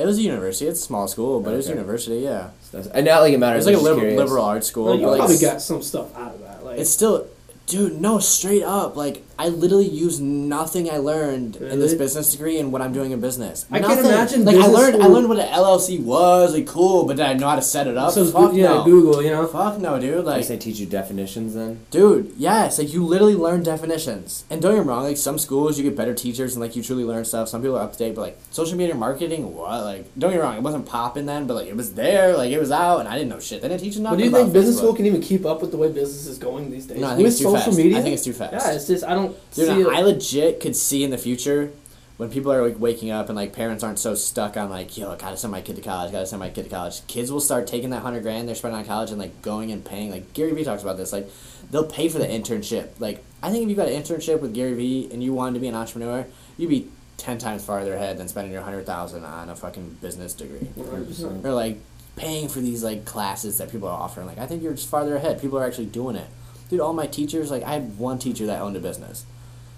It 0.00 0.06
was 0.06 0.18
a 0.18 0.22
university. 0.22 0.66
It's 0.68 0.80
a 0.80 0.82
small 0.84 1.06
school, 1.08 1.40
but 1.40 1.52
it 1.54 1.56
was 1.56 1.66
Okay. 1.66 1.76
university. 1.78 2.16
Yeah. 2.20 2.48
So 2.70 2.78
that's- 2.78 2.92
and 2.94 3.06
not 3.06 3.20
like 3.22 3.32
it 3.32 3.36
It 3.36 3.38
matters. 3.38 3.64
was 3.64 3.66
like 3.66 3.74
a 3.74 3.78
I'm 3.78 3.80
just 3.80 3.84
liberal, 3.84 4.00
curious. 4.00 4.18
liberal 4.18 4.44
arts 4.44 4.66
school. 4.66 4.84
Like, 4.90 5.00
you 5.00 5.06
but, 5.06 5.10
like, 5.12 5.18
probably 5.20 5.38
got 5.38 5.60
some 5.62 5.82
stuff 5.82 6.06
out 6.16 6.34
of 6.34 6.40
that. 6.40 6.64
Like 6.64 6.78
It's 6.78 6.90
still, 6.90 7.26
dude. 7.66 8.00
No, 8.00 8.18
straight 8.18 8.62
up. 8.62 8.96
Like 8.96 9.22
I 9.38 9.48
literally 9.48 9.88
used 9.88 10.22
nothing 10.22 10.90
I 10.90 10.98
learned 10.98 11.56
in 11.56 11.80
this 11.80 11.94
business 11.94 12.30
degree 12.32 12.58
and 12.58 12.72
what 12.72 12.82
I'm 12.82 12.92
doing 12.92 13.10
in 13.10 13.20
business. 13.20 13.66
I 13.70 13.80
can't 13.80 13.98
imagine 14.00 14.44
Like 14.44 14.54
I 14.56 14.58
business 14.58 14.76
learned, 14.76 15.02
I 15.02 15.06
learned 15.06 15.28
what 15.28 15.38
an 15.38 15.48
LLC 15.48 16.00
was. 16.00 16.54
Like 16.54 16.66
cool, 16.66 17.04
but 17.06 17.16
did 17.16 17.26
I 17.26 17.34
know 17.34 17.48
how 17.48 17.56
to 17.56 17.62
set 17.62 17.86
it 17.86 17.96
up? 17.96 18.12
so 18.12 18.24
Fuck 18.26 18.54
yeah, 18.54 18.68
no. 18.68 18.84
Google, 18.84 19.22
you 19.22 19.30
know. 19.30 19.46
Fuck 19.46 19.78
no, 19.80 19.98
dude. 19.98 20.24
Like 20.24 20.38
Like 20.38 20.46
they 20.48 20.56
teach 20.58 20.78
you 20.78 20.86
definitions 20.86 21.54
then. 21.54 21.80
Dude, 21.90 22.32
yes, 22.36 22.78
like 22.78 22.92
you 22.92 23.04
literally 23.04 23.34
learn 23.34 23.62
definitions. 23.62 24.44
And 24.50 24.62
don't 24.62 24.74
get 24.74 24.82
me 24.82 24.88
wrong, 24.88 25.02
like 25.04 25.16
some 25.16 25.38
schools 25.38 25.78
you 25.78 25.84
get 25.84 25.96
better 25.96 26.14
teachers 26.14 26.54
and 26.54 26.62
like 26.62 26.76
you 26.76 26.82
truly 26.82 27.04
learn 27.04 27.24
stuff. 27.24 27.48
Some 27.48 27.60
people 27.62 27.76
are 27.76 27.82
up 27.82 27.92
to 27.92 27.98
date, 27.98 28.14
but 28.14 28.20
like 28.22 28.38
social 28.50 28.76
media 28.76 28.94
marketing, 28.94 29.54
what? 29.54 29.82
Like 29.82 30.04
don't 30.18 30.30
get 30.30 30.36
me 30.36 30.42
wrong, 30.42 30.56
it 30.56 30.62
wasn't 30.62 30.86
popping 30.86 31.26
then, 31.26 31.46
but 31.46 31.54
like 31.54 31.66
it 31.68 31.76
was 31.76 31.94
there, 31.94 32.36
like 32.36 32.50
it 32.50 32.58
was 32.58 32.70
out, 32.70 33.00
and 33.00 33.08
I 33.08 33.14
didn't 33.16 33.30
know 33.30 33.40
shit. 33.40 33.62
They 33.62 33.68
didn't 33.68 33.82
teach 33.82 33.96
you 33.96 34.02
nothing. 34.02 34.18
But 34.18 34.22
do 34.22 34.28
you 34.28 34.44
think 34.44 34.52
business 34.52 34.76
Facebook. 34.76 34.78
school 34.78 34.94
can 34.94 35.06
even 35.06 35.20
keep 35.20 35.44
up 35.44 35.60
with 35.60 35.70
the 35.70 35.76
way 35.76 35.88
business 35.88 36.26
is 36.26 36.38
going 36.38 36.70
these 36.70 36.86
days? 36.86 37.00
No, 37.00 37.08
I 37.08 37.10
think 37.10 37.24
with 37.24 37.32
it's 37.32 37.38
too 37.38 37.44
social 37.44 37.60
fast. 37.60 37.76
media, 37.76 37.98
I 37.98 38.02
think 38.02 38.14
it's 38.14 38.24
too 38.24 38.32
fast. 38.32 38.52
Yeah, 38.52 38.72
it's 38.72 38.86
just 38.86 39.04
I 39.04 39.14
don't 39.14 39.23
Dude, 39.28 39.66
see. 39.66 39.90
I 39.90 40.00
it. 40.00 40.04
legit 40.04 40.60
could 40.60 40.76
see 40.76 41.04
in 41.04 41.10
the 41.10 41.18
future 41.18 41.72
when 42.16 42.30
people 42.30 42.52
are 42.52 42.62
like 42.62 42.78
waking 42.78 43.10
up 43.10 43.28
and 43.28 43.36
like 43.36 43.52
parents 43.52 43.82
aren't 43.82 43.98
so 43.98 44.14
stuck 44.14 44.56
on 44.56 44.70
like, 44.70 44.96
yo, 44.96 45.10
I 45.10 45.16
gotta 45.16 45.36
send 45.36 45.50
my 45.50 45.60
kid 45.60 45.76
to 45.76 45.82
college, 45.82 46.12
gotta 46.12 46.26
send 46.26 46.40
my 46.40 46.50
kid 46.50 46.64
to 46.64 46.70
college. 46.70 47.04
Kids 47.06 47.32
will 47.32 47.40
start 47.40 47.66
taking 47.66 47.90
that 47.90 48.02
hundred 48.02 48.22
grand 48.22 48.46
they're 48.46 48.54
spending 48.54 48.78
on 48.78 48.86
college 48.86 49.10
and 49.10 49.18
like 49.18 49.42
going 49.42 49.72
and 49.72 49.84
paying. 49.84 50.10
Like 50.10 50.32
Gary 50.32 50.52
Vee 50.52 50.64
talks 50.64 50.82
about 50.82 50.96
this. 50.96 51.12
Like 51.12 51.28
they'll 51.70 51.86
pay 51.86 52.08
for 52.08 52.18
the 52.18 52.26
internship. 52.26 52.90
Like 53.00 53.24
I 53.42 53.50
think 53.50 53.64
if 53.64 53.68
you 53.68 53.74
got 53.74 53.88
an 53.88 54.00
internship 54.00 54.40
with 54.40 54.54
Gary 54.54 54.74
Vee 54.74 55.08
and 55.12 55.22
you 55.22 55.32
wanted 55.32 55.54
to 55.54 55.60
be 55.60 55.68
an 55.68 55.74
entrepreneur, 55.74 56.26
you'd 56.56 56.70
be 56.70 56.88
ten 57.16 57.38
times 57.38 57.64
farther 57.64 57.94
ahead 57.94 58.16
than 58.18 58.28
spending 58.28 58.52
your 58.52 58.62
hundred 58.62 58.86
thousand 58.86 59.24
on 59.24 59.48
a 59.48 59.56
fucking 59.56 59.98
business 60.00 60.34
degree. 60.34 60.68
100%. 60.76 61.44
Or 61.44 61.52
like 61.52 61.78
paying 62.16 62.48
for 62.48 62.60
these 62.60 62.84
like 62.84 63.04
classes 63.04 63.58
that 63.58 63.72
people 63.72 63.88
are 63.88 64.00
offering. 64.00 64.28
Like 64.28 64.38
I 64.38 64.46
think 64.46 64.62
you're 64.62 64.74
just 64.74 64.88
farther 64.88 65.16
ahead. 65.16 65.40
People 65.40 65.58
are 65.58 65.66
actually 65.66 65.86
doing 65.86 66.14
it. 66.14 66.28
Dude, 66.70 66.80
all 66.80 66.92
my 66.92 67.06
teachers, 67.06 67.50
like 67.50 67.62
I 67.62 67.74
had 67.74 67.98
one 67.98 68.18
teacher 68.18 68.46
that 68.46 68.60
owned 68.60 68.76
a 68.76 68.80
business. 68.80 69.24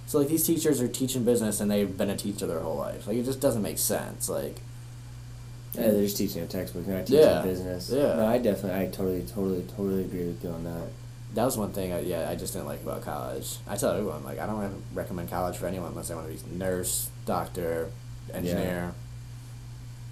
So 0.07 0.19
like 0.19 0.29
these 0.29 0.47
teachers 0.47 0.81
are 0.81 0.89
teaching 0.89 1.25
business 1.25 1.61
and 1.61 1.71
they've 1.71 1.97
been 1.99 2.11
a 2.11 2.17
teacher 2.17 2.47
their 2.47 2.61
whole 2.61 2.77
life. 2.77 3.07
Like 3.07 3.17
it 3.17 3.25
just 3.25 3.41
doesn't 3.41 3.63
make 3.63 3.79
sense. 3.79 4.29
Like 4.29 4.61
Yeah, 5.75 5.91
they're 5.91 6.03
just 6.03 6.17
teaching 6.17 6.43
a 6.43 6.47
textbook. 6.47 6.87
They're 6.87 6.97
not 6.99 7.07
teaching 7.07 7.23
Yeah. 7.23 7.43
business. 7.43 7.91
Yeah. 7.93 8.15
No, 8.15 8.27
I 8.27 8.39
definitely, 8.39 8.81
I 8.81 8.87
totally, 8.87 9.23
totally, 9.23 9.63
totally 9.77 10.03
agree 10.05 10.27
with 10.27 10.43
you 10.45 10.51
on 10.51 10.63
that. 10.65 10.89
that 11.35 11.45
was 11.45 11.59
one 11.59 11.73
thing 11.73 11.93
I, 11.93 12.01
yeah, 12.01 12.31
I 12.31 12.37
just 12.37 12.53
didn't 12.55 12.69
like 12.69 12.83
about 12.83 13.03
college. 13.03 13.57
I 13.69 13.77
tell 13.77 13.91
everyone 13.91 14.23
like 14.25 14.39
I 14.39 14.47
don't 14.47 14.59
re- 14.61 14.69
recommend 14.95 15.29
college 15.29 15.57
for 15.57 15.67
anyone 15.67 15.91
unless 15.91 16.09
they 16.09 16.15
want 16.15 16.29
to 16.29 16.45
be 16.45 16.57
nurse, 16.57 17.11
doctor, 17.27 17.91
engineer, 18.33 18.95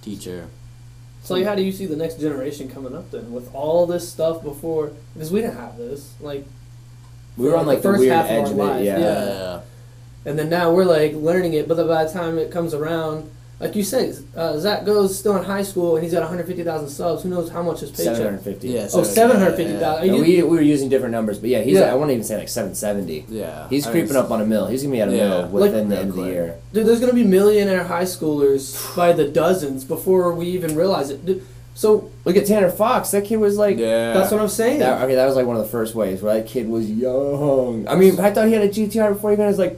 teacher. 0.03 0.49
So 1.23 1.35
like, 1.35 1.47
how 1.47 1.55
do 1.55 1.63
you 1.63 1.73
see 1.73 1.87
the 1.87 1.97
next 1.97 2.21
generation 2.21 2.69
coming 2.69 2.95
up 2.95 3.11
then 3.11 3.33
with 3.33 3.49
all 3.55 3.87
this 3.87 4.07
stuff 4.09 4.43
before? 4.43 4.93
Because 5.15 5.31
we 5.33 5.41
didn't 5.41 5.57
have 5.57 5.79
this. 5.79 6.13
Like, 6.21 6.45
We 7.37 7.49
were 7.49 7.57
on 7.57 7.67
like 7.67 7.79
the, 7.79 7.83
first 7.91 8.01
weird 8.01 8.13
half 8.13 8.25
of 8.27 8.31
edge 8.31 8.39
our 8.39 8.45
of 8.47 8.53
it. 8.53 8.57
lives, 8.57 8.85
Yeah. 8.87 8.99
yeah. 8.99 9.61
and 10.27 10.39
then 10.39 10.49
now 10.49 10.73
we're 10.73 10.85
like 10.85 11.15
learning 11.15 11.55
it. 11.55 11.67
But 11.69 11.77
then 11.77 11.89
by 11.89 12.05
the 12.05 12.13
time 12.13 12.39
it 12.39 12.51
comes 12.51 12.75
around, 12.75 13.31
like 13.61 13.77
you 13.77 13.83
said, 13.85 14.17
uh, 14.37 14.59
Zach 14.59 14.85
goes 14.85 15.17
still 15.19 15.37
in 15.37 15.45
high 15.45 15.63
school 15.63 15.95
and 15.97 16.03
he's 16.05 16.13
got 16.13 16.21
150,000 16.23 16.89
subs. 16.89 17.23
Who 17.23 17.29
knows 17.31 17.51
how 17.51 17.63
much 17.63 17.81
his 17.81 17.91
Seven 17.95 18.13
paycheck? 18.15 18.25
hundred 18.27 18.41
fifty. 18.43 18.69
Yeah, 18.69 18.85
Oh, 18.93 19.03
so- 19.03 19.05
750,000. 19.05 20.07
No, 20.09 20.15
we, 20.21 20.43
we 20.43 20.57
were 20.57 20.61
using 20.61 20.89
different 20.89 21.13
numbers, 21.13 21.39
but 21.39 21.51
yeah, 21.51 21.61
he's. 21.63 21.79
Yeah. 21.79 21.93
I 21.93 21.95
won't 21.95 22.11
even 22.11 22.25
say 22.25 22.37
like 22.37 22.49
seven 22.49 22.75
seventy. 22.75 23.25
Yeah. 23.29 23.69
He's 23.69 23.87
I 23.87 23.93
mean, 23.93 24.03
creeping 24.03 24.17
up 24.17 24.31
on 24.31 24.41
a 24.41 24.47
mill. 24.47 24.67
He's 24.67 24.83
gonna 24.83 24.93
be 24.95 25.01
at 25.01 25.09
a 25.09 25.17
Yeah. 25.17 25.29
mill 25.29 25.49
within 25.49 25.89
the 25.89 25.95
Like- 25.97 26.03
end 26.03 26.11
of 26.11 26.17
the 26.17 26.23
year. 26.27 26.55
Dude, 26.73 26.87
there's 26.87 27.01
gonna 27.01 27.13
be 27.15 27.25
millionaire 27.25 27.85
high 27.85 28.05
schoolers 28.05 28.95
by 28.97 29.13
the 29.13 29.27
dozens 29.29 29.85
before 29.85 30.33
we 30.33 30.47
even 30.47 30.75
realize 30.77 31.11
it. 31.11 31.25
Dude, 31.25 31.43
so 31.75 32.11
Look 32.25 32.37
at 32.37 32.47
Tanner 32.47 32.71
Fox. 32.71 33.11
That 33.11 33.25
kid 33.27 33.37
was 33.37 33.59
like. 33.59 33.77
Yeah. 33.79 34.15
that's 34.15 34.33
what 34.33 34.41
I'm 34.41 34.49
saying. 34.49 34.79
That, 34.79 35.03
okay, 35.03 35.15
that 35.15 35.27
was 35.27 35.37
like 35.37 35.47
one 35.47 35.57
of 35.57 35.63
the 35.63 35.69
first 35.69 35.95
ways 35.95 36.23
where 36.23 36.35
that 36.35 36.47
kid 36.47 36.69
was 36.69 36.91
young. 36.91 37.87
I 37.87 37.97
mean, 37.97 38.19
I 38.19 38.31
thought 38.31 38.47
he 38.47 38.55
had 38.55 38.63
a 38.63 38.69
GTR 38.69 39.13
before 39.13 39.31
he 39.31 39.37
got 39.37 39.49
his 39.49 39.59
like 39.59 39.73